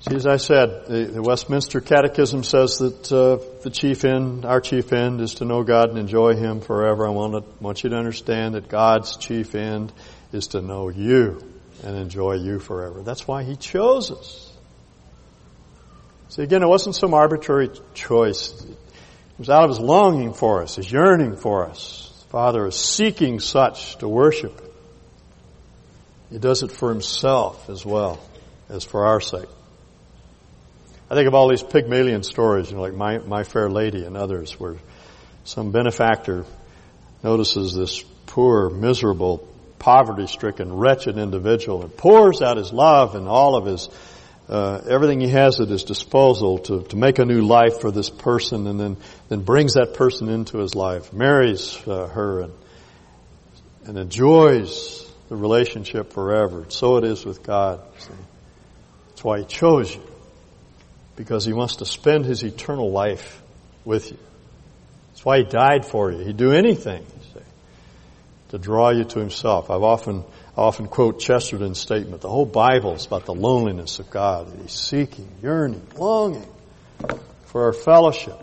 See, 0.00 0.16
as 0.16 0.26
I 0.26 0.36
said, 0.36 0.86
the, 0.88 1.04
the 1.04 1.22
Westminster 1.22 1.80
Catechism 1.80 2.42
says 2.42 2.78
that 2.78 3.12
uh, 3.12 3.38
the 3.62 3.70
chief 3.70 4.04
end, 4.04 4.44
our 4.44 4.60
chief 4.60 4.92
end, 4.92 5.20
is 5.20 5.34
to 5.34 5.44
know 5.44 5.62
God 5.62 5.90
and 5.90 5.98
enjoy 5.98 6.34
Him 6.34 6.60
forever. 6.60 7.06
I 7.06 7.10
want, 7.10 7.34
to, 7.34 7.44
want 7.62 7.84
you 7.84 7.90
to 7.90 7.96
understand 7.96 8.56
that 8.56 8.68
God's 8.68 9.16
chief 9.16 9.54
end 9.54 9.92
is 10.32 10.48
to 10.48 10.60
know 10.60 10.88
you 10.88 11.40
and 11.84 11.96
enjoy 11.96 12.32
you 12.32 12.58
forever. 12.58 13.04
That's 13.04 13.28
why 13.28 13.44
He 13.44 13.54
chose 13.54 14.10
us. 14.10 14.52
See, 16.30 16.42
again, 16.42 16.64
it 16.64 16.68
wasn't 16.68 16.96
some 16.96 17.14
arbitrary 17.14 17.70
choice. 17.94 18.60
It 18.60 18.76
was 19.38 19.50
out 19.50 19.62
of 19.62 19.70
His 19.70 19.78
longing 19.78 20.34
for 20.34 20.64
us, 20.64 20.74
His 20.74 20.90
yearning 20.90 21.36
for 21.36 21.68
us. 21.68 22.12
The 22.24 22.30
Father 22.30 22.66
is 22.66 22.74
seeking 22.74 23.38
such 23.38 23.98
to 23.98 24.08
worship. 24.08 24.70
He 26.32 26.38
does 26.38 26.62
it 26.62 26.72
for 26.72 26.88
Himself 26.88 27.68
as 27.68 27.84
well 27.84 28.18
as 28.70 28.84
for 28.84 29.06
our 29.06 29.20
sake. 29.20 29.48
I 31.10 31.14
think 31.14 31.28
of 31.28 31.34
all 31.34 31.50
these 31.50 31.62
Pygmalion 31.62 32.22
stories, 32.22 32.70
you 32.70 32.76
know, 32.76 32.82
like 32.82 32.94
My, 32.94 33.18
My 33.18 33.44
Fair 33.44 33.68
Lady 33.68 34.04
and 34.04 34.16
others, 34.16 34.58
where 34.58 34.76
some 35.44 35.72
benefactor 35.72 36.46
notices 37.22 37.74
this 37.74 38.02
poor, 38.24 38.70
miserable, 38.70 39.46
poverty-stricken, 39.78 40.72
wretched 40.72 41.18
individual 41.18 41.82
and 41.82 41.94
pours 41.94 42.40
out 42.40 42.56
his 42.56 42.72
love 42.72 43.14
and 43.14 43.28
all 43.28 43.54
of 43.54 43.66
his, 43.66 43.90
uh, 44.48 44.80
everything 44.88 45.20
he 45.20 45.28
has 45.28 45.60
at 45.60 45.68
his 45.68 45.84
disposal 45.84 46.60
to, 46.60 46.82
to 46.84 46.96
make 46.96 47.18
a 47.18 47.26
new 47.26 47.42
life 47.42 47.82
for 47.82 47.90
this 47.90 48.08
person 48.08 48.66
and 48.66 48.80
then, 48.80 48.96
then 49.28 49.42
brings 49.42 49.74
that 49.74 49.92
person 49.92 50.30
into 50.30 50.58
his 50.58 50.74
life, 50.74 51.12
marries 51.12 51.76
uh, 51.86 52.06
her 52.06 52.40
and, 52.40 52.52
and 53.84 53.98
enjoys 53.98 55.11
the 55.32 55.38
relationship 55.38 56.12
forever. 56.12 56.66
So 56.68 56.98
it 56.98 57.04
is 57.04 57.24
with 57.24 57.42
God. 57.42 57.80
See? 57.96 58.10
That's 59.08 59.24
why 59.24 59.38
he 59.38 59.46
chose 59.46 59.94
you 59.94 60.02
because 61.16 61.46
he 61.46 61.54
wants 61.54 61.76
to 61.76 61.86
spend 61.86 62.26
his 62.26 62.42
eternal 62.42 62.90
life 62.90 63.40
with 63.82 64.10
you. 64.10 64.18
That's 65.08 65.24
why 65.24 65.38
he 65.38 65.44
died 65.44 65.86
for 65.86 66.12
you. 66.12 66.18
He'd 66.18 66.36
do 66.36 66.52
anything 66.52 67.06
to 68.50 68.58
draw 68.58 68.90
you 68.90 69.04
to 69.04 69.20
himself. 69.20 69.70
I've 69.70 69.82
often, 69.82 70.22
often 70.54 70.86
quote 70.86 71.18
Chesterton's 71.18 71.78
statement. 71.78 72.20
The 72.20 72.28
whole 72.28 72.44
Bible 72.44 72.92
is 72.92 73.06
about 73.06 73.24
the 73.24 73.34
loneliness 73.34 74.00
of 74.00 74.10
God. 74.10 74.52
He's 74.60 74.72
seeking, 74.72 75.30
yearning, 75.42 75.86
longing 75.96 76.46
for 77.46 77.64
our 77.64 77.72
fellowship, 77.72 78.38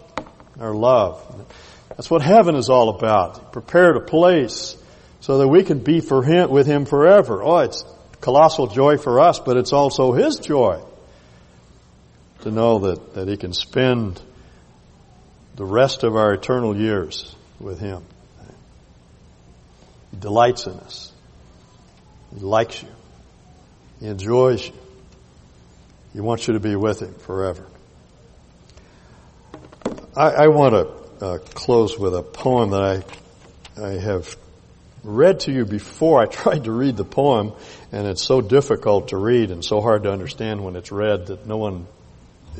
our 0.59 0.73
love. 0.73 1.45
That's 1.89 2.09
what 2.09 2.23
heaven 2.23 2.55
is 2.55 2.67
all 2.67 2.89
about. 2.89 3.37
He 3.37 3.43
prepared 3.51 3.95
a 3.95 4.01
place 4.01 4.75
so 5.21 5.39
that 5.39 5.47
we 5.47 5.63
can 5.63 5.79
be 5.79 5.99
for 5.99 6.23
him, 6.23 6.49
with 6.49 6.67
him 6.67 6.85
forever. 6.85 7.43
Oh, 7.43 7.59
it's 7.59 7.83
colossal 8.21 8.67
joy 8.67 8.97
for 8.97 9.19
us, 9.19 9.39
but 9.39 9.57
it's 9.57 9.73
also 9.73 10.13
his 10.13 10.39
joy 10.39 10.81
to 12.41 12.51
know 12.51 12.79
that, 12.79 13.13
that 13.15 13.27
He 13.27 13.37
can 13.37 13.53
spend 13.53 14.21
the 15.55 15.65
rest 15.65 16.03
of 16.03 16.15
our 16.15 16.33
eternal 16.33 16.75
years 16.75 17.35
with 17.59 17.79
Him. 17.79 18.03
He 20.11 20.17
delights 20.17 20.65
in 20.65 20.73
us. 20.73 21.11
He 22.33 22.41
likes 22.41 22.81
you. 22.81 22.89
He 23.99 24.07
enjoys 24.07 24.67
you. 24.67 24.73
He 26.13 26.21
wants 26.21 26.47
you 26.47 26.53
to 26.53 26.59
be 26.59 26.75
with 26.75 27.01
Him 27.01 27.13
forever. 27.13 27.65
I, 30.15 30.29
I 30.29 30.47
want 30.47 30.73
to 30.73 31.25
uh, 31.25 31.37
close 31.39 31.97
with 31.99 32.15
a 32.15 32.23
poem 32.23 32.71
that 32.71 32.81
I, 33.77 33.83
I 33.83 33.91
have 33.99 34.35
read 35.03 35.41
to 35.41 35.51
you 35.51 35.65
before. 35.65 36.21
I 36.21 36.25
tried 36.27 36.65
to 36.65 36.71
read 36.71 36.97
the 36.97 37.05
poem, 37.05 37.53
and 37.91 38.07
it's 38.07 38.23
so 38.23 38.41
difficult 38.41 39.09
to 39.09 39.17
read 39.17 39.51
and 39.51 39.63
so 39.63 39.81
hard 39.81 40.03
to 40.03 40.11
understand 40.11 40.63
when 40.63 40.75
it's 40.75 40.91
read 40.91 41.27
that 41.27 41.45
no 41.47 41.57
one 41.57 41.87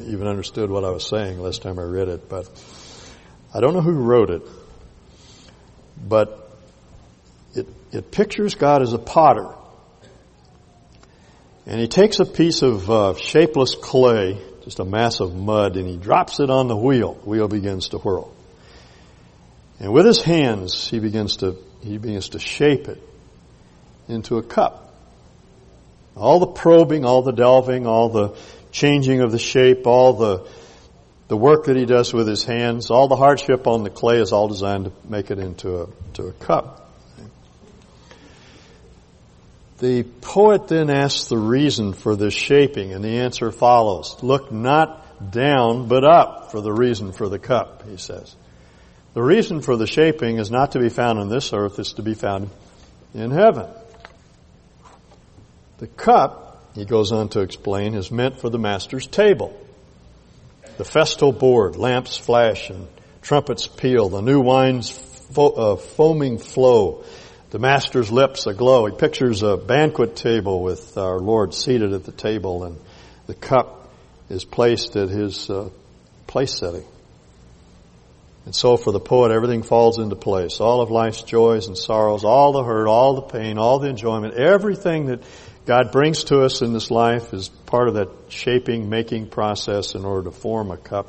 even 0.06 0.28
understood 0.28 0.70
what 0.70 0.84
I 0.84 0.92
was 0.92 1.08
saying 1.08 1.40
last 1.40 1.62
time 1.62 1.80
I 1.80 1.84
read 1.84 2.08
it, 2.08 2.30
but 2.30 2.48
I 3.54 3.60
don't 3.60 3.74
know 3.74 3.82
who 3.82 3.92
wrote 3.92 4.30
it, 4.30 4.42
but 6.08 6.50
it, 7.56 7.68
it 7.92 8.12
pictures 8.12 8.56
God 8.56 8.82
as 8.82 8.94
a 8.94 9.00
potter. 9.00 9.54
And 11.66 11.80
he 11.80 11.88
takes 11.88 12.20
a 12.20 12.26
piece 12.26 12.62
of 12.62 12.90
uh, 12.90 13.16
shapeless 13.16 13.76
clay, 13.76 14.40
just 14.64 14.80
a 14.80 14.86
mass 14.86 15.20
of 15.20 15.36
mud, 15.36 15.78
and 15.78 15.88
he 15.88 15.98
drops 15.98 16.40
it 16.40 16.50
on 16.50 16.68
the 16.68 16.76
wheel. 16.76 17.16
The 17.16 17.30
wheel 17.30 17.48
begins 17.48 17.90
to 17.90 17.98
whirl. 17.98 18.34
And 19.80 19.94
with 19.94 20.06
his 20.06 20.22
hands, 20.22 20.90
he 20.90 21.00
begins 21.00 21.38
to, 21.38 21.58
he 21.82 21.98
begins 21.98 22.30
to 22.30 22.40
shape 22.40 22.88
it 22.88 23.02
into 24.08 24.38
a 24.38 24.44
cup. 24.44 24.94
All 26.16 26.40
the 26.40 26.48
probing, 26.48 27.06
all 27.06 27.22
the 27.22 27.32
delving, 27.32 27.88
all 27.88 28.10
the 28.10 28.36
changing 28.72 29.22
of 29.22 29.32
the 29.32 29.40
shape, 29.40 29.88
all 29.88 30.14
the, 30.14 30.48
the 31.28 31.38
work 31.38 31.66
that 31.66 31.78
he 31.78 31.86
does 31.86 32.14
with 32.14 32.28
his 32.28 32.44
hands, 32.44 32.90
all 32.90 33.08
the 33.08 33.16
hardship 33.16 33.68
on 33.68 33.84
the 33.84 33.90
clay 33.90 34.20
is 34.20 34.34
all 34.34 34.48
designed 34.48 34.86
to 34.86 34.92
make 35.08 35.32
it 35.32 35.40
into 35.40 35.84
a, 35.84 35.88
to 36.14 36.28
a 36.28 36.34
cup. 36.34 36.90
The 39.80 40.04
poet 40.04 40.68
then 40.68 40.90
asks 40.90 41.30
the 41.30 41.38
reason 41.38 41.94
for 41.94 42.18
this 42.18 42.34
shaping, 42.34 42.92
and 42.92 43.02
the 43.04 43.20
answer 43.20 43.50
follows. 43.52 44.18
Look 44.22 44.52
not 44.52 45.32
down, 45.32 45.88
but 45.88 46.04
up 46.04 46.52
for 46.52 46.60
the 46.60 46.74
reason 46.74 47.14
for 47.14 47.30
the 47.30 47.40
cup, 47.40 47.88
he 47.88 47.96
says. 47.96 48.36
The 49.14 49.22
reason 49.22 49.62
for 49.62 49.76
the 49.76 49.88
shaping 49.88 50.38
is 50.38 50.52
not 50.52 50.74
to 50.74 50.80
be 50.80 50.90
found 50.90 51.20
on 51.20 51.30
this 51.30 51.52
earth, 51.54 51.80
it's 51.80 51.94
to 51.94 52.04
be 52.04 52.14
found 52.14 52.50
in 53.14 53.32
heaven. 53.32 53.68
The 55.80 55.88
cup 55.88 56.50
he 56.76 56.86
goes 56.86 57.12
on 57.12 57.30
to 57.30 57.42
explain, 57.42 57.96
is 57.96 58.12
meant 58.12 58.40
for 58.40 58.50
the 58.50 58.60
master's 58.60 59.08
table. 59.08 59.58
The 60.78 60.86
festal 60.86 61.32
board, 61.32 61.76
lamps 61.76 62.18
flash 62.18 62.70
and 62.70 62.88
trumpets 63.22 63.68
peal, 63.68 64.10
the 64.10 64.22
new 64.22 64.40
wine's 64.40 64.90
fo- 64.90 65.50
uh, 65.50 65.76
foaming 65.76 66.38
flow, 66.38 67.04
the 67.50 67.60
master's 67.60 68.12
lips 68.12 68.48
aglow. 68.48 68.86
He 68.86 68.96
pictures 68.96 69.44
a 69.44 69.58
banquet 69.58 70.16
table 70.16 70.62
with 70.64 70.98
our 70.98 71.20
Lord 71.20 71.54
seated 71.54 71.94
at 71.94 72.06
the 72.06 72.12
table 72.12 72.64
and 72.64 72.78
the 73.28 73.34
cup 73.34 73.90
is 74.30 74.46
placed 74.46 74.96
at 74.96 75.10
his 75.10 75.50
uh, 75.50 75.70
place 76.28 76.58
setting. 76.58 76.86
And 78.46 78.56
so 78.56 78.78
for 78.78 78.92
the 78.92 79.00
poet, 79.00 79.32
everything 79.32 79.64
falls 79.64 80.00
into 80.00 80.16
place. 80.16 80.60
All 80.60 80.82
of 80.82 80.90
life's 80.90 81.22
joys 81.22 81.68
and 81.68 81.78
sorrows, 81.78 82.24
all 82.24 82.52
the 82.54 82.64
hurt, 82.64 82.88
all 82.88 83.16
the 83.16 83.22
pain, 83.22 83.58
all 83.58 83.80
the 83.80 83.90
enjoyment, 83.90 84.34
everything 84.34 85.08
that 85.08 85.22
God 85.66 85.92
brings 85.92 86.24
to 86.26 86.42
us 86.42 86.62
in 86.62 86.74
this 86.74 86.90
life 86.90 87.34
is 87.34 87.50
part 87.50 87.90
of 87.90 87.96
that 87.96 88.10
shaping, 88.30 88.90
making 88.90 89.28
process 89.28 89.94
in 89.94 90.06
order 90.06 90.30
to 90.30 90.32
form 90.32 90.72
a 90.72 90.78
cup 90.78 91.08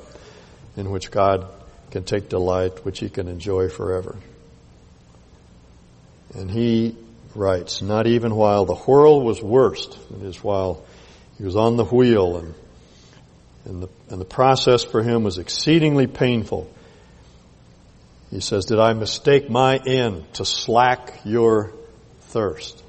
in 0.77 0.91
which 0.91 1.11
God 1.11 1.47
can 1.91 2.05
take 2.05 2.29
delight, 2.29 2.85
which 2.85 2.99
he 2.99 3.09
can 3.09 3.27
enjoy 3.27 3.69
forever. 3.69 4.17
And 6.35 6.51
he 6.51 6.97
writes, 7.35 7.81
not 7.81 8.07
even 8.07 8.35
while 8.35 8.65
the 8.65 8.75
whirl 8.75 9.23
was 9.23 9.43
worst, 9.43 9.99
that 10.11 10.27
is 10.27 10.43
while 10.43 10.85
he 11.39 11.45
was 11.45 11.57
on 11.57 11.77
the 11.77 11.85
wheel 11.85 12.37
and, 12.37 12.55
and 13.65 13.83
the, 13.85 13.89
and 14.11 14.21
the 14.21 14.27
process 14.27 14.85
for 14.85 15.03
him 15.03 15.23
was 15.23 15.39
exceedingly 15.39 16.07
painful. 16.07 16.71
He 18.31 18.41
says, 18.41 18.67
did 18.67 18.79
I 18.79 18.93
mistake 18.93 19.51
my 19.51 19.77
end 19.77 20.33
to 20.35 20.45
slack 20.45 21.21
your 21.25 21.73
thirst? 22.29 22.83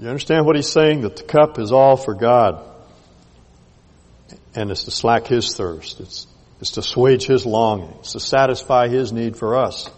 You 0.00 0.08
understand 0.08 0.46
what 0.46 0.54
he's 0.54 0.70
saying? 0.70 1.00
That 1.00 1.16
the 1.16 1.24
cup 1.24 1.58
is 1.58 1.72
all 1.72 1.96
for 1.96 2.14
God. 2.14 2.64
And 4.54 4.70
it's 4.70 4.84
to 4.84 4.92
slack 4.92 5.26
his 5.26 5.56
thirst. 5.56 5.98
It's, 5.98 6.26
it's 6.60 6.72
to 6.72 6.80
assuage 6.80 7.26
his 7.26 7.44
longing. 7.44 7.94
It's 7.98 8.12
to 8.12 8.20
satisfy 8.20 8.88
his 8.88 9.12
need 9.12 9.36
for 9.36 9.56
us. 9.56 9.90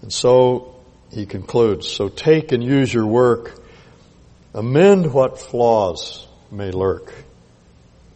And 0.00 0.10
so 0.10 0.76
he 1.10 1.26
concludes, 1.26 1.88
so 1.88 2.08
take 2.08 2.52
and 2.52 2.64
use 2.64 2.92
your 2.92 3.06
work. 3.06 3.60
Amend 4.54 5.12
what 5.12 5.38
flaws 5.38 6.26
may 6.50 6.70
lurk. 6.70 7.12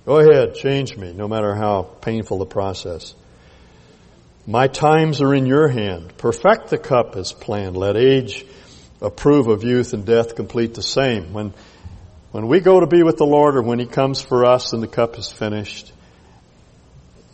Go 0.06 0.20
ahead, 0.20 0.54
change 0.54 0.96
me, 0.96 1.12
no 1.12 1.26
matter 1.26 1.56
how 1.56 1.82
painful 1.82 2.38
the 2.38 2.46
process. 2.46 3.12
My 4.46 4.68
times 4.68 5.20
are 5.20 5.34
in 5.34 5.46
your 5.46 5.66
hand. 5.66 6.16
Perfect 6.16 6.68
the 6.68 6.78
cup 6.78 7.16
as 7.16 7.32
planned. 7.32 7.76
Let 7.76 7.96
age 7.96 8.46
approve 9.02 9.48
of 9.48 9.64
youth 9.64 9.92
and 9.94 10.06
death 10.06 10.36
complete 10.36 10.74
the 10.74 10.82
same. 10.82 11.32
When, 11.32 11.52
when 12.30 12.46
we 12.46 12.60
go 12.60 12.78
to 12.78 12.86
be 12.86 13.02
with 13.02 13.16
the 13.16 13.26
Lord 13.26 13.56
or 13.56 13.62
when 13.62 13.80
He 13.80 13.86
comes 13.86 14.22
for 14.22 14.44
us 14.44 14.72
and 14.72 14.80
the 14.80 14.86
cup 14.86 15.18
is 15.18 15.32
finished 15.32 15.92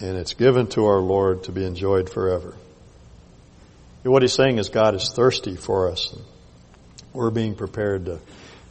and 0.01 0.17
it's 0.17 0.33
given 0.33 0.67
to 0.69 0.87
our 0.87 1.01
Lord 1.01 1.45
to 1.45 1.53
be 1.53 1.67
enjoyed 1.67 2.09
forever. 2.09 2.57
What 4.03 4.23
He's 4.23 4.33
saying 4.33 4.57
is 4.57 4.71
God 4.71 4.95
is 4.95 5.11
thirsty 5.11 5.57
for 5.57 5.91
us. 5.91 6.17
We're 7.13 7.31
being 7.31 7.55
prepared 7.55 8.07
to, 8.07 8.21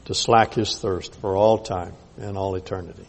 to 0.05 0.15
slack 0.15 0.55
His 0.55 0.79
thirst 0.79 1.13
for 1.21 1.37
all 1.37 1.59
time 1.59 1.93
and 2.17 2.35
all 2.35 2.55
eternity. 2.55 3.05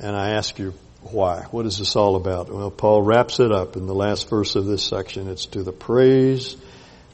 And 0.00 0.16
I 0.16 0.30
ask 0.30 0.58
you, 0.58 0.74
why? 1.02 1.46
What 1.50 1.66
is 1.66 1.78
this 1.78 1.96
all 1.96 2.16
about? 2.16 2.52
Well, 2.52 2.70
Paul 2.70 3.02
wraps 3.02 3.40
it 3.40 3.52
up 3.52 3.76
in 3.76 3.86
the 3.86 3.94
last 3.94 4.28
verse 4.28 4.54
of 4.54 4.66
this 4.66 4.84
section. 4.84 5.28
It's 5.28 5.46
to 5.46 5.62
the 5.62 5.72
praise 5.72 6.56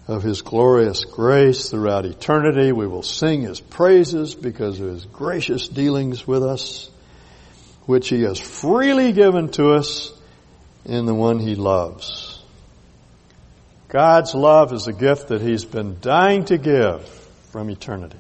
of 0.07 0.22
His 0.22 0.43
glorious 0.43 1.05
grace 1.05 1.70
throughout 1.70 2.05
eternity. 2.05 2.72
We 2.72 2.87
will 2.87 3.03
sing 3.03 3.43
His 3.43 3.61
praises 3.61 4.35
because 4.35 4.81
of 4.81 4.89
His 4.89 5.05
gracious 5.07 5.68
dealings 5.68 6.26
with 6.26 6.43
us, 6.43 6.91
which 7.87 8.09
He 8.09 8.22
has 8.22 8.39
freely 8.39 9.12
given 9.12 9.51
to 9.53 9.72
us 9.74 10.12
in 10.85 11.07
the 11.07 11.14
one 11.14 11.39
He 11.39 11.55
loves. 11.55 12.43
God's 13.89 14.35
love 14.35 14.72
is 14.72 14.87
a 14.87 14.93
gift 14.93 15.29
that 15.29 15.41
He's 15.41 15.64
been 15.64 15.99
dying 16.01 16.45
to 16.47 16.59
give 16.59 17.09
from 17.51 17.70
eternity. 17.70 18.18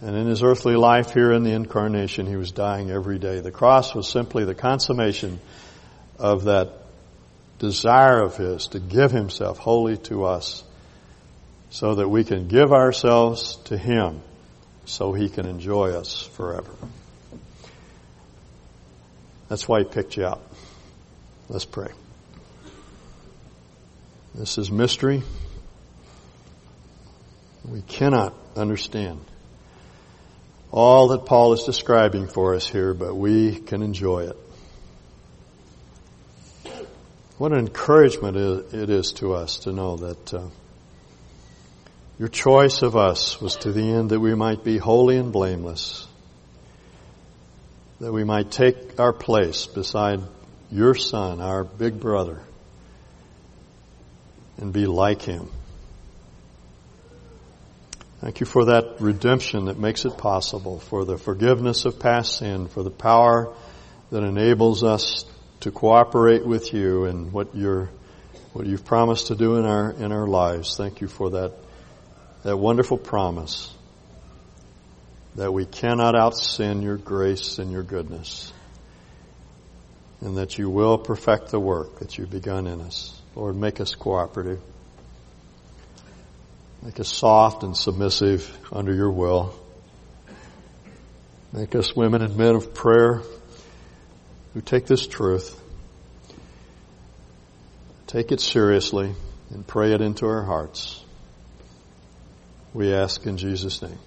And 0.00 0.14
in 0.14 0.26
his 0.26 0.42
earthly 0.42 0.76
life 0.76 1.12
here 1.12 1.32
in 1.32 1.42
the 1.42 1.52
incarnation, 1.52 2.26
he 2.26 2.36
was 2.36 2.52
dying 2.52 2.90
every 2.90 3.18
day. 3.18 3.40
The 3.40 3.50
cross 3.50 3.94
was 3.94 4.08
simply 4.08 4.44
the 4.44 4.54
consummation 4.54 5.40
of 6.18 6.44
that 6.44 6.72
desire 7.58 8.22
of 8.22 8.36
his 8.36 8.68
to 8.68 8.80
give 8.80 9.10
himself 9.10 9.58
wholly 9.58 9.96
to 9.96 10.24
us 10.24 10.62
so 11.70 11.94
that 11.94 12.08
we 12.08 12.24
can 12.24 12.48
give 12.48 12.72
ourselves 12.72 13.56
to 13.64 13.78
him 13.78 14.20
so 14.84 15.12
he 15.12 15.28
can 15.28 15.46
enjoy 15.46 15.90
us 15.90 16.22
forever. 16.22 16.72
That's 19.48 19.66
why 19.66 19.80
he 19.80 19.84
picked 19.84 20.16
you 20.16 20.26
out. 20.26 20.42
Let's 21.48 21.64
pray. 21.64 21.90
This 24.34 24.58
is 24.58 24.70
mystery. 24.70 25.22
We 27.64 27.80
cannot 27.80 28.34
understand 28.54 29.20
all 30.76 31.08
that 31.08 31.24
Paul 31.24 31.54
is 31.54 31.64
describing 31.64 32.26
for 32.26 32.54
us 32.54 32.68
here, 32.68 32.92
but 32.92 33.14
we 33.14 33.58
can 33.58 33.80
enjoy 33.80 34.28
it. 34.28 34.36
What 37.38 37.52
an 37.52 37.60
encouragement 37.60 38.36
it 38.36 38.90
is 38.90 39.12
to 39.14 39.32
us 39.32 39.60
to 39.60 39.72
know 39.72 39.96
that 39.96 40.34
uh, 40.34 40.48
your 42.18 42.28
choice 42.28 42.82
of 42.82 42.94
us 42.94 43.40
was 43.40 43.56
to 43.58 43.72
the 43.72 43.90
end 43.90 44.10
that 44.10 44.20
we 44.20 44.34
might 44.34 44.64
be 44.64 44.76
holy 44.76 45.16
and 45.16 45.32
blameless, 45.32 46.06
that 48.00 48.12
we 48.12 48.24
might 48.24 48.50
take 48.50 49.00
our 49.00 49.14
place 49.14 49.64
beside 49.64 50.20
your 50.70 50.94
Son, 50.94 51.40
our 51.40 51.64
big 51.64 51.98
brother, 51.98 52.42
and 54.58 54.74
be 54.74 54.84
like 54.84 55.22
him. 55.22 55.48
Thank 58.20 58.40
you 58.40 58.46
for 58.46 58.66
that 58.66 59.00
redemption 59.00 59.66
that 59.66 59.78
makes 59.78 60.06
it 60.06 60.16
possible, 60.16 60.80
for 60.80 61.04
the 61.04 61.18
forgiveness 61.18 61.84
of 61.84 61.98
past 61.98 62.38
sin, 62.38 62.66
for 62.66 62.82
the 62.82 62.90
power 62.90 63.54
that 64.10 64.22
enables 64.22 64.82
us 64.82 65.24
to 65.60 65.70
cooperate 65.70 66.46
with 66.46 66.72
you 66.72 67.04
and 67.04 67.32
what 67.32 67.54
you're, 67.54 67.90
what 68.54 68.66
you've 68.66 68.84
promised 68.84 69.26
to 69.26 69.34
do 69.34 69.56
in 69.56 69.66
our, 69.66 69.90
in 69.90 70.12
our 70.12 70.26
lives. 70.26 70.76
Thank 70.76 71.02
you 71.02 71.08
for 71.08 71.30
that, 71.30 71.52
that 72.42 72.56
wonderful 72.56 72.96
promise 72.96 73.72
that 75.34 75.52
we 75.52 75.66
cannot 75.66 76.14
outsin 76.14 76.82
your 76.82 76.96
grace 76.96 77.58
and 77.58 77.70
your 77.70 77.82
goodness 77.82 78.50
and 80.20 80.38
that 80.38 80.56
you 80.56 80.70
will 80.70 80.96
perfect 80.96 81.48
the 81.48 81.60
work 81.60 81.98
that 81.98 82.16
you've 82.16 82.30
begun 82.30 82.66
in 82.66 82.80
us. 82.80 83.20
Lord, 83.34 83.56
make 83.56 83.80
us 83.80 83.94
cooperative. 83.94 84.60
Make 86.86 87.00
us 87.00 87.08
soft 87.08 87.64
and 87.64 87.76
submissive 87.76 88.56
under 88.70 88.94
your 88.94 89.10
will. 89.10 89.52
Make 91.52 91.74
us 91.74 91.96
women 91.96 92.22
and 92.22 92.36
men 92.36 92.54
of 92.54 92.74
prayer 92.74 93.22
who 94.54 94.60
take 94.60 94.86
this 94.86 95.04
truth, 95.04 95.60
take 98.06 98.30
it 98.30 98.40
seriously, 98.40 99.12
and 99.50 99.66
pray 99.66 99.94
it 99.94 100.00
into 100.00 100.26
our 100.26 100.44
hearts. 100.44 101.04
We 102.72 102.94
ask 102.94 103.26
in 103.26 103.36
Jesus' 103.36 103.82
name. 103.82 103.98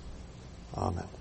Amen. 0.73 1.18